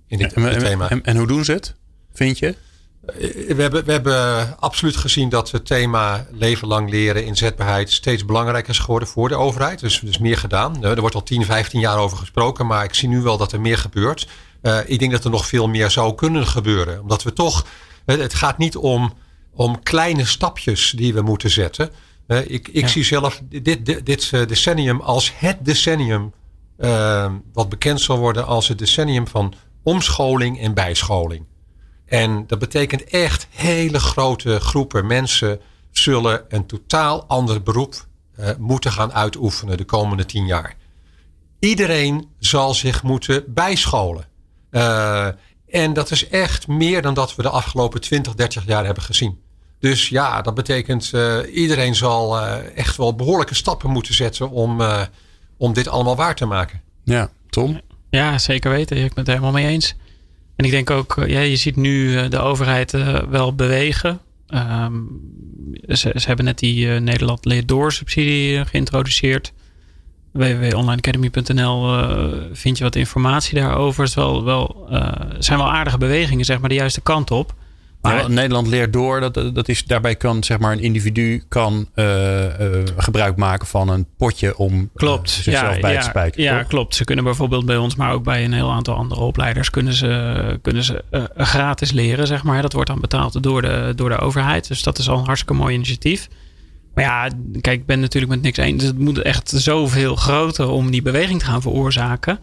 in 0.07 0.18
dit, 0.18 0.33
en, 0.33 0.59
thema. 0.59 0.90
En, 0.90 1.05
en 1.05 1.16
hoe 1.16 1.27
doen 1.27 1.44
ze 1.44 1.53
het, 1.53 1.75
vind 2.12 2.38
je? 2.38 2.57
Eh, 3.09 3.55
we 3.55 3.62
hebben, 3.62 3.85
we 3.85 3.92
hebben 3.92 4.59
absoluut 4.59 4.97
gezien 4.97 5.29
dat 5.29 5.51
het 5.51 5.66
thema 5.66 6.27
leven 6.31 6.68
lang 6.68 6.90
leren, 6.90 7.25
inzetbaarheid 7.25 7.90
steeds 7.90 8.25
belangrijker 8.25 8.71
is 8.71 8.79
geworden 8.79 9.09
voor 9.09 9.29
de 9.29 9.37
overheid. 9.37 9.81
Dus, 9.81 10.01
dus 10.01 10.18
meer 10.18 10.38
gedaan. 10.38 10.85
Er 10.85 11.01
wordt 11.01 11.14
al 11.14 11.23
10, 11.23 11.44
15 11.44 11.81
jaar 11.81 11.99
over 11.99 12.18
gesproken, 12.18 12.66
maar 12.66 12.85
ik 12.85 12.94
zie 12.94 13.09
nu 13.09 13.21
wel 13.21 13.37
dat 13.37 13.53
er 13.53 13.61
meer 13.61 13.79
gebeurt. 13.79 14.29
Uh, 14.62 14.79
ik 14.87 14.99
denk 14.99 15.12
dat 15.12 15.25
er 15.25 15.31
nog 15.31 15.47
veel 15.47 15.68
meer 15.68 15.90
zou 15.90 16.14
kunnen 16.14 16.47
gebeuren. 16.47 17.01
Omdat 17.01 17.23
we 17.23 17.33
toch, 17.33 17.66
het 18.05 18.35
gaat 18.35 18.59
niet 18.59 18.77
om, 18.77 19.12
om 19.55 19.83
kleine 19.83 20.25
stapjes 20.25 20.92
die 20.97 21.14
we 21.14 21.23
moeten 21.23 21.51
zetten. 21.51 21.90
Uh, 22.27 22.38
ik 22.38 22.68
ik 22.68 22.83
ja. 22.83 22.88
zie 22.88 23.05
zelf 23.05 23.40
dit, 23.49 23.87
dit, 23.87 24.07
dit 24.07 24.31
decennium 24.31 25.01
als 25.01 25.33
het 25.37 25.57
decennium 25.61 26.33
uh, 26.79 27.33
wat 27.53 27.68
bekend 27.68 28.01
zal 28.01 28.18
worden 28.18 28.47
als 28.47 28.68
het 28.68 28.79
decennium 28.79 29.29
van 29.29 29.55
omscholing 29.83 30.61
en 30.61 30.75
bijscholing. 30.75 31.44
En 32.09 32.47
dat 32.47 32.59
betekent 32.59 33.05
echt 33.05 33.47
hele 33.51 34.01
grote 34.01 34.61
groepen 34.61 35.07
mensen 35.07 35.61
zullen 35.90 36.44
een 36.49 36.66
totaal 36.66 37.25
ander 37.27 37.62
beroep 37.62 38.07
uh, 38.40 38.51
moeten 38.59 38.92
gaan 38.92 39.12
uitoefenen 39.12 39.77
de 39.77 39.85
komende 39.85 40.27
tien 40.27 40.47
jaar. 40.47 40.77
Iedereen 41.59 42.29
zal 42.38 42.75
zich 42.75 43.03
moeten 43.03 43.44
bijscholen. 43.55 44.25
Uh, 44.71 45.27
en 45.68 45.92
dat 45.92 46.11
is 46.11 46.29
echt 46.29 46.66
meer 46.66 47.03
dan 47.03 47.14
dat 47.14 47.37
we 47.37 47.42
de 47.42 47.49
afgelopen 47.49 48.01
20, 48.01 48.35
30 48.35 48.66
jaar 48.66 48.85
hebben 48.85 49.03
gezien. 49.03 49.40
Dus 49.79 50.09
ja, 50.09 50.42
dat 50.42 50.55
betekent 50.55 51.11
uh, 51.14 51.38
iedereen 51.55 51.94
zal 51.94 52.40
echt 52.75 52.97
wel 52.97 53.14
behoorlijke 53.14 53.55
stappen 53.55 53.90
moeten 53.90 54.14
zetten 54.14 54.51
om, 54.51 54.83
om 55.57 55.73
dit 55.73 55.88
allemaal 55.88 56.16
waar 56.16 56.35
te 56.35 56.47
maken. 56.47 56.83
Ja, 57.05 57.31
Tom? 57.51 57.81
Ja, 58.11 58.38
zeker 58.38 58.71
weten. 58.71 58.97
Ik 58.97 59.14
ben 59.14 59.25
het 59.25 59.27
helemaal 59.27 59.53
mee 59.53 59.66
eens. 59.66 59.94
En 60.59 60.64
ik 60.64 60.71
denk 60.71 60.90
ook, 60.90 61.16
eh, 61.16 61.29
ja, 61.29 61.40
je 61.40 61.57
ziet 61.57 61.77
nu 61.77 62.16
eh, 62.16 62.31
de 62.31 62.38
overheid 62.38 62.92
uh, 62.92 63.23
wel 63.31 63.55
bewegen. 63.55 64.21
Um, 64.49 65.21
ze, 65.88 66.12
hebben 66.14 66.44
net 66.44 66.59
die 66.59 66.87
Nederland 66.87 67.44
leert 67.44 67.68
door 67.68 67.92
subsidie 67.92 68.64
geïntroduceerd. 68.64 69.53
www.onlineacademy.nl 70.33 72.05
vind 72.53 72.79
je 72.79 72.85
wat 72.85 72.97
informatie 72.97 73.59
daarover. 73.59 74.05
Het 74.05 74.14
wel, 74.14 74.88
zijn 75.38 75.59
wel 75.59 75.73
aardige 75.73 75.99
bewegingen, 75.99 76.44
zeg 76.44 76.59
maar, 76.59 76.68
de 76.68 76.75
juiste 76.75 77.01
kant 77.01 77.31
op. 77.31 77.55
Maar 78.00 78.30
Nederland 78.30 78.66
leert 78.66 78.92
door. 78.92 79.20
Dat, 79.20 79.34
dat 79.34 79.68
is, 79.68 79.84
daarbij 79.84 80.16
kan 80.16 80.44
zeg 80.44 80.58
maar, 80.58 80.72
een 80.72 80.80
individu 80.80 81.42
kan, 81.48 81.88
uh, 81.94 82.42
uh, 82.44 82.50
gebruik 82.96 83.37
maken 83.37 83.66
van 83.66 83.88
een 83.88 84.06
potje 84.16 84.56
om 84.56 84.90
klopt. 84.94 85.30
zichzelf 85.30 85.74
ja, 85.74 85.80
bij 85.80 85.92
ja, 85.92 86.00
te 86.00 86.06
spijken. 86.06 86.42
Ja, 86.42 86.62
klopt. 86.62 86.94
Ze 86.94 87.04
kunnen 87.04 87.24
bijvoorbeeld 87.24 87.66
bij 87.66 87.76
ons, 87.76 87.96
maar 87.96 88.12
ook 88.12 88.24
bij 88.24 88.44
een 88.44 88.52
heel 88.52 88.72
aantal 88.72 88.94
andere 88.94 89.20
opleiders, 89.20 89.70
kunnen 89.70 89.92
ze, 89.92 90.58
kunnen 90.62 90.84
ze 90.84 91.04
gratis 91.37 91.92
leren. 91.92 92.26
Zeg 92.26 92.42
maar. 92.42 92.62
Dat 92.62 92.72
wordt 92.72 92.88
dan 92.88 93.00
betaald 93.00 93.42
door 93.42 93.62
de, 93.62 93.92
door 93.96 94.08
de 94.08 94.18
overheid. 94.18 94.68
Dus 94.68 94.82
dat 94.82 94.98
is 94.98 95.08
al 95.08 95.18
een 95.18 95.24
hartstikke 95.24 95.54
mooi 95.54 95.74
initiatief. 95.74 96.28
Maar 96.94 97.04
ja, 97.04 97.28
kijk, 97.61 97.80
ik 97.80 97.87
ben 97.87 98.00
natuurlijk 98.00 98.32
met 98.32 98.42
niks 98.42 98.58
eens. 98.58 98.78
Dus 98.78 98.88
het 98.88 98.98
moet 98.98 99.22
echt 99.22 99.52
zoveel 99.56 100.16
groter 100.16 100.68
om 100.68 100.90
die 100.90 101.02
beweging 101.02 101.38
te 101.38 101.44
gaan 101.44 101.62
veroorzaken. 101.62 102.38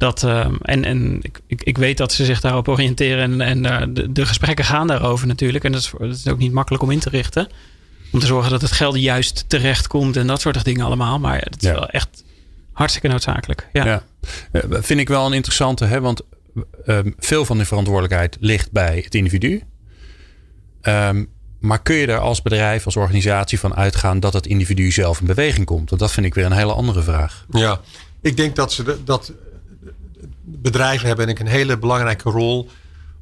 Dat, 0.00 0.22
ehm, 0.22 0.54
en 0.62 0.84
en 0.84 1.18
ik, 1.22 1.62
ik, 1.62 1.78
weet 1.78 1.96
dat 1.96 2.12
ze 2.12 2.24
zich 2.24 2.40
daarop 2.40 2.68
oriënteren. 2.68 3.40
En, 3.40 3.62
en 3.62 3.94
de, 3.94 4.12
de, 4.12 4.26
gesprekken 4.26 4.64
gaan 4.64 4.86
daarover 4.86 5.26
natuurlijk. 5.26 5.64
En 5.64 5.72
dat 5.72 5.80
is, 5.80 5.92
dat 5.98 6.14
is 6.14 6.28
ook 6.28 6.38
niet 6.38 6.52
makkelijk 6.52 6.82
om 6.82 6.90
in 6.90 6.98
te 6.98 7.10
richten. 7.10 7.48
Om 8.12 8.20
te 8.20 8.26
zorgen 8.26 8.50
dat 8.50 8.60
het 8.60 8.72
geld 8.72 8.96
juist 8.96 9.44
terecht 9.48 9.86
komt 9.86 10.16
en 10.16 10.26
dat 10.26 10.40
soort 10.40 10.64
dingen 10.64 10.84
allemaal. 10.84 11.18
Maar 11.18 11.38
het 11.38 11.62
is 11.62 11.70
wel 11.70 11.88
echt 11.88 12.24
hartstikke 12.72 13.08
noodzakelijk. 13.08 13.68
Ja. 13.72 13.84
ja. 13.84 14.02
Eh, 14.52 14.62
vind 14.70 15.00
ik 15.00 15.08
wel 15.08 15.26
een 15.26 15.32
interessante, 15.32 15.84
hè? 15.84 16.00
want 16.00 16.22
um, 16.86 17.14
veel 17.18 17.44
van 17.44 17.58
de 17.58 17.64
verantwoordelijkheid 17.64 18.36
ligt 18.40 18.72
bij 18.72 19.00
het 19.04 19.14
individu. 19.14 19.62
Um, 20.82 21.28
maar 21.58 21.82
kun 21.82 21.96
je 21.96 22.06
er 22.06 22.18
als 22.18 22.42
bedrijf, 22.42 22.84
als 22.84 22.96
organisatie 22.96 23.60
van 23.60 23.74
uitgaan 23.74 24.20
dat 24.20 24.32
het 24.32 24.46
individu 24.46 24.90
zelf 24.90 25.20
in 25.20 25.26
beweging 25.26 25.66
komt? 25.66 25.88
Want 25.88 26.02
dat 26.02 26.12
vind 26.12 26.26
ik 26.26 26.34
weer 26.34 26.44
een 26.44 26.52
hele 26.52 26.72
andere 26.72 27.02
vraag. 27.02 27.46
Ja, 27.50 27.80
ik 28.20 28.36
denk 28.36 28.56
dat 28.56 28.72
ze 28.72 28.82
de, 28.82 29.04
dat 29.04 29.32
bedrijven 30.58 31.06
hebben 31.06 31.26
denk 31.26 31.38
ik 31.38 31.46
een 31.46 31.52
hele 31.52 31.78
belangrijke 31.78 32.30
rol 32.30 32.68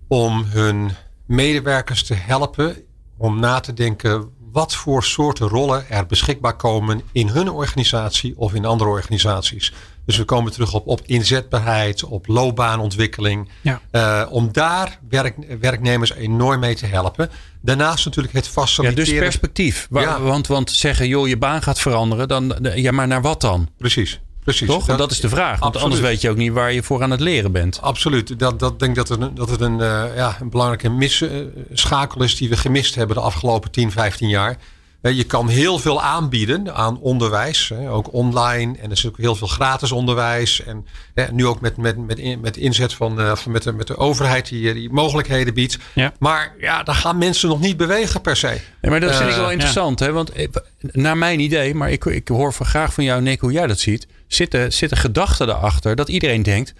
om 0.08 0.44
hun 0.48 0.90
medewerkers 1.26 2.02
te 2.04 2.14
helpen 2.14 2.76
om 3.16 3.40
na 3.40 3.60
te 3.60 3.72
denken 3.72 4.28
wat 4.52 4.74
voor 4.74 5.04
soorten 5.04 5.48
rollen 5.48 5.90
er 5.90 6.06
beschikbaar 6.06 6.56
komen 6.56 7.02
in 7.12 7.28
hun 7.28 7.50
organisatie 7.50 8.34
of 8.36 8.54
in 8.54 8.64
andere 8.64 8.90
organisaties. 8.90 9.72
Dus 10.04 10.16
we 10.16 10.24
komen 10.24 10.52
terug 10.52 10.74
op, 10.74 10.86
op 10.86 11.00
inzetbaarheid, 11.06 12.04
op 12.04 12.26
loopbaanontwikkeling. 12.26 13.48
Ja. 13.60 13.80
Uh, 13.92 14.32
om 14.32 14.52
daar 14.52 14.98
werk, 15.08 15.36
werknemers 15.60 16.12
enorm 16.12 16.60
mee 16.60 16.74
te 16.74 16.86
helpen. 16.86 17.30
Daarnaast 17.60 18.04
natuurlijk 18.04 18.34
het 18.34 18.48
faciliteren. 18.48 19.04
Ja, 19.04 19.10
dus 19.12 19.20
perspectief. 19.20 19.88
Ja. 19.90 20.20
Want, 20.20 20.46
want 20.46 20.70
zeggen, 20.70 21.08
joh, 21.08 21.28
je 21.28 21.36
baan 21.36 21.62
gaat 21.62 21.80
veranderen. 21.80 22.28
Dan, 22.28 22.56
ja, 22.74 22.92
maar 22.92 23.06
naar 23.06 23.22
wat 23.22 23.40
dan? 23.40 23.68
Precies. 23.78 24.20
Precies. 24.48 24.68
Toch? 24.68 24.84
Dat, 24.84 24.98
dat 24.98 25.10
is 25.10 25.20
de 25.20 25.28
vraag. 25.28 25.58
Want 25.58 25.62
absoluut. 25.62 25.82
anders 25.82 26.00
weet 26.00 26.20
je 26.20 26.30
ook 26.30 26.36
niet 26.36 26.52
waar 26.52 26.72
je 26.72 26.82
voor 26.82 27.02
aan 27.02 27.10
het 27.10 27.20
leren 27.20 27.52
bent. 27.52 27.82
Absoluut. 27.82 28.38
Dat, 28.38 28.58
dat 28.58 28.78
denk 28.78 28.94
dat 28.94 29.08
het, 29.08 29.36
dat 29.36 29.50
het 29.50 29.60
een, 29.60 29.78
uh, 29.78 30.04
ja, 30.16 30.36
een 30.40 30.50
belangrijke 30.50 30.88
misschakel 30.90 32.22
is 32.22 32.36
die 32.36 32.48
we 32.48 32.56
gemist 32.56 32.94
hebben 32.94 33.16
de 33.16 33.22
afgelopen 33.22 33.70
10, 33.70 33.90
15 33.90 34.28
jaar. 34.28 34.56
Je 35.02 35.24
kan 35.24 35.48
heel 35.48 35.78
veel 35.78 36.02
aanbieden 36.02 36.74
aan 36.74 37.00
onderwijs, 37.00 37.72
ook 37.88 38.12
online. 38.12 38.76
En 38.78 38.84
er 38.84 38.90
is 38.90 39.06
ook 39.06 39.16
heel 39.16 39.34
veel 39.34 39.46
gratis 39.46 39.92
onderwijs. 39.92 40.62
En 40.64 40.84
nu 41.32 41.46
ook 41.46 41.60
met, 41.60 41.76
met, 41.76 42.06
met, 42.06 42.40
met 42.40 42.56
inzet 42.56 42.94
van, 42.94 43.20
uh, 43.20 43.32
met, 43.46 43.62
de, 43.62 43.72
met 43.72 43.86
de 43.86 43.96
overheid 43.96 44.48
die, 44.48 44.74
die 44.74 44.90
mogelijkheden 44.90 45.54
biedt. 45.54 45.78
Ja. 45.94 46.12
Maar 46.18 46.54
ja, 46.60 46.82
daar 46.82 46.94
gaan 46.94 47.18
mensen 47.18 47.48
nog 47.48 47.60
niet 47.60 47.76
bewegen 47.76 48.20
per 48.20 48.36
se. 48.36 48.60
Maar 48.80 49.00
dat 49.00 49.16
vind 49.16 49.30
ik 49.30 49.36
wel 49.36 49.50
interessant. 49.50 49.98
Ja. 49.98 50.06
Hè? 50.06 50.12
Want 50.12 50.32
naar 50.80 51.16
mijn 51.16 51.40
idee, 51.40 51.74
maar 51.74 51.90
ik, 51.90 52.04
ik 52.04 52.28
hoor 52.28 52.52
graag 52.52 52.92
van 52.92 53.04
jou, 53.04 53.22
Nick, 53.22 53.40
hoe 53.40 53.52
jij 53.52 53.66
dat 53.66 53.78
ziet 53.78 54.06
zitten, 54.28 54.72
zitten 54.72 54.98
gedachten 54.98 55.48
erachter 55.48 55.96
dat 55.96 56.08
iedereen 56.08 56.42
denkt. 56.42 56.74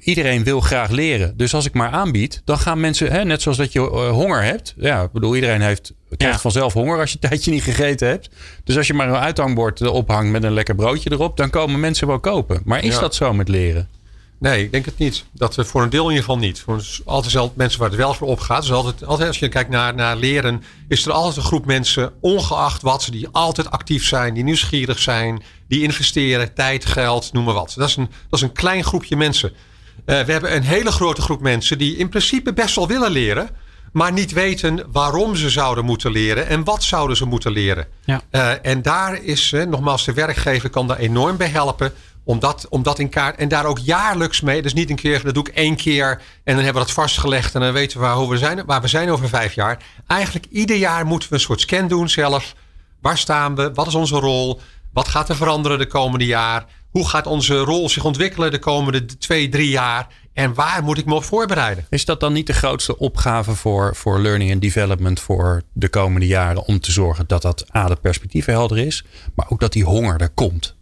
Iedereen 0.00 0.44
wil 0.44 0.60
graag 0.60 0.90
leren. 0.90 1.36
Dus 1.36 1.54
als 1.54 1.66
ik 1.66 1.74
maar 1.74 1.90
aanbied, 1.90 2.42
dan 2.44 2.58
gaan 2.58 2.80
mensen, 2.80 3.10
hè, 3.10 3.24
net 3.24 3.42
zoals 3.42 3.56
dat 3.56 3.72
je 3.72 3.80
uh, 3.80 4.10
honger 4.10 4.42
hebt. 4.42 4.74
Ja, 4.76 5.02
ik 5.02 5.12
bedoel, 5.12 5.34
iedereen 5.34 5.60
heeft, 5.60 5.92
krijgt 6.16 6.34
ja. 6.34 6.40
vanzelf 6.40 6.72
honger 6.72 6.98
als 6.98 7.12
je 7.12 7.18
een 7.20 7.28
tijdje 7.28 7.50
niet 7.50 7.62
gegeten 7.62 8.08
hebt. 8.08 8.30
Dus 8.64 8.76
als 8.76 8.86
je 8.86 8.94
maar 8.94 9.08
een 9.08 9.14
uithangbord 9.14 9.86
ophangt 9.86 10.30
met 10.30 10.44
een 10.44 10.52
lekker 10.52 10.74
broodje 10.74 11.12
erop, 11.12 11.36
dan 11.36 11.50
komen 11.50 11.80
mensen 11.80 12.06
wel 12.06 12.20
kopen. 12.20 12.60
Maar 12.64 12.84
is 12.84 12.94
ja. 12.94 13.00
dat 13.00 13.14
zo 13.14 13.32
met 13.32 13.48
leren? 13.48 13.88
Nee, 14.38 14.64
ik 14.64 14.72
denk 14.72 14.84
het 14.84 14.98
niet. 14.98 15.24
Dat 15.32 15.54
we 15.54 15.64
voor 15.64 15.82
een 15.82 15.90
deel 15.90 16.04
in 16.04 16.08
ieder 16.08 16.24
geval 16.24 16.38
niet. 16.38 16.60
Voor 16.60 16.84
altijd 17.04 17.32
zelf 17.32 17.50
mensen 17.54 17.80
waar 17.80 17.88
het 17.88 17.98
wel 17.98 18.14
voor 18.14 18.28
opgaat. 18.28 18.62
Dus 18.62 18.72
altijd, 18.72 19.04
altijd 19.04 19.28
als 19.28 19.38
je 19.38 19.48
kijkt 19.48 19.70
naar, 19.70 19.94
naar 19.94 20.16
leren, 20.16 20.62
is 20.88 21.06
er 21.06 21.12
altijd 21.12 21.36
een 21.36 21.42
groep 21.42 21.66
mensen, 21.66 22.12
ongeacht 22.20 22.82
wat 22.82 23.02
ze, 23.02 23.10
die 23.10 23.28
altijd 23.32 23.70
actief 23.70 24.06
zijn, 24.06 24.34
die 24.34 24.44
nieuwsgierig 24.44 24.98
zijn, 24.98 25.42
die 25.68 25.82
investeren, 25.82 26.54
tijd, 26.54 26.84
geld, 26.84 27.32
noem 27.32 27.44
maar 27.44 27.54
wat. 27.54 27.74
Dat 27.76 27.88
is 27.88 27.96
een, 27.96 28.08
dat 28.28 28.40
is 28.40 28.46
een 28.46 28.52
klein 28.52 28.84
groepje 28.84 29.16
mensen. 29.16 29.52
Uh, 30.06 30.20
we 30.20 30.32
hebben 30.32 30.56
een 30.56 30.62
hele 30.62 30.90
grote 30.90 31.20
groep 31.20 31.40
mensen 31.40 31.78
die 31.78 31.96
in 31.96 32.08
principe 32.08 32.52
best 32.52 32.74
wel 32.74 32.88
willen 32.88 33.10
leren, 33.10 33.48
maar 33.92 34.12
niet 34.12 34.32
weten 34.32 34.84
waarom 34.92 35.36
ze 35.36 35.50
zouden 35.50 35.84
moeten 35.84 36.10
leren 36.10 36.46
en 36.46 36.64
wat 36.64 36.82
zouden 36.82 37.16
ze 37.16 37.24
moeten 37.24 37.52
leren. 37.52 37.86
Ja. 38.04 38.22
Uh, 38.30 38.50
en 38.62 38.82
daar 38.82 39.22
is, 39.22 39.52
uh, 39.52 39.64
nogmaals, 39.64 40.04
de 40.04 40.12
werkgever 40.12 40.70
kan 40.70 40.86
daar 40.86 40.98
enorm 40.98 41.36
bij 41.36 41.48
helpen 41.48 41.92
om 42.28 42.82
dat, 42.82 42.98
in 42.98 43.08
kaart. 43.08 43.36
En 43.36 43.48
daar 43.48 43.64
ook 43.64 43.78
jaarlijks 43.78 44.40
mee. 44.40 44.62
Dus 44.62 44.74
niet 44.74 44.90
een 44.90 44.96
keer, 44.96 45.22
dat 45.22 45.34
doe 45.34 45.48
ik 45.48 45.54
één 45.54 45.76
keer. 45.76 46.10
En 46.44 46.54
dan 46.54 46.64
hebben 46.64 46.82
we 46.82 46.86
dat 46.86 46.96
vastgelegd. 46.96 47.54
En 47.54 47.60
dan 47.60 47.72
weten 47.72 47.98
we 47.98 48.04
waar, 48.04 48.16
hoe 48.16 48.30
we 48.30 48.38
zijn, 48.38 48.64
waar 48.66 48.80
we 48.80 48.88
zijn 48.88 49.10
over 49.10 49.28
vijf 49.28 49.52
jaar. 49.52 49.82
Eigenlijk 50.06 50.46
ieder 50.50 50.76
jaar 50.76 51.06
moeten 51.06 51.28
we 51.28 51.34
een 51.34 51.40
soort 51.40 51.60
scan 51.60 51.88
doen 51.88 52.08
zelf. 52.08 52.54
Waar 53.00 53.18
staan 53.18 53.54
we? 53.54 53.70
Wat 53.74 53.86
is 53.86 53.94
onze 53.94 54.16
rol? 54.16 54.60
Wat 54.92 55.08
gaat 55.08 55.28
er 55.28 55.36
veranderen 55.36 55.78
de 55.78 55.86
komende 55.86 56.24
jaar? 56.24 56.66
Hoe 56.90 57.08
gaat 57.08 57.26
onze 57.26 57.58
rol 57.58 57.88
zich 57.88 58.04
ontwikkelen 58.04 58.50
de 58.50 58.58
komende 58.58 59.04
twee, 59.04 59.48
drie 59.48 59.70
jaar? 59.70 60.06
En 60.32 60.54
waar 60.54 60.82
moet 60.82 60.98
ik 60.98 61.06
me 61.06 61.14
op 61.14 61.24
voorbereiden? 61.24 61.86
Is 61.90 62.04
dat 62.04 62.20
dan 62.20 62.32
niet 62.32 62.46
de 62.46 62.52
grootste 62.52 62.98
opgave 62.98 63.54
voor, 63.54 63.96
voor 63.96 64.20
learning 64.20 64.52
and 64.52 64.60
development 64.60 65.20
voor 65.20 65.62
de 65.72 65.88
komende 65.88 66.26
jaren? 66.26 66.64
Om 66.64 66.80
te 66.80 66.92
zorgen 66.92 67.24
dat 67.26 67.42
dat 67.42 67.76
A, 67.76 67.88
de 67.88 67.96
perspectief 67.96 68.44
helder 68.44 68.78
is. 68.78 69.04
Maar 69.34 69.46
ook 69.48 69.60
dat 69.60 69.72
die 69.72 69.84
honger 69.84 70.20
er 70.20 70.30
komt. 70.30 70.76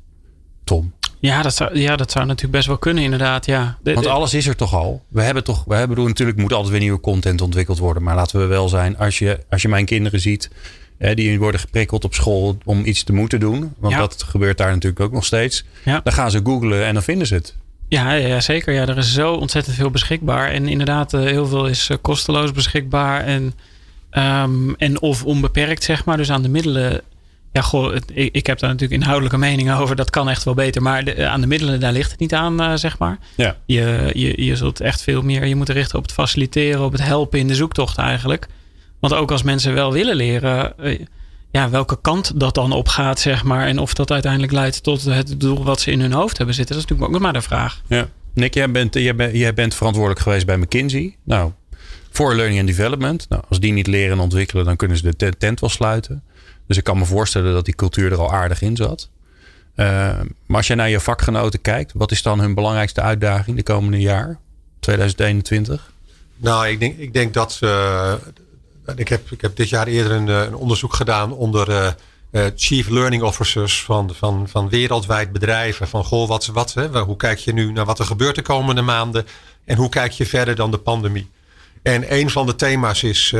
Tom. 0.66 0.92
Ja 1.18 1.42
dat, 1.42 1.54
zou, 1.54 1.78
ja, 1.78 1.96
dat 1.96 2.10
zou 2.10 2.26
natuurlijk 2.26 2.52
best 2.52 2.66
wel 2.66 2.78
kunnen, 2.78 3.02
inderdaad. 3.02 3.46
Ja. 3.46 3.78
De, 3.82 3.94
Want 3.94 4.06
alles 4.06 4.34
is 4.34 4.46
er 4.46 4.56
toch 4.56 4.74
al. 4.74 5.02
We 5.08 5.22
hebben 5.22 5.44
toch, 5.44 5.64
we 5.66 5.74
hebben 5.74 6.04
natuurlijk 6.04 6.38
moet 6.38 6.52
altijd 6.52 6.70
weer 6.70 6.80
nieuwe 6.80 7.00
content 7.00 7.40
ontwikkeld 7.40 7.78
worden. 7.78 8.02
Maar 8.02 8.14
laten 8.14 8.40
we 8.40 8.46
wel 8.46 8.68
zijn, 8.68 8.98
als 8.98 9.18
je, 9.18 9.40
als 9.50 9.62
je 9.62 9.68
mijn 9.68 9.84
kinderen 9.84 10.20
ziet, 10.20 10.50
hè, 10.98 11.14
die 11.14 11.38
worden 11.38 11.60
geprikkeld 11.60 12.04
op 12.04 12.14
school 12.14 12.58
om 12.64 12.84
iets 12.84 13.04
te 13.04 13.12
moeten 13.12 13.40
doen. 13.40 13.74
Want 13.78 13.92
ja. 13.92 13.98
dat 13.98 14.22
gebeurt 14.22 14.58
daar 14.58 14.72
natuurlijk 14.72 15.00
ook 15.00 15.12
nog 15.12 15.24
steeds. 15.24 15.64
Ja. 15.84 16.00
Dan 16.04 16.12
gaan 16.12 16.30
ze 16.30 16.40
googlen 16.44 16.84
en 16.86 16.94
dan 16.94 17.02
vinden 17.02 17.26
ze 17.26 17.34
het. 17.34 17.54
Ja, 17.88 18.12
ja, 18.12 18.40
zeker. 18.40 18.74
Ja, 18.74 18.86
er 18.86 18.98
is 18.98 19.12
zo 19.12 19.32
ontzettend 19.32 19.76
veel 19.76 19.90
beschikbaar. 19.90 20.50
En 20.50 20.68
inderdaad, 20.68 21.12
uh, 21.12 21.20
heel 21.20 21.46
veel 21.46 21.66
is 21.66 21.90
uh, 21.90 21.96
kosteloos 22.00 22.52
beschikbaar. 22.52 23.24
En, 23.24 23.54
um, 24.12 24.74
en 24.76 25.00
of 25.00 25.24
onbeperkt, 25.24 25.84
zeg 25.84 26.04
maar. 26.04 26.16
Dus 26.16 26.30
aan 26.30 26.42
de 26.42 26.48
middelen 26.48 27.00
ja, 27.56 27.62
goh, 27.62 27.94
ik, 27.94 28.30
ik, 28.32 28.46
heb 28.46 28.58
daar 28.58 28.70
natuurlijk 28.70 29.00
inhoudelijke 29.00 29.38
meningen 29.38 29.76
over. 29.76 29.96
Dat 29.96 30.10
kan 30.10 30.28
echt 30.28 30.44
wel 30.44 30.54
beter. 30.54 30.82
Maar 30.82 31.04
de, 31.04 31.26
aan 31.26 31.40
de 31.40 31.46
middelen, 31.46 31.80
daar 31.80 31.92
ligt 31.92 32.10
het 32.10 32.20
niet 32.20 32.34
aan, 32.34 32.62
uh, 32.62 32.74
zeg 32.74 32.98
maar. 32.98 33.18
Ja. 33.34 33.56
Je, 33.66 34.10
je, 34.14 34.44
je 34.44 34.56
zult 34.56 34.80
echt 34.80 35.02
veel 35.02 35.22
meer 35.22 35.46
je 35.46 35.56
moet 35.56 35.68
richten 35.68 35.98
op 35.98 36.04
het 36.04 36.12
faciliteren, 36.12 36.84
op 36.84 36.92
het 36.92 37.02
helpen 37.02 37.38
in 37.38 37.48
de 37.48 37.54
zoektocht 37.54 37.98
eigenlijk. 37.98 38.46
Want 39.00 39.14
ook 39.14 39.30
als 39.30 39.42
mensen 39.42 39.74
wel 39.74 39.92
willen 39.92 40.16
leren, 40.16 40.72
uh, 40.80 40.98
ja, 41.50 41.70
welke 41.70 41.98
kant 42.00 42.40
dat 42.40 42.54
dan 42.54 42.72
op 42.72 42.88
gaat, 42.88 43.20
zeg 43.20 43.44
maar. 43.44 43.66
En 43.66 43.78
of 43.78 43.94
dat 43.94 44.10
uiteindelijk 44.10 44.52
leidt 44.52 44.82
tot 44.82 45.04
het 45.04 45.40
doel 45.40 45.64
wat 45.64 45.80
ze 45.80 45.90
in 45.90 46.00
hun 46.00 46.12
hoofd 46.12 46.36
hebben 46.36 46.54
zitten. 46.54 46.74
Dat 46.74 46.84
is 46.84 46.90
natuurlijk 46.90 47.16
ook 47.18 47.24
maar 47.24 47.40
de 47.40 47.48
vraag. 47.48 47.82
Ja. 47.86 48.08
Nick, 48.34 48.54
jij 48.54 48.70
bent, 48.70 48.94
jij, 48.94 49.14
bent, 49.14 49.36
jij 49.36 49.54
bent 49.54 49.74
verantwoordelijk 49.74 50.22
geweest 50.22 50.46
bij 50.46 50.56
McKinsey. 50.56 51.16
Nou, 51.24 51.52
voor 52.10 52.34
Learning 52.34 52.58
and 52.58 52.68
Development. 52.68 53.26
Nou, 53.28 53.42
als 53.48 53.60
die 53.60 53.72
niet 53.72 53.86
leren 53.86 54.12
en 54.12 54.22
ontwikkelen, 54.22 54.64
dan 54.64 54.76
kunnen 54.76 54.96
ze 54.96 55.14
de 55.16 55.36
tent 55.38 55.60
wel 55.60 55.70
sluiten. 55.70 56.22
Dus 56.66 56.76
ik 56.76 56.84
kan 56.84 56.98
me 56.98 57.04
voorstellen 57.04 57.52
dat 57.52 57.64
die 57.64 57.74
cultuur 57.74 58.12
er 58.12 58.18
al 58.18 58.32
aardig 58.32 58.62
in 58.62 58.76
zat. 58.76 59.08
Uh, 59.76 59.86
maar 60.46 60.56
als 60.56 60.66
je 60.66 60.74
naar 60.74 60.88
je 60.88 61.00
vakgenoten 61.00 61.60
kijkt, 61.60 61.92
wat 61.94 62.10
is 62.10 62.22
dan 62.22 62.40
hun 62.40 62.54
belangrijkste 62.54 63.00
uitdaging 63.00 63.56
de 63.56 63.62
komende 63.62 64.00
jaar, 64.00 64.38
2021? 64.80 65.90
Nou, 66.36 66.68
ik 66.68 66.80
denk, 66.80 66.98
ik 66.98 67.12
denk 67.12 67.34
dat. 67.34 67.58
Uh, 67.62 68.14
ik, 68.96 69.08
heb, 69.08 69.30
ik 69.30 69.40
heb 69.40 69.56
dit 69.56 69.68
jaar 69.68 69.86
eerder 69.86 70.12
een, 70.12 70.28
een 70.28 70.54
onderzoek 70.54 70.94
gedaan 70.94 71.32
onder 71.32 71.96
Chief 72.56 72.88
Learning 72.88 73.22
Officers 73.22 73.82
van, 73.82 74.14
van, 74.14 74.48
van 74.48 74.68
wereldwijd 74.68 75.32
bedrijven. 75.32 75.88
Van 75.88 76.04
goh, 76.04 76.28
wat, 76.28 76.46
wat, 76.46 76.74
hè, 76.74 77.00
hoe 77.00 77.16
kijk 77.16 77.38
je 77.38 77.52
nu 77.52 77.72
naar 77.72 77.84
wat 77.84 77.98
er 77.98 78.04
gebeurt 78.04 78.34
de 78.34 78.42
komende 78.42 78.82
maanden? 78.82 79.26
En 79.64 79.76
hoe 79.76 79.88
kijk 79.88 80.12
je 80.12 80.26
verder 80.26 80.54
dan 80.54 80.70
de 80.70 80.78
pandemie? 80.78 81.30
En 81.82 82.14
een 82.14 82.30
van 82.30 82.46
de 82.46 82.54
thema's 82.54 83.02
is, 83.02 83.34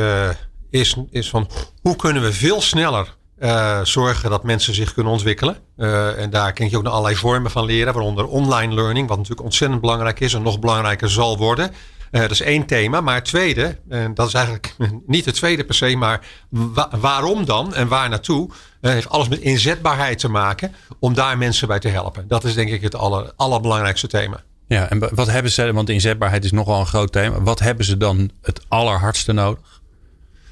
is, 0.69 0.95
is 1.09 1.29
van 1.29 1.49
hoe 1.81 1.95
kunnen 1.95 2.21
we 2.21 2.33
veel 2.33 2.61
sneller 2.61 3.16
uh, 3.39 3.79
zorgen 3.83 4.29
dat 4.29 4.43
mensen 4.43 4.73
zich 4.73 4.93
kunnen 4.93 5.11
ontwikkelen. 5.11 5.57
Uh, 5.77 6.21
en 6.21 6.29
daar 6.29 6.53
ken 6.53 6.69
je 6.69 6.77
ook 6.77 6.83
naar 6.83 6.91
allerlei 6.91 7.15
vormen 7.15 7.51
van 7.51 7.65
leren, 7.65 7.93
waaronder 7.93 8.27
online 8.27 8.73
learning, 8.73 9.07
wat 9.07 9.17
natuurlijk 9.17 9.45
ontzettend 9.45 9.81
belangrijk 9.81 10.19
is 10.19 10.33
en 10.33 10.41
nog 10.41 10.59
belangrijker 10.59 11.09
zal 11.09 11.37
worden. 11.37 11.71
Uh, 12.11 12.21
dat 12.21 12.31
is 12.31 12.41
één 12.41 12.65
thema. 12.65 13.01
Maar 13.01 13.15
het 13.15 13.25
tweede, 13.25 13.77
en 13.89 14.13
dat 14.13 14.27
is 14.27 14.33
eigenlijk 14.33 14.75
niet 15.05 15.25
het 15.25 15.35
tweede 15.35 15.65
per 15.65 15.75
se, 15.75 15.95
maar 15.95 16.25
wa 16.49 16.89
waarom 16.99 17.45
dan 17.45 17.73
en 17.73 17.87
waar 17.87 18.09
naartoe? 18.09 18.49
Heeft 18.81 19.09
alles 19.09 19.27
met 19.27 19.39
inzetbaarheid 19.39 20.19
te 20.19 20.29
maken 20.29 20.73
om 20.99 21.13
daar 21.13 21.37
mensen 21.37 21.67
bij 21.67 21.79
te 21.79 21.87
helpen. 21.87 22.27
Dat 22.27 22.43
is 22.43 22.53
denk 22.53 22.69
ik 22.69 22.81
het 22.81 22.95
aller, 22.95 23.31
allerbelangrijkste 23.35 24.07
thema. 24.07 24.43
Ja, 24.67 24.89
en 24.89 25.15
wat 25.15 25.27
hebben 25.27 25.51
ze, 25.51 25.73
want 25.73 25.89
inzetbaarheid 25.89 26.43
is 26.43 26.51
nogal 26.51 26.79
een 26.79 26.85
groot 26.85 27.11
thema. 27.11 27.41
Wat 27.41 27.59
hebben 27.59 27.85
ze 27.85 27.97
dan 27.97 28.31
het 28.41 28.61
allerhardste 28.67 29.33
nodig? 29.33 29.76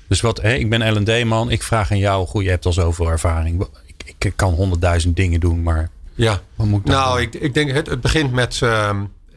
Dus 0.08 0.22
wat, 0.22 0.42
hè, 0.42 0.54
ik 0.54 0.70
ben 0.70 0.94
L&D-man, 0.94 1.52
ik 1.52 1.64
vraag 1.64 1.92
aan 1.92 1.98
jou, 1.98 2.28
goed, 2.28 2.44
je 2.44 2.50
hebt 2.50 2.66
al 2.66 2.74
zoveel 2.74 3.10
ervaring. 3.10 3.68
Ik, 3.86 4.16
ik 4.18 4.34
kan 4.36 4.54
honderdduizend 4.54 5.16
dingen 5.16 5.40
doen, 5.40 5.64
maar 5.64 5.90
ja. 6.16 6.42
wat 6.56 6.68
moet 6.68 6.80
ik 6.80 6.86
Nou, 6.86 7.22
ik, 7.22 7.34
ik 7.34 7.54
denk 7.54 7.72
het, 7.72 7.88
het 7.88 8.02
begint 8.02 8.32
met 8.32 8.60
uh, 8.64 8.90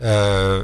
uh, 0.02 0.58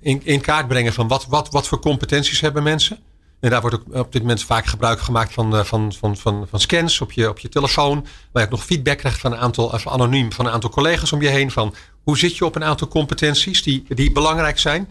in, 0.00 0.20
in 0.24 0.40
kaart 0.40 0.68
brengen 0.68 0.92
van 0.92 1.08
wat, 1.08 1.26
wat, 1.26 1.50
wat 1.50 1.68
voor 1.68 1.80
competenties 1.80 2.40
hebben 2.40 2.62
mensen. 2.62 2.98
En 3.40 3.50
daar 3.50 3.60
wordt 3.60 3.76
ook 3.76 3.94
op 3.94 4.12
dit 4.12 4.22
moment 4.22 4.42
vaak 4.42 4.66
gebruik 4.66 5.00
gemaakt 5.00 5.32
van, 5.32 5.54
uh, 5.54 5.64
van, 5.64 5.92
van, 5.92 6.16
van, 6.16 6.46
van 6.50 6.60
scans 6.60 7.00
op 7.00 7.12
je, 7.12 7.28
op 7.28 7.38
je 7.38 7.48
telefoon. 7.48 8.06
Waar 8.32 8.42
je 8.42 8.48
ook 8.48 8.54
nog 8.54 8.64
feedback 8.64 8.98
krijgt 8.98 9.20
van 9.20 9.32
een 9.32 9.38
aantal, 9.38 9.74
even 9.74 9.90
anoniem, 9.90 10.32
van 10.32 10.46
een 10.46 10.52
aantal 10.52 10.70
collega's 10.70 11.12
om 11.12 11.22
je 11.22 11.28
heen. 11.28 11.50
Van 11.50 11.74
hoe 12.02 12.18
zit 12.18 12.36
je 12.36 12.44
op 12.44 12.54
een 12.56 12.64
aantal 12.64 12.88
competenties 12.88 13.62
die, 13.62 13.84
die 13.88 14.12
belangrijk 14.12 14.58
zijn. 14.58 14.88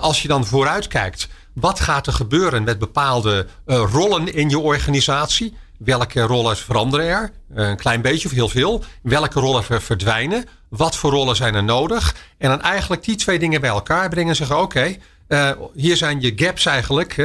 Als 0.00 0.22
je 0.22 0.28
dan 0.28 0.46
vooruit 0.46 0.88
kijkt, 0.88 1.28
wat 1.52 1.80
gaat 1.80 2.06
er 2.06 2.12
gebeuren 2.12 2.62
met 2.62 2.78
bepaalde 2.78 3.46
uh, 3.66 3.82
rollen 3.92 4.34
in 4.34 4.48
je 4.48 4.58
organisatie? 4.58 5.56
Welke 5.78 6.20
rollen 6.20 6.56
veranderen 6.56 7.06
er? 7.06 7.32
Een 7.54 7.76
klein 7.76 8.02
beetje 8.02 8.28
of 8.28 8.34
heel 8.34 8.48
veel. 8.48 8.84
Welke 9.02 9.40
rollen 9.40 9.64
verdwijnen? 9.82 10.44
Wat 10.68 10.96
voor 10.96 11.10
rollen 11.10 11.36
zijn 11.36 11.54
er 11.54 11.64
nodig? 11.64 12.14
En 12.38 12.48
dan 12.48 12.62
eigenlijk 12.62 13.04
die 13.04 13.16
twee 13.16 13.38
dingen 13.38 13.60
bij 13.60 13.70
elkaar 13.70 14.08
brengen 14.08 14.28
en 14.30 14.36
zeggen: 14.36 14.60
oké, 14.60 14.96
uh, 15.28 15.50
hier 15.74 15.96
zijn 15.96 16.20
je 16.20 16.32
gaps 16.36 16.66
eigenlijk, 16.66 17.18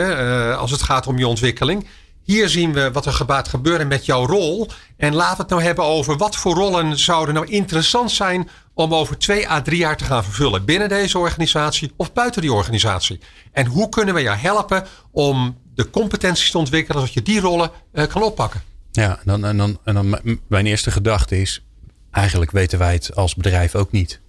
als 0.57 0.71
het 0.71 0.81
gaat 0.81 1.07
om 1.07 1.17
je 1.17 1.27
ontwikkeling. 1.27 1.87
Hier 2.25 2.49
zien 2.49 2.73
we 2.73 2.91
wat 2.91 3.05
er 3.05 3.13
gaat 3.13 3.47
gebeuren 3.47 3.87
met 3.87 4.05
jouw 4.05 4.25
rol. 4.25 4.67
En 4.97 5.15
laten 5.15 5.35
we 5.35 5.41
het 5.41 5.51
nou 5.51 5.63
hebben 5.63 5.83
over 5.83 6.17
wat 6.17 6.35
voor 6.35 6.53
rollen 6.53 6.99
zouden 6.99 7.35
nou 7.35 7.47
interessant 7.47 8.11
zijn 8.11 8.49
om 8.73 8.93
over 8.93 9.17
twee 9.17 9.49
à 9.49 9.61
drie 9.61 9.77
jaar 9.77 9.97
te 9.97 10.03
gaan 10.03 10.23
vervullen. 10.23 10.65
Binnen 10.65 10.89
deze 10.89 11.17
organisatie 11.17 11.91
of 11.97 12.13
buiten 12.13 12.41
die 12.41 12.53
organisatie. 12.53 13.19
En 13.51 13.65
hoe 13.65 13.89
kunnen 13.89 14.15
we 14.15 14.21
jou 14.21 14.37
helpen 14.37 14.85
om 15.11 15.57
de 15.75 15.89
competenties 15.89 16.51
te 16.51 16.57
ontwikkelen 16.57 16.99
zodat 16.99 17.13
je 17.13 17.21
die 17.21 17.39
rollen 17.39 17.71
uh, 17.93 18.05
kan 18.05 18.23
oppakken. 18.23 18.61
Ja, 18.91 19.19
dan, 19.23 19.45
en, 19.45 19.57
dan, 19.57 19.79
en 19.83 19.93
dan 19.93 20.19
mijn 20.47 20.65
eerste 20.65 20.91
gedachte 20.91 21.41
is, 21.41 21.63
eigenlijk 22.11 22.51
weten 22.51 22.79
wij 22.79 22.93
het 22.93 23.15
als 23.15 23.35
bedrijf 23.35 23.75
ook 23.75 23.91
niet. 23.91 24.21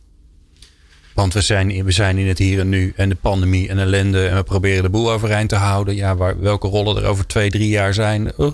Want 1.16 1.32
we 1.32 1.40
zijn, 1.40 1.84
we 1.84 1.90
zijn 1.90 2.18
in 2.18 2.28
het 2.28 2.38
hier 2.38 2.60
en 2.60 2.68
nu 2.68 2.92
en 2.96 3.08
de 3.08 3.14
pandemie 3.14 3.68
en 3.68 3.78
ellende 3.78 4.28
en 4.28 4.36
we 4.36 4.42
proberen 4.42 4.82
de 4.82 4.88
boel 4.88 5.10
overeind 5.10 5.48
te 5.48 5.56
houden. 5.56 5.94
Ja, 5.94 6.16
welke 6.16 6.68
rollen 6.68 6.96
er 6.96 7.04
over 7.08 7.26
twee, 7.26 7.50
drie 7.50 7.68
jaar 7.68 7.94
zijn, 7.94 8.32
uh, 8.38 8.48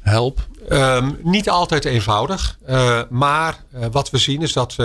help. 0.00 0.46
Um, 0.68 1.18
niet 1.22 1.50
altijd 1.50 1.84
eenvoudig. 1.84 2.58
Uh, 2.68 3.00
maar 3.10 3.62
uh, 3.74 3.86
wat 3.90 4.10
we 4.10 4.18
zien 4.18 4.42
is 4.42 4.52
dat 4.52 4.76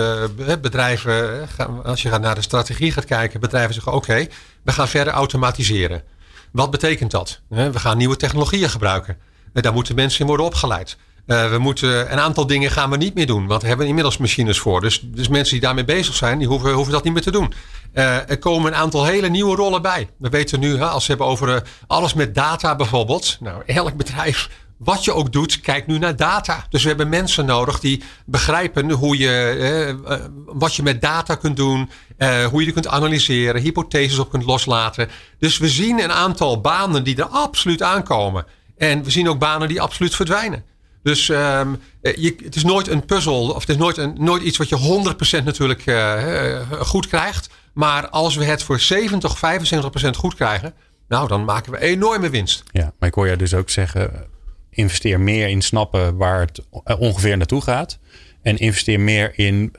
bedrijven, 0.60 1.48
als 1.84 2.02
je 2.02 2.18
naar 2.18 2.34
de 2.34 2.42
strategie 2.42 2.92
gaat 2.92 3.04
kijken, 3.04 3.40
bedrijven 3.40 3.74
zeggen: 3.74 3.92
oké, 3.92 4.26
we 4.62 4.72
gaan 4.72 4.88
verder 4.88 5.12
automatiseren. 5.12 6.02
Wat 6.50 6.70
betekent 6.70 7.10
dat? 7.10 7.40
We 7.48 7.78
gaan 7.78 7.96
nieuwe 7.96 8.16
technologieën 8.16 8.70
gebruiken. 8.70 9.16
Daar 9.52 9.72
moeten 9.72 9.94
mensen 9.94 10.20
in 10.20 10.26
worden 10.26 10.46
opgeleid. 10.46 10.96
Uh, 11.26 11.50
we 11.50 11.58
moeten, 11.58 12.12
een 12.12 12.20
aantal 12.20 12.46
dingen 12.46 12.70
gaan 12.70 12.90
we 12.90 12.96
niet 12.96 13.14
meer 13.14 13.26
doen. 13.26 13.46
Want 13.46 13.62
we 13.62 13.68
hebben 13.68 13.86
inmiddels 13.86 14.16
machines 14.16 14.58
voor. 14.58 14.80
Dus, 14.80 15.00
dus 15.04 15.28
mensen 15.28 15.52
die 15.52 15.62
daarmee 15.62 15.84
bezig 15.84 16.14
zijn, 16.14 16.38
die 16.38 16.46
hoeven, 16.46 16.72
hoeven 16.72 16.92
dat 16.92 17.04
niet 17.04 17.12
meer 17.12 17.22
te 17.22 17.30
doen. 17.30 17.52
Uh, 17.94 18.30
er 18.30 18.38
komen 18.38 18.72
een 18.72 18.78
aantal 18.78 19.04
hele 19.04 19.28
nieuwe 19.28 19.56
rollen 19.56 19.82
bij. 19.82 20.08
We 20.18 20.28
weten 20.28 20.60
nu, 20.60 20.76
hè, 20.76 20.86
als 20.86 21.06
we 21.06 21.08
hebben 21.08 21.26
over 21.30 21.48
uh, 21.48 21.56
alles 21.86 22.14
met 22.14 22.34
data 22.34 22.76
bijvoorbeeld. 22.76 23.36
Nou, 23.40 23.62
elk 23.66 23.94
bedrijf, 23.94 24.50
wat 24.76 25.04
je 25.04 25.12
ook 25.12 25.32
doet, 25.32 25.60
kijkt 25.60 25.86
nu 25.86 25.98
naar 25.98 26.16
data. 26.16 26.66
Dus 26.68 26.82
we 26.82 26.88
hebben 26.88 27.08
mensen 27.08 27.44
nodig 27.44 27.80
die 27.80 28.02
begrijpen 28.26 28.90
hoe 28.90 29.18
je, 29.18 30.26
wat 30.46 30.74
je 30.74 30.82
met 30.82 31.00
data 31.00 31.34
kunt 31.34 31.56
doen. 31.56 31.90
hoe 32.18 32.58
je 32.58 32.64
die 32.64 32.72
kunt 32.72 32.88
analyseren, 32.88 33.62
hypotheses 33.62 34.18
op 34.18 34.30
kunt 34.30 34.44
loslaten. 34.44 35.08
Dus 35.38 35.58
we 35.58 35.68
zien 35.68 36.02
een 36.02 36.12
aantal 36.12 36.60
banen 36.60 37.04
die 37.04 37.16
er 37.16 37.24
absoluut 37.24 37.82
aankomen. 37.82 38.46
En 38.76 39.02
we 39.02 39.10
zien 39.10 39.28
ook 39.28 39.38
banen 39.38 39.68
die 39.68 39.80
absoluut 39.80 40.14
verdwijnen. 40.14 40.64
Dus 41.02 41.28
um, 41.28 41.78
je, 42.00 42.34
het 42.44 42.56
is 42.56 42.64
nooit 42.64 42.88
een 42.88 43.04
puzzel, 43.04 43.50
of 43.50 43.60
het 43.60 43.68
is 43.68 43.76
nooit, 43.76 43.96
een, 43.96 44.14
nooit 44.18 44.42
iets 44.42 44.58
wat 44.58 44.68
je 44.68 45.04
100% 45.40 45.44
natuurlijk 45.44 45.86
uh, 45.86 46.60
goed 46.80 47.06
krijgt. 47.06 47.50
Maar 47.72 48.08
als 48.08 48.36
we 48.36 48.44
het 48.44 48.62
voor 48.62 48.80
70, 48.80 49.36
75% 50.06 50.08
goed 50.10 50.34
krijgen, 50.34 50.74
nou 51.08 51.28
dan 51.28 51.44
maken 51.44 51.72
we 51.72 51.80
enorme 51.80 52.30
winst. 52.30 52.62
Ja, 52.72 52.92
maar 52.98 53.08
ik 53.08 53.14
hoor 53.14 53.28
je 53.28 53.36
dus 53.36 53.54
ook 53.54 53.70
zeggen, 53.70 54.28
investeer 54.70 55.20
meer 55.20 55.48
in 55.48 55.62
snappen 55.62 56.16
waar 56.16 56.40
het 56.40 56.62
ongeveer 56.98 57.36
naartoe 57.36 57.62
gaat. 57.62 57.98
En 58.42 58.58
investeer 58.58 59.00
meer 59.00 59.38
in 59.38 59.72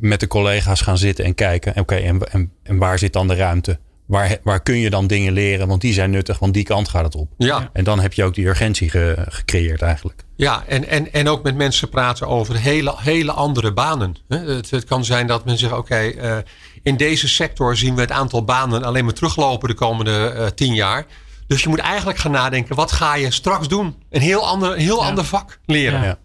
met 0.00 0.20
de 0.20 0.26
collega's 0.26 0.80
gaan 0.80 0.98
zitten 0.98 1.24
en 1.24 1.34
kijken. 1.34 1.76
Oké, 1.76 1.94
en, 1.94 2.20
en, 2.32 2.52
en 2.62 2.78
waar 2.78 2.98
zit 2.98 3.12
dan 3.12 3.28
de 3.28 3.34
ruimte? 3.34 3.78
Waar, 4.10 4.38
waar 4.42 4.60
kun 4.62 4.78
je 4.78 4.90
dan 4.90 5.06
dingen 5.06 5.32
leren? 5.32 5.68
Want 5.68 5.80
die 5.80 5.92
zijn 5.92 6.10
nuttig, 6.10 6.38
want 6.38 6.54
die 6.54 6.64
kant 6.64 6.88
gaat 6.88 7.04
het 7.04 7.14
op. 7.14 7.30
Ja. 7.38 7.70
En 7.72 7.84
dan 7.84 8.00
heb 8.00 8.12
je 8.12 8.24
ook 8.24 8.34
die 8.34 8.46
urgentie 8.46 8.90
ge, 8.90 9.24
gecreëerd 9.28 9.82
eigenlijk. 9.82 10.24
Ja, 10.36 10.64
en, 10.66 10.88
en, 10.88 11.12
en 11.12 11.28
ook 11.28 11.42
met 11.42 11.56
mensen 11.56 11.88
praten 11.88 12.26
over 12.26 12.56
hele, 12.56 12.94
hele 12.96 13.32
andere 13.32 13.72
banen. 13.72 14.16
Het, 14.28 14.70
het 14.70 14.84
kan 14.84 15.04
zijn 15.04 15.26
dat 15.26 15.44
men 15.44 15.58
zegt, 15.58 15.72
oké, 15.72 15.80
okay, 15.80 16.12
uh, 16.12 16.36
in 16.82 16.96
deze 16.96 17.28
sector 17.28 17.76
zien 17.76 17.94
we 17.94 18.00
het 18.00 18.10
aantal 18.10 18.44
banen 18.44 18.84
alleen 18.84 19.04
maar 19.04 19.14
teruglopen 19.14 19.68
de 19.68 19.74
komende 19.74 20.34
uh, 20.36 20.46
tien 20.46 20.74
jaar. 20.74 21.06
Dus 21.46 21.62
je 21.62 21.68
moet 21.68 21.78
eigenlijk 21.78 22.18
gaan 22.18 22.30
nadenken, 22.30 22.76
wat 22.76 22.92
ga 22.92 23.14
je 23.14 23.30
straks 23.30 23.68
doen? 23.68 23.94
Een 24.10 24.20
heel 24.20 24.46
ander, 24.46 24.72
een 24.72 24.78
heel 24.78 25.00
ja. 25.00 25.08
ander 25.08 25.24
vak 25.24 25.58
leren. 25.66 26.02
Ja. 26.02 26.18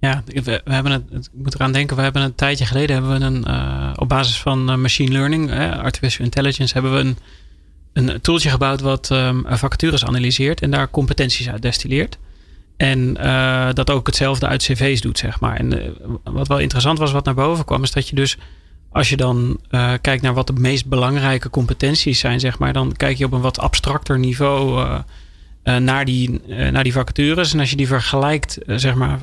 Ja, 0.00 0.22
we, 0.26 0.42
we, 0.64 0.72
hebben 0.72 0.92
het, 0.92 1.30
ik 1.32 1.42
moet 1.42 1.54
eraan 1.54 1.72
denken, 1.72 1.96
we 1.96 2.02
hebben 2.02 2.22
een 2.22 2.34
tijdje 2.34 2.66
geleden 2.66 2.96
hebben 2.96 3.18
we 3.18 3.24
een, 3.24 3.44
uh, 3.48 3.92
op 3.96 4.08
basis 4.08 4.40
van 4.40 4.70
uh, 4.70 4.76
machine 4.76 5.12
learning, 5.12 5.52
artificial 5.82 6.24
intelligence, 6.24 6.72
hebben 6.72 6.94
we 6.94 6.98
een, 6.98 7.16
een 7.92 8.20
tooltje 8.20 8.50
gebouwd 8.50 8.80
wat 8.80 9.10
um, 9.10 9.44
vacatures 9.46 10.04
analyseert 10.04 10.60
en 10.60 10.70
daar 10.70 10.90
competenties 10.90 11.48
uit 11.48 11.62
destilleert. 11.62 12.18
En 12.76 13.14
dat 13.74 13.90
ook 13.90 14.06
hetzelfde 14.06 14.46
uit 14.46 14.62
cv's 14.62 15.00
doet, 15.00 15.18
zeg 15.18 15.40
maar. 15.40 15.56
En 15.56 15.96
wat 16.24 16.48
wel 16.48 16.58
interessant 16.58 16.98
was, 16.98 17.12
wat 17.12 17.24
naar 17.24 17.34
boven 17.34 17.64
kwam, 17.64 17.82
is 17.82 17.90
dat 17.90 18.08
je 18.08 18.16
dus, 18.16 18.36
als 18.90 19.08
je 19.08 19.16
dan 19.16 19.60
kijkt 20.00 20.22
naar 20.22 20.34
wat 20.34 20.46
de 20.46 20.52
meest 20.52 20.86
belangrijke 20.86 21.50
competenties 21.50 22.18
zijn, 22.18 22.40
zeg 22.40 22.58
maar, 22.58 22.72
dan 22.72 22.92
kijk 22.96 23.18
je 23.18 23.24
op 23.24 23.32
een 23.32 23.40
wat 23.40 23.58
abstracter 23.58 24.18
niveau 24.18 24.88
naar, 25.62 26.04
die, 26.04 26.40
naar 26.46 26.84
die 26.84 26.92
vacatures. 26.92 27.52
En 27.52 27.60
als 27.60 27.70
je 27.70 27.76
die 27.76 27.86
vergelijkt, 27.86 28.58
zeg 28.66 28.94
maar 28.94 29.18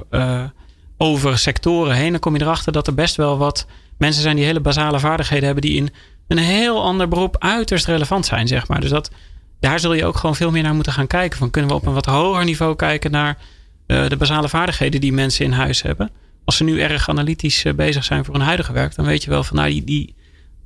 over 0.97 1.37
sectoren 1.37 1.95
heen, 1.95 2.11
dan 2.11 2.19
kom 2.19 2.35
je 2.35 2.41
erachter 2.41 2.71
dat 2.71 2.87
er 2.87 2.93
best 2.93 3.15
wel 3.15 3.37
wat 3.37 3.67
mensen 3.97 4.21
zijn 4.21 4.35
die 4.35 4.45
hele 4.45 4.59
basale 4.59 4.99
vaardigheden 4.99 5.45
hebben 5.45 5.63
die 5.63 5.75
in 5.75 5.89
een 6.27 6.37
heel 6.37 6.83
ander 6.83 7.07
beroep 7.07 7.35
uiterst 7.39 7.85
relevant 7.85 8.25
zijn, 8.25 8.47
zeg 8.47 8.67
maar. 8.67 8.81
Dus 8.81 8.89
dat, 8.89 9.11
daar 9.59 9.79
zul 9.79 9.93
je 9.93 10.05
ook 10.05 10.17
gewoon 10.17 10.35
veel 10.35 10.51
meer 10.51 10.63
naar 10.63 10.73
moeten 10.75 10.93
gaan 10.93 11.07
kijken. 11.07 11.37
Van 11.37 11.49
kunnen 11.49 11.71
we 11.71 11.77
op 11.77 11.85
een 11.85 11.93
wat 11.93 12.05
hoger 12.05 12.45
niveau 12.45 12.75
kijken 12.75 13.11
naar 13.11 13.37
uh, 13.87 14.07
de 14.07 14.17
basale 14.17 14.49
vaardigheden 14.49 15.01
die 15.01 15.13
mensen 15.13 15.45
in 15.45 15.51
huis 15.51 15.81
hebben. 15.81 16.11
Als 16.45 16.57
ze 16.57 16.63
nu 16.63 16.81
erg 16.81 17.09
analytisch 17.09 17.65
uh, 17.65 17.73
bezig 17.73 18.03
zijn 18.03 18.25
voor 18.25 18.33
hun 18.33 18.43
huidige 18.43 18.73
werk, 18.73 18.95
dan 18.95 19.05
weet 19.05 19.23
je 19.23 19.29
wel 19.29 19.43
van 19.43 19.55
nou 19.55 19.69
die, 19.69 19.83
die 19.83 20.15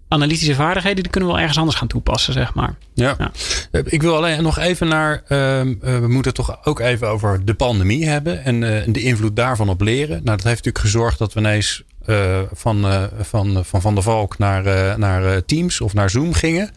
analytische 0.09 0.55
vaardigheden, 0.55 1.03
die 1.03 1.11
kunnen 1.11 1.29
we 1.29 1.35
wel 1.35 1.43
ergens 1.43 1.59
anders 1.59 1.77
gaan 1.77 1.87
toepassen, 1.87 2.33
zeg 2.33 2.53
maar. 2.53 2.75
Ja. 2.93 3.15
ja. 3.17 3.31
Ik 3.83 4.01
wil 4.01 4.15
alleen 4.15 4.43
nog 4.43 4.57
even 4.59 4.87
naar. 4.87 5.21
Uh, 5.23 5.29
we 5.79 6.07
moeten 6.07 6.31
het 6.31 6.35
toch 6.35 6.65
ook 6.65 6.79
even 6.79 7.07
over 7.09 7.45
de 7.45 7.53
pandemie 7.53 8.07
hebben 8.07 8.43
en 8.43 8.61
uh, 8.61 8.81
de 8.87 9.01
invloed 9.01 9.35
daarvan 9.35 9.69
op 9.69 9.81
leren. 9.81 10.09
Nou, 10.09 10.23
dat 10.23 10.43
heeft 10.43 10.65
natuurlijk 10.65 10.79
gezorgd 10.79 11.17
dat 11.19 11.33
we 11.33 11.39
ineens 11.39 11.83
uh, 12.05 12.39
van, 12.53 13.09
van, 13.21 13.65
van 13.65 13.81
Van 13.81 13.93
der 13.93 14.03
Valk 14.03 14.37
naar, 14.37 14.99
naar 14.99 15.45
Teams 15.45 15.81
of 15.81 15.93
naar 15.93 16.09
Zoom 16.09 16.33
gingen. 16.33 16.69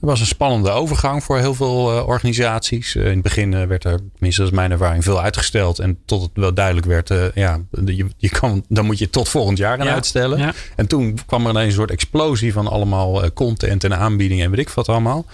Het 0.00 0.08
was 0.10 0.20
een 0.20 0.26
spannende 0.26 0.70
overgang 0.70 1.24
voor 1.24 1.38
heel 1.38 1.54
veel 1.54 1.92
uh, 1.92 2.06
organisaties. 2.06 2.94
Uh, 2.94 3.04
in 3.04 3.10
het 3.10 3.22
begin 3.22 3.52
uh, 3.52 3.64
werd 3.64 3.84
er, 3.84 4.00
tenminste 4.12 4.40
dat 4.40 4.50
is 4.50 4.56
mijn 4.56 4.70
ervaring, 4.70 5.04
veel 5.04 5.20
uitgesteld. 5.20 5.78
En 5.78 5.98
tot 6.04 6.22
het 6.22 6.30
wel 6.34 6.54
duidelijk 6.54 6.86
werd, 6.86 7.08
ja, 7.34 7.60
je, 7.84 8.06
je 8.16 8.28
kan, 8.28 8.64
dan 8.68 8.84
moet 8.84 8.98
je 8.98 9.10
tot 9.10 9.28
volgend 9.28 9.58
jaar 9.58 9.76
gaan 9.76 9.86
ja, 9.86 9.92
uitstellen. 9.92 10.38
Ja. 10.38 10.52
En 10.76 10.86
toen 10.86 11.18
kwam 11.26 11.44
er 11.44 11.50
ineens 11.50 11.66
een 11.66 11.72
soort 11.72 11.90
explosie 11.90 12.52
van 12.52 12.66
allemaal 12.66 13.32
content 13.32 13.84
en 13.84 13.98
aanbiedingen 13.98 14.44
en 14.44 14.50
weet 14.50 14.60
ik 14.60 14.68
wat 14.68 14.88
allemaal. 14.88 15.24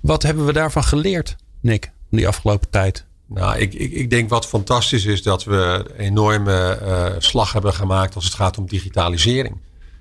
Wat 0.00 0.22
hebben 0.22 0.46
we 0.46 0.52
daarvan 0.52 0.84
geleerd, 0.84 1.36
Nick, 1.60 1.90
die 2.10 2.28
afgelopen 2.28 2.70
tijd? 2.70 3.04
Nou, 3.26 3.58
ik, 3.58 3.74
ik, 3.74 3.92
ik 3.92 4.10
denk 4.10 4.30
wat 4.30 4.46
fantastisch 4.46 5.04
is 5.04 5.22
dat 5.22 5.44
we 5.44 5.84
een 5.96 6.04
enorme 6.04 6.78
slag 7.18 7.52
hebben 7.52 7.74
gemaakt 7.74 8.14
als 8.14 8.24
het 8.24 8.34
gaat 8.34 8.58
om 8.58 8.66
digitalisering. 8.66 9.56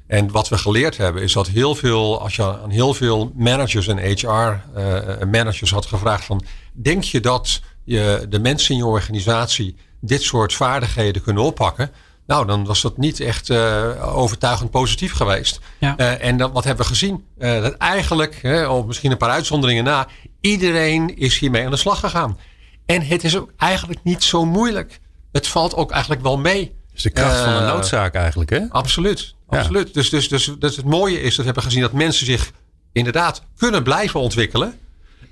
En 0.08 0.32
wat 0.32 0.48
we 0.48 0.58
geleerd 0.58 0.98
hebben 0.98 1.22
is 1.22 1.34
dat 1.34 1.48
heel 1.48 1.76
veel, 1.76 2.22
als 2.22 2.36
je 2.36 2.44
aan 2.44 2.70
heel 2.70 2.94
veel 2.94 3.32
managers 3.36 3.88
en 3.88 3.98
HR-managers 3.98 5.70
uh, 5.70 5.76
had 5.76 5.86
gevraagd 5.86 6.26
van, 6.26 6.44
denk 6.74 7.04
je 7.04 7.20
dat 7.20 7.62
je 7.84 8.26
de 8.30 8.40
mensen 8.40 8.72
in 8.72 8.78
je 8.78 8.86
organisatie 8.86 9.76
dit 10.02 10.22
soort 10.22 10.54
vaardigheden 10.54 11.22
kunnen 11.22 11.44
oppakken? 11.44 11.92
Nou, 12.28 12.46
dan 12.46 12.66
was 12.66 12.82
dat 12.82 12.98
niet 12.98 13.20
echt 13.20 13.50
uh, 13.50 14.18
overtuigend 14.18 14.72
positief 14.72 15.14
geweest. 15.14 15.60
Ja. 15.80 15.96
Uh, 15.98 16.24
en 16.24 16.38
dat, 16.38 16.52
wat 16.52 16.64
hebben 16.64 16.86
we 16.86 16.92
gezien? 16.92 17.26
Dat 17.38 17.74
eigenlijk, 17.74 18.42
of 18.70 18.86
misschien 18.86 19.12
een 19.12 19.18
paar 19.18 19.30
uitzonderingen 19.30 19.84
na, 19.84 20.08
iedereen 20.42 21.18
is 21.18 21.40
hiermee 21.40 21.66
aan 21.66 21.72
de 21.72 21.78
slag 21.78 22.00
gegaan. 22.00 22.38
En 22.86 23.02
het 23.02 23.24
is 23.24 23.38
ook 23.38 23.52
eigenlijk 23.58 24.00
niet 24.04 24.24
zo 24.24 24.46
moeilijk. 24.46 25.00
het 25.32 25.48
valt 25.48 25.76
ook 25.76 25.92
eigenlijk 25.92 26.22
wel 26.22 26.38
mee. 26.38 26.76
Dus 26.98 27.06
de 27.06 27.10
kracht 27.22 27.40
van 27.40 27.54
de 27.54 27.60
Eh, 27.60 27.68
noodzaak 27.68 28.14
eigenlijk, 28.16 28.50
hè? 28.50 28.62
Absoluut. 28.70 29.36
Ja. 29.50 29.58
absoluut. 29.58 29.94
Dus, 29.94 30.10
dus, 30.10 30.28
dus, 30.30 30.52
dus 30.60 30.76
het 30.76 30.86
mooie 30.86 31.22
is 31.22 31.30
dat 31.30 31.38
we 31.38 31.44
hebben 31.44 31.64
gezien 31.64 31.82
dat 31.82 31.92
mensen 31.92 32.26
zich 32.26 32.52
inderdaad 32.92 33.44
kunnen 33.58 33.84
blijven 33.84 34.20
ontwikkelen. 34.20 34.80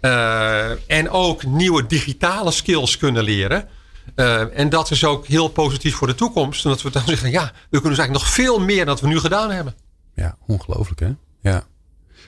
Eh, 0.02 0.70
en 0.92 1.10
ook 1.10 1.44
nieuwe 1.44 1.86
digitale 1.88 2.52
skills 2.52 2.98
kunnen 2.98 3.24
leren. 3.24 3.68
Eh, 4.16 4.60
en 4.60 4.70
dat 4.70 4.92
is 4.92 5.04
ook 5.04 5.28
heel 5.28 5.48
positief 5.48 5.96
voor 5.96 6.08
de 6.08 6.16
toekomst. 6.16 6.64
En 6.66 6.70
dat 6.70 6.82
we 6.82 6.90
dan 6.92 7.04
zeggen, 7.06 7.32
ja, 7.32 7.44
we 7.44 7.52
kunnen 7.82 7.90
dus 7.90 8.00
eigenlijk 8.00 8.12
nog 8.26 8.30
veel 8.34 8.60
meer 8.60 8.78
dan 8.78 8.86
wat 8.86 9.02
we 9.02 9.08
nu 9.08 9.20
gedaan 9.20 9.52
hebben. 9.52 9.76
Ja, 10.16 10.38
ongelooflijk, 10.48 11.00
hè? 11.00 11.10
Ja. 11.42 11.64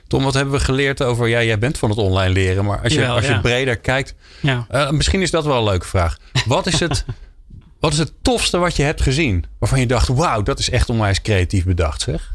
Tom, 0.06 0.22
wat 0.24 0.34
hebben 0.34 0.54
we 0.54 0.60
geleerd 0.60 1.02
over... 1.02 1.28
Ja, 1.28 1.42
jij 1.42 1.58
bent 1.58 1.78
van 1.78 1.90
het 1.90 1.98
online 1.98 2.32
leren, 2.32 2.64
maar 2.64 2.80
als 2.82 2.92
je, 2.92 2.98
Jawel, 2.98 3.16
als 3.16 3.26
je 3.26 3.32
ja. 3.32 3.40
breder 3.40 3.76
kijkt... 3.76 4.14
Ja. 4.40 4.66
eh, 4.68 4.90
misschien 4.90 5.22
is 5.22 5.30
dat 5.30 5.44
wel 5.44 5.58
een 5.58 5.64
leuke 5.64 5.86
vraag. 5.86 6.16
Wat 6.46 6.66
is 6.66 6.80
het, 6.80 7.04
wat 7.80 7.92
is 7.92 7.98
het 7.98 8.12
tofste 8.22 8.58
wat 8.58 8.76
je 8.76 8.82
hebt 8.82 9.02
gezien? 9.02 9.44
Waarvan 9.58 9.80
je 9.80 9.86
dacht, 9.86 10.08
wauw, 10.08 10.42
dat 10.42 10.58
is 10.58 10.70
echt 10.70 10.88
onwijs 10.88 11.22
creatief 11.22 11.64
bedacht, 11.64 12.00
zeg. 12.00 12.32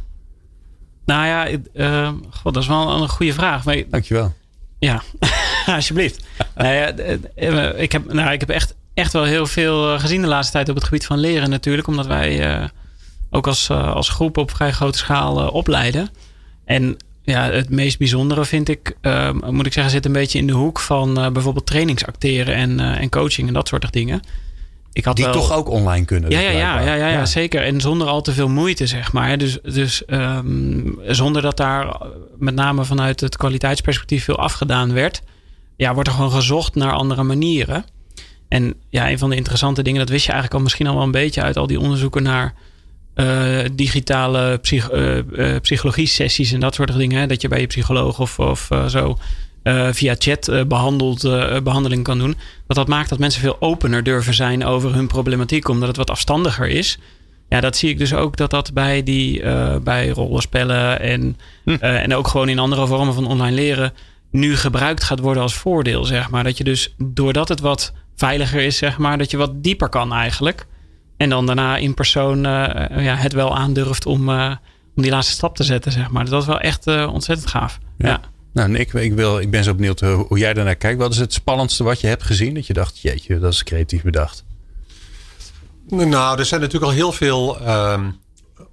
Nou 1.05 1.25
ja, 1.25 1.47
eh, 1.73 2.11
god, 2.29 2.53
dat 2.53 2.63
is 2.63 2.69
wel 2.69 3.01
een 3.01 3.09
goede 3.09 3.33
vraag. 3.33 3.65
Maar 3.65 3.83
Dankjewel. 3.89 4.33
Ja, 4.79 5.01
alsjeblieft. 5.65 6.25
nou 6.55 6.73
ja, 6.73 6.91
eh, 7.35 7.81
ik 7.81 7.91
heb, 7.91 8.13
nou, 8.13 8.31
ik 8.31 8.39
heb 8.39 8.49
echt, 8.49 8.75
echt 8.93 9.13
wel 9.13 9.23
heel 9.23 9.45
veel 9.45 9.93
eh, 9.93 9.99
gezien 9.99 10.21
de 10.21 10.27
laatste 10.27 10.53
tijd 10.53 10.69
op 10.69 10.75
het 10.75 10.83
gebied 10.83 11.05
van 11.05 11.17
leren 11.17 11.49
natuurlijk. 11.49 11.87
Omdat 11.87 12.05
wij 12.05 12.55
eh, 12.55 12.69
ook 13.29 13.47
als, 13.47 13.69
eh, 13.69 13.93
als 13.93 14.09
groep 14.09 14.37
op 14.37 14.51
vrij 14.51 14.71
grote 14.71 14.97
schaal 14.97 15.39
eh, 15.39 15.53
opleiden. 15.53 16.09
En 16.65 16.97
ja, 17.23 17.51
het 17.51 17.69
meest 17.69 17.97
bijzondere 17.97 18.45
vind 18.45 18.69
ik, 18.69 18.95
eh, 19.01 19.31
moet 19.31 19.65
ik 19.65 19.73
zeggen, 19.73 19.91
zit 19.91 20.05
een 20.05 20.11
beetje 20.11 20.39
in 20.39 20.47
de 20.47 20.53
hoek 20.53 20.79
van 20.79 21.19
eh, 21.19 21.31
bijvoorbeeld 21.31 21.65
trainingsacteren 21.65 22.55
en, 22.55 22.79
eh, 22.79 23.01
en 23.01 23.09
coaching 23.09 23.47
en 23.47 23.53
dat 23.53 23.67
soort 23.67 23.93
dingen. 23.93 24.21
Ik 24.93 25.05
had 25.05 25.15
Die 25.15 25.25
wel- 25.25 25.33
toch 25.33 25.51
ook 25.53 25.69
online 25.69 26.05
kunnen. 26.05 26.29
ja, 26.29 26.37
dus 26.37 26.45
ja, 26.45 26.51
ja, 26.51 26.79
ja, 26.81 26.93
ja, 26.93 27.07
ja, 27.07 27.25
zeker. 27.25 27.61
En 27.63 27.81
zonder 27.81 28.07
al 28.07 28.21
te 28.21 28.31
veel 28.33 28.49
moeite, 28.49 28.87
zeg 28.87 29.11
maar. 29.13 29.37
Dus, 29.37 29.59
dus 29.63 30.05
ehm, 30.05 30.81
zonder 31.07 31.41
dat 31.41 31.57
daar 31.57 31.87
eh, 31.87 32.01
met 32.37 32.55
name 32.55 32.85
vanuit 32.85 33.19
het 33.19 33.37
kwaliteitsperspectief 33.37 34.23
veel 34.23 34.37
afgedaan 34.37 34.93
werd, 34.93 35.21
ja, 35.77 35.93
wordt 35.93 36.09
er 36.09 36.15
gewoon 36.15 36.31
gezocht 36.31 36.75
naar 36.75 36.91
andere 36.93 37.23
manieren. 37.23 37.85
En 38.47 38.73
ja, 38.89 39.09
een 39.09 39.17
van 39.19 39.29
de 39.29 39.35
interessante 39.35 39.81
dingen, 39.83 39.99
dat 39.99 40.09
wist 40.09 40.25
je 40.25 40.31
eigenlijk 40.31 40.57
al 40.59 40.63
misschien 40.65 40.87
al 40.87 40.95
wel 40.95 41.03
een 41.03 41.11
beetje 41.11 41.41
uit 41.41 41.57
al 41.57 41.67
die 41.67 41.79
onderzoeken 41.79 42.23
naar 42.23 42.53
eh, 43.13 43.59
digitale 43.73 44.57
psych, 44.57 44.89
eh, 44.89 45.19
psychologie-sessies 45.61 46.51
en 46.51 46.59
dat 46.59 46.75
soort 46.75 46.97
dingen. 46.97 47.19
Hè? 47.19 47.27
Dat 47.27 47.41
je 47.41 47.47
bij 47.47 47.59
je 47.59 47.67
psycholoog 47.67 48.19
of, 48.19 48.39
of 48.39 48.69
zo 48.87 49.17
eh, 49.63 49.87
via 49.91 50.15
chat 50.17 50.47
eh, 50.47 50.63
behandeld, 50.63 51.23
eh, 51.23 51.61
behandeling 51.61 52.03
kan 52.03 52.17
doen. 52.17 52.35
Dat 52.67 52.77
dat 52.77 52.87
maakt 52.87 53.09
dat 53.09 53.19
mensen 53.19 53.41
veel 53.41 53.61
opener 53.61 54.03
durven 54.03 54.33
zijn 54.33 54.65
over 54.65 54.93
hun 54.93 55.07
problematiek, 55.07 55.67
omdat 55.67 55.87
het 55.87 55.97
wat 55.97 56.09
afstandiger 56.09 56.67
is. 56.67 56.97
Ja, 57.49 57.59
dat 57.59 57.75
zie 57.75 57.89
ik 57.89 57.97
dus 57.97 58.13
ook 58.13 58.37
dat 58.37 58.49
dat 58.49 58.73
bij, 58.73 59.03
die, 59.03 59.43
bij 59.83 60.09
rollenspellen 60.09 60.99
en, 60.99 61.37
eh, 61.65 62.01
en 62.01 62.15
ook 62.15 62.27
gewoon 62.27 62.49
in 62.49 62.59
andere 62.59 62.87
vormen 62.87 63.13
van 63.13 63.27
online 63.27 63.55
leren 63.55 63.93
nu 64.31 64.55
gebruikt 64.55 65.03
gaat 65.03 65.19
worden 65.19 65.43
als 65.43 65.55
voordeel, 65.55 66.03
zeg 66.03 66.29
maar. 66.29 66.43
Dat 66.43 66.57
je 66.57 66.63
dus, 66.63 66.95
doordat 66.97 67.49
het 67.49 67.59
wat 67.59 67.93
veiliger 68.15 68.61
is, 68.61 68.77
zeg 68.77 68.97
maar, 68.97 69.17
dat 69.17 69.31
je 69.31 69.37
wat 69.37 69.63
dieper 69.63 69.89
kan 69.89 70.13
eigenlijk. 70.13 70.67
En 71.17 71.29
dan 71.29 71.45
daarna 71.45 71.77
in 71.77 71.93
persoon 71.93 72.41
ja, 72.41 73.15
het 73.15 73.33
wel 73.33 73.55
aandurft 73.55 74.05
om, 74.05 74.29
om 74.95 75.01
die 75.01 75.11
laatste 75.11 75.33
stap 75.33 75.55
te 75.55 75.63
zetten, 75.63 75.91
zeg 75.91 76.09
maar. 76.09 76.25
Dat 76.25 76.41
is 76.41 76.47
wel 76.47 76.59
echt 76.59 76.87
ontzettend 76.87 77.49
gaaf. 77.49 77.79
Ja. 77.97 78.09
Ja. 78.09 78.19
Nou, 78.53 78.69
Nick, 78.69 78.93
ik, 78.93 79.13
wil, 79.13 79.39
ik 79.39 79.51
ben 79.51 79.63
zo 79.63 79.73
benieuwd 79.73 79.99
hoe, 79.99 80.25
hoe 80.27 80.37
jij 80.37 80.53
daarnaar 80.53 80.75
kijkt. 80.75 80.99
Wat 80.99 81.11
is 81.11 81.17
het 81.17 81.33
spannendste 81.33 81.83
wat 81.83 82.01
je 82.01 82.07
hebt 82.07 82.23
gezien? 82.23 82.53
Dat 82.53 82.67
je 82.67 82.73
dacht, 82.73 82.99
jeetje, 82.99 83.39
dat 83.39 83.53
is 83.53 83.63
creatief 83.63 84.01
bedacht. 84.03 84.43
Nou, 85.89 86.39
er 86.39 86.45
zijn 86.45 86.61
natuurlijk 86.61 86.91
al 86.91 86.97
heel 86.97 87.11
veel 87.11 87.59
ehm, 87.59 88.11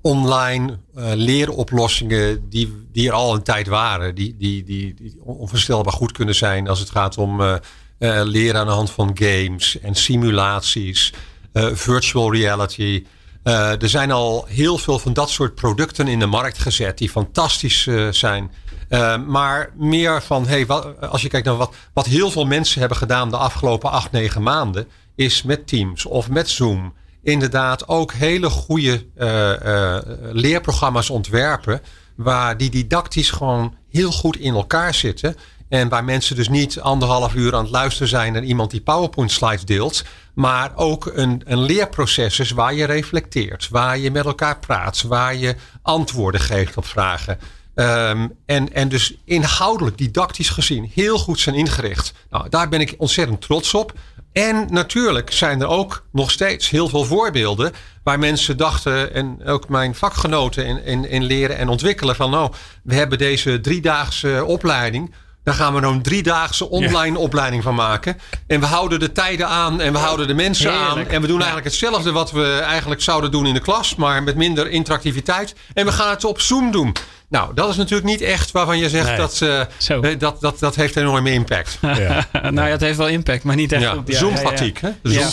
online 0.00 0.78
eh, 0.94 1.10
leeroplossingen 1.14 2.48
die, 2.48 2.86
die 2.92 3.08
er 3.08 3.14
al 3.14 3.34
een 3.34 3.42
tijd 3.42 3.66
waren. 3.66 4.14
Die, 4.14 4.36
die, 4.38 4.64
die, 4.64 4.94
onvoorstelbaar 5.18 5.92
goed 5.92 6.12
kunnen 6.12 6.34
zijn 6.34 6.68
als 6.68 6.78
het 6.78 6.90
gaat 6.90 7.18
om 7.18 7.40
eh, 7.40 7.54
eh, 7.98 8.20
leren 8.24 8.60
aan 8.60 8.66
de 8.66 8.72
hand 8.72 8.90
van 8.90 9.10
games 9.14 9.80
en 9.80 9.94
simulaties, 9.94 11.12
eh, 11.52 11.66
virtual 11.72 12.32
reality. 12.32 13.04
Eh, 13.42 13.82
er 13.82 13.88
zijn 13.88 14.10
al 14.10 14.44
heel 14.48 14.78
veel 14.78 14.98
van 14.98 15.12
dat 15.12 15.30
soort 15.30 15.54
producten 15.54 16.08
in 16.08 16.18
de 16.18 16.26
markt 16.26 16.58
gezet 16.58 16.98
die 16.98 17.10
fantastisch 17.10 17.86
eh, 17.86 18.08
zijn. 18.10 18.50
Eh, 18.90 19.16
maar 19.26 19.70
meer 19.76 20.22
van, 20.22 20.46
hey, 20.46 20.66
als 21.00 21.22
je 21.22 21.28
kijkt 21.28 21.46
naar 21.46 21.56
wat, 21.56 21.74
wat 21.92 22.06
heel 22.06 22.30
veel 22.30 22.46
mensen 22.46 22.80
hebben 22.80 22.98
gedaan 22.98 23.30
de 23.30 23.36
afgelopen 23.36 23.90
acht, 23.90 24.10
negen 24.10 24.42
maanden, 24.42 24.88
is 25.14 25.42
met 25.42 25.66
Teams 25.66 26.04
of 26.06 26.30
met 26.30 26.48
Zoom 26.48 26.92
inderdaad 27.22 27.88
ook 27.88 28.12
hele 28.12 28.50
goede 28.50 29.06
eh, 29.16 29.96
eh, 29.96 30.02
leerprogramma's 30.32 31.10
ontwerpen. 31.10 31.80
Waar 32.14 32.56
die 32.56 32.70
didactisch 32.70 33.30
gewoon 33.30 33.74
heel 33.90 34.12
goed 34.12 34.36
in 34.36 34.54
elkaar 34.54 34.94
zitten. 34.94 35.36
En 35.68 35.88
waar 35.88 36.04
mensen 36.04 36.36
dus 36.36 36.48
niet 36.48 36.80
anderhalf 36.80 37.34
uur 37.34 37.54
aan 37.54 37.62
het 37.62 37.72
luisteren 37.72 38.08
zijn 38.08 38.32
naar 38.32 38.42
iemand 38.42 38.70
die 38.70 38.80
PowerPoint 38.80 39.30
slides 39.30 39.64
deelt. 39.64 40.04
Maar 40.34 40.72
ook 40.74 41.10
een, 41.14 41.42
een 41.44 41.60
leerproces 41.60 42.38
is 42.38 42.50
waar 42.50 42.74
je 42.74 42.84
reflecteert. 42.84 43.68
Waar 43.68 43.98
je 43.98 44.10
met 44.10 44.24
elkaar 44.24 44.58
praat. 44.58 45.02
Waar 45.02 45.34
je 45.34 45.56
antwoorden 45.82 46.40
geeft 46.40 46.76
op 46.76 46.86
vragen. 46.86 47.38
Ehm, 47.74 48.28
en, 48.46 48.72
en 48.72 48.88
dus 48.88 49.14
inhoudelijk, 49.24 49.98
didactisch 49.98 50.48
gezien, 50.48 50.90
heel 50.94 51.18
goed 51.18 51.40
zijn 51.40 51.54
ingericht. 51.54 52.12
Nou, 52.30 52.48
daar 52.48 52.68
ben 52.68 52.80
ik 52.80 52.94
ontzettend 52.98 53.40
trots 53.40 53.74
op. 53.74 53.92
En 54.32 54.66
natuurlijk 54.70 55.32
zijn 55.32 55.60
er 55.60 55.66
ook 55.66 56.04
nog 56.12 56.30
steeds 56.30 56.70
heel 56.70 56.88
veel 56.88 57.04
voorbeelden 57.04 57.72
waar 58.02 58.18
mensen 58.18 58.56
dachten, 58.56 59.14
en 59.14 59.46
ook 59.46 59.68
mijn 59.68 59.94
vakgenoten 59.94 60.66
in, 60.66 60.84
in, 60.84 61.08
in 61.08 61.24
leren 61.24 61.56
en 61.56 61.68
ontwikkelen, 61.68 62.16
van 62.16 62.30
nou, 62.30 62.52
we 62.82 62.94
hebben 62.94 63.18
deze 63.18 63.60
driedaagse 63.60 64.44
opleiding. 64.46 65.14
Daar 65.44 65.54
gaan 65.54 65.74
we 65.74 65.80
nou 65.80 65.94
een 65.94 66.02
driedaagse 66.02 66.70
online 66.70 67.18
opleiding 67.18 67.62
van 67.62 67.74
maken. 67.74 68.18
En 68.46 68.60
we 68.60 68.66
houden 68.66 69.00
de 69.00 69.12
tijden 69.12 69.48
aan 69.48 69.80
en 69.80 69.92
we 69.92 69.98
houden 69.98 70.26
de 70.26 70.34
mensen 70.34 70.72
aan. 70.72 70.98
En 70.98 71.20
we 71.20 71.26
doen 71.26 71.36
eigenlijk 71.36 71.66
hetzelfde 71.66 72.12
wat 72.12 72.30
we 72.30 72.58
eigenlijk 72.58 73.02
zouden 73.02 73.30
doen 73.30 73.46
in 73.46 73.54
de 73.54 73.60
klas, 73.60 73.94
maar 73.94 74.22
met 74.22 74.36
minder 74.36 74.70
interactiviteit. 74.70 75.54
En 75.74 75.84
we 75.84 75.92
gaan 75.92 76.10
het 76.10 76.24
op 76.24 76.40
Zoom 76.40 76.70
doen. 76.70 76.92
Nou, 77.30 77.54
dat 77.54 77.68
is 77.68 77.76
natuurlijk 77.76 78.08
niet 78.08 78.20
echt 78.20 78.50
waarvan 78.50 78.78
je 78.78 78.88
zegt 78.88 79.06
Nee. 79.06 79.16
dat, 79.16 79.40
eh, 79.42 79.60
Zo. 79.76 80.00
eh, 80.00 80.18
dat, 80.18 80.40
dat 80.40 80.58
dat 80.58 80.74
heeft 80.74 80.96
een 80.96 81.02
enorme 81.02 81.32
impact. 81.32 81.78
Ja. 81.80 82.26
nou 82.50 82.54
ja, 82.54 82.64
het 82.72 82.80
heeft 82.80 82.98
wel 82.98 83.08
impact, 83.08 83.42
maar 83.44 83.56
niet 83.56 83.72
echt 83.72 83.82
Ja, 83.82 83.96
op... 83.96 84.08
Ja, 84.08 84.18
Zoom-fatigue, 84.18 84.78
hè? 84.80 84.90
De 85.02 85.12
Ja. 85.12 85.28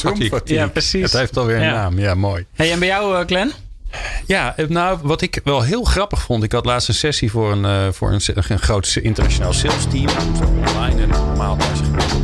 Ja, 0.45 0.67
precies. 0.67 1.01
Het 1.01 1.13
heeft 1.13 1.37
alweer 1.37 1.55
een 1.55 1.61
Ja. 1.61 1.71
naam. 1.73 1.99
Ja, 1.99 2.15
mooi. 2.15 2.45
Hey, 2.53 2.71
en 2.71 2.79
bij 2.79 2.87
jou, 2.87 3.19
eh, 3.19 3.25
Glenn? 3.25 3.51
Ja, 4.25 4.55
nou, 4.67 4.99
wat 5.01 5.21
ik 5.21 5.41
wel 5.43 5.61
heel 5.61 5.83
grappig 5.83 6.21
vond. 6.21 6.43
Ik 6.43 6.51
had 6.51 6.65
laatst 6.65 6.87
een 6.87 6.93
sessie 6.93 7.31
voor 7.31 7.51
een, 7.51 7.65
eh, 7.65 7.87
voor 7.91 8.11
een, 8.11 8.21
een 8.47 8.59
groot 8.59 8.99
internationaal 9.01 9.53
sales 9.53 9.85
team. 9.89 10.07
Online 10.67 11.01
en 11.01 11.09
normaal 11.09 11.57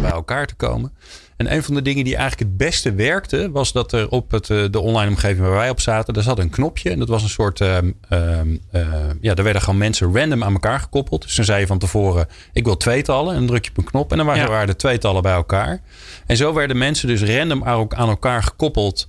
bij 0.01 0.11
elkaar 0.11 0.45
te 0.45 0.53
komen. 0.55 0.93
En 1.37 1.53
een 1.53 1.63
van 1.63 1.73
de 1.75 1.81
dingen 1.81 2.03
die 2.03 2.15
eigenlijk 2.15 2.49
het 2.49 2.57
beste 2.57 2.93
werkte, 2.93 3.51
was 3.51 3.71
dat 3.71 3.91
er 3.91 4.09
op 4.09 4.31
het, 4.31 4.49
eh, 4.49 4.63
de 4.71 4.79
online 4.79 5.09
omgeving 5.09 5.39
waar 5.39 5.55
wij 5.55 5.69
op 5.69 5.79
zaten, 5.81 6.13
daar 6.13 6.23
zat 6.23 6.39
een 6.39 6.49
knopje. 6.49 6.89
En 6.89 6.99
dat 6.99 7.07
was 7.07 7.23
een 7.23 7.29
soort. 7.29 7.61
ehm, 7.61 7.91
ehm, 8.09 8.55
eh, 8.71 8.87
ja, 9.21 9.33
daar 9.33 9.43
werden 9.43 9.61
gewoon 9.61 9.79
mensen 9.79 10.15
random 10.15 10.43
aan 10.43 10.53
elkaar 10.53 10.79
gekoppeld. 10.79 11.21
Dus 11.21 11.35
dan 11.35 11.45
zei 11.45 11.59
je 11.59 11.67
van 11.67 11.77
tevoren: 11.79 12.27
ik 12.53 12.63
wil 12.65 12.77
tweetallen. 12.77 13.31
En 13.33 13.37
dan 13.39 13.47
druk 13.47 13.63
je 13.65 13.71
op 13.71 13.77
een 13.77 13.83
knop. 13.83 14.11
En 14.11 14.17
dan 14.17 14.25
waren, 14.25 14.41
Ja. 14.43 14.49
waren 14.49 14.67
de 14.67 14.75
tweetallen 14.75 15.21
bij 15.21 15.33
elkaar. 15.33 15.81
En 16.25 16.37
zo 16.37 16.53
werden 16.53 16.77
mensen 16.77 17.07
dus 17.07 17.23
random 17.23 17.63
aan 17.63 17.95
aan 17.95 18.09
elkaar 18.09 18.43
gekoppeld. 18.43 19.07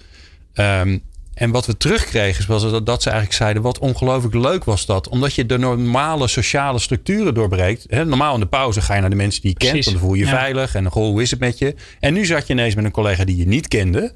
Ehm, 0.54 0.98
en 1.34 1.50
wat 1.50 1.66
we 1.66 1.76
terugkregen 1.76 2.46
was 2.48 2.70
dat, 2.70 2.86
dat 2.86 3.02
ze 3.02 3.08
eigenlijk 3.08 3.38
zeiden: 3.38 3.62
wat 3.62 3.78
ongelooflijk 3.78 4.34
leuk 4.34 4.64
was 4.64 4.86
dat. 4.86 5.08
Omdat 5.08 5.34
je 5.34 5.46
de 5.46 5.58
normale 5.58 6.28
sociale 6.28 6.78
structuren 6.78 7.34
doorbreekt. 7.34 7.84
Hè, 7.88 8.04
normaal 8.04 8.34
in 8.34 8.40
de 8.40 8.46
pauze 8.46 8.80
ga 8.80 8.94
je 8.94 9.00
naar 9.00 9.10
de 9.10 9.16
mensen 9.16 9.42
die 9.42 9.50
je 9.58 9.70
kent. 9.70 9.84
Dan 9.84 9.98
voel 9.98 10.14
je 10.14 10.24
je 10.24 10.30
ja. 10.30 10.36
veilig. 10.36 10.74
En 10.74 10.82
dan 10.82 10.92
goh, 10.92 11.04
hoe 11.04 11.22
is 11.22 11.30
het 11.30 11.40
met 11.40 11.58
je? 11.58 11.74
En 12.00 12.14
nu 12.14 12.24
zat 12.24 12.46
je 12.46 12.52
ineens 12.52 12.74
met 12.74 12.84
een 12.84 12.90
collega 12.90 13.24
die 13.24 13.36
je 13.36 13.46
niet 13.46 13.68
kende. 13.68 14.12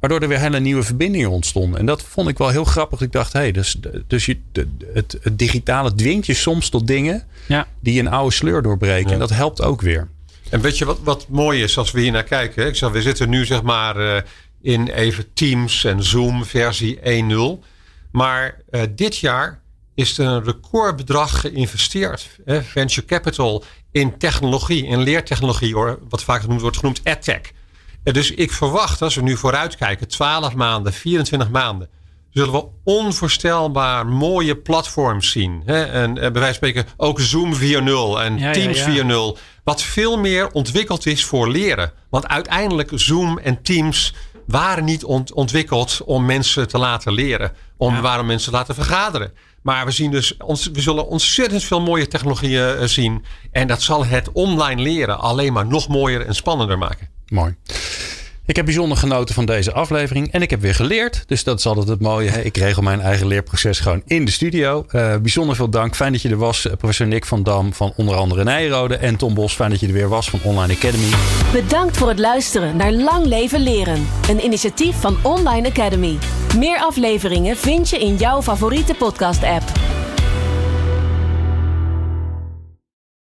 Waardoor 0.00 0.20
er 0.20 0.28
weer 0.28 0.40
hele 0.40 0.60
nieuwe 0.60 0.82
verbindingen 0.82 1.30
ontstonden. 1.30 1.78
En 1.78 1.86
dat 1.86 2.02
vond 2.02 2.28
ik 2.28 2.38
wel 2.38 2.48
heel 2.48 2.64
grappig. 2.64 3.00
Ik 3.00 3.12
dacht, 3.12 3.32
hé, 3.32 3.40
hey, 3.40 3.52
dus, 3.52 3.76
dus 4.06 4.26
je, 4.26 4.38
het, 4.94 5.18
het 5.22 5.38
digitale 5.38 5.94
dwingt 5.94 6.26
je 6.26 6.34
soms 6.34 6.68
tot 6.68 6.86
dingen 6.86 7.24
Ja. 7.46 7.66
die 7.80 8.00
een 8.00 8.08
oude 8.08 8.34
sleur 8.34 8.62
doorbreken. 8.62 9.12
En 9.12 9.18
dat 9.18 9.30
helpt 9.30 9.62
ook 9.62 9.80
weer. 9.80 10.08
En 10.50 10.60
weet 10.60 10.78
je 10.78 10.84
wat, 10.84 10.98
wat 11.02 11.26
mooi 11.28 11.62
is 11.62 11.78
als 11.78 11.90
we 11.90 12.00
hier 12.00 12.12
naar 12.12 12.24
kijken? 12.24 12.66
Ik 12.66 12.76
zeg, 12.76 12.90
we 12.90 13.02
zitten 13.02 13.28
nu 13.28 13.44
zeg 13.44 13.62
maar 13.62 13.96
eh, 13.96 14.22
in 14.62 14.88
even 14.88 15.32
Teams 15.32 15.84
en 15.84 16.02
Zoom 16.02 16.44
versie 16.44 16.98
1.0. 16.98 17.64
Maar 18.12 18.60
eh, 18.70 18.82
dit 18.90 19.16
jaar 19.16 19.60
is 19.94 20.18
er 20.18 20.26
een 20.26 20.44
recordbedrag 20.44 21.40
geïnvesteerd. 21.40 22.40
Hè? 22.44 22.62
Venture 22.62 23.06
capital 23.06 23.64
in 23.92 24.18
technologie, 24.18 24.86
in 24.86 25.02
leertechnologie, 25.02 25.74
hoor, 25.74 25.98
wat 26.08 26.24
vaak 26.24 26.40
genoemd 26.40 26.60
wordt 26.60 26.76
genoemd 26.76 27.00
edtech. 27.02 27.52
En 28.02 28.12
dus 28.12 28.30
ik 28.30 28.52
verwacht, 28.52 29.02
als 29.02 29.14
we 29.14 29.22
nu 29.22 29.36
vooruitkijken, 29.36 30.08
12 30.08 30.54
maanden, 30.54 30.92
24 30.92 31.50
maanden, 31.50 31.88
zullen 32.30 32.52
we 32.52 32.66
onvoorstelbaar 32.84 34.06
mooie 34.06 34.56
platforms 34.56 35.30
zien. 35.30 35.62
Hè? 35.64 35.82
En 35.82 36.10
eh, 36.10 36.14
bij 36.14 36.40
wijze 36.40 36.58
van 36.58 36.68
spreken 36.68 36.86
ook 36.96 37.20
Zoom 37.20 37.54
4.0 37.54 37.60
en 37.60 37.78
Ja, 37.88 38.28
ja, 38.36 38.52
Teams 38.52 38.84
ja. 38.84 39.34
4.0. 39.34 39.38
Wat 39.64 39.82
veel 39.82 40.18
meer 40.18 40.50
ontwikkeld 40.50 41.06
is 41.06 41.24
voor 41.24 41.50
leren. 41.50 41.92
Want 42.10 42.28
uiteindelijk 42.28 42.90
Zoom 42.94 43.38
en 43.38 43.62
Teams 43.62 44.14
waren 44.50 44.84
niet 44.84 45.04
ontwikkeld 45.34 46.00
om 46.04 46.24
mensen 46.24 46.68
te 46.68 46.78
laten 46.78 47.12
leren. 47.12 47.52
Om 47.76 48.00
waarom 48.00 48.26
mensen 48.26 48.50
te 48.50 48.56
laten 48.56 48.74
vergaderen. 48.74 49.32
Maar 49.62 49.84
we 49.84 49.90
zien 49.90 50.10
dus, 50.10 50.36
ons, 50.36 50.66
we 50.66 50.80
zullen 50.80 51.06
ontzettend 51.06 51.64
veel 51.64 51.80
mooie 51.80 52.08
technologieën 52.08 52.76
eh, 52.76 52.86
zien. 52.86 53.24
En 53.50 53.66
dat 53.66 53.82
zal 53.82 54.06
het 54.06 54.32
online 54.32 54.82
leren 54.82 55.18
alleen 55.18 55.52
maar 55.52 55.66
nog 55.66 55.88
mooier 55.88 56.26
en 56.26 56.34
spannender 56.34 56.78
maken. 56.78 57.08
Mooi. 57.28 57.56
Ik 58.50 58.56
heb 58.56 58.64
bijzonder 58.64 58.96
genoten 58.96 59.34
van 59.34 59.46
deze 59.46 59.72
aflevering 59.72 60.32
en 60.32 60.42
ik 60.42 60.50
heb 60.50 60.60
weer 60.60 60.74
geleerd. 60.74 61.24
Dus 61.26 61.44
dat 61.44 61.58
is 61.58 61.66
altijd 61.66 61.88
het 61.88 62.00
mooie. 62.00 62.44
Ik 62.44 62.56
regel 62.56 62.82
mijn 62.82 63.00
eigen 63.00 63.26
leerproces 63.26 63.80
gewoon 63.80 64.02
in 64.06 64.24
de 64.24 64.30
studio. 64.30 64.86
Uh, 64.90 65.16
bijzonder 65.16 65.56
veel 65.56 65.68
dank. 65.68 65.96
Fijn 65.96 66.12
dat 66.12 66.22
je 66.22 66.28
er 66.28 66.36
was. 66.36 66.66
Eh, 66.66 66.72
professor 66.76 67.06
Nick 67.06 67.24
van 67.24 67.42
Dam 67.42 67.74
van 67.74 67.92
onder 67.96 68.14
andere 68.14 68.44
Nijrode. 68.44 68.96
En 68.96 69.16
Tom 69.16 69.34
Bos, 69.34 69.54
fijn 69.54 69.70
dat 69.70 69.80
je 69.80 69.86
er 69.86 69.92
weer 69.92 70.08
was 70.08 70.30
van 70.30 70.40
Online 70.42 70.74
Academy. 70.74 71.08
Bedankt 71.52 71.96
voor 71.96 72.08
het 72.08 72.18
luisteren 72.18 72.76
naar 72.76 72.92
Lang 72.92 73.26
Leven 73.26 73.60
Leren. 73.60 74.06
Een 74.28 74.44
initiatief 74.44 74.96
van 74.96 75.16
Online 75.22 75.68
Academy. 75.68 76.18
Meer 76.56 76.78
afleveringen 76.78 77.56
vind 77.56 77.90
je 77.90 77.98
in 77.98 78.16
jouw 78.16 78.42
favoriete 78.42 78.94
podcast 78.94 79.42
app. 79.42 79.62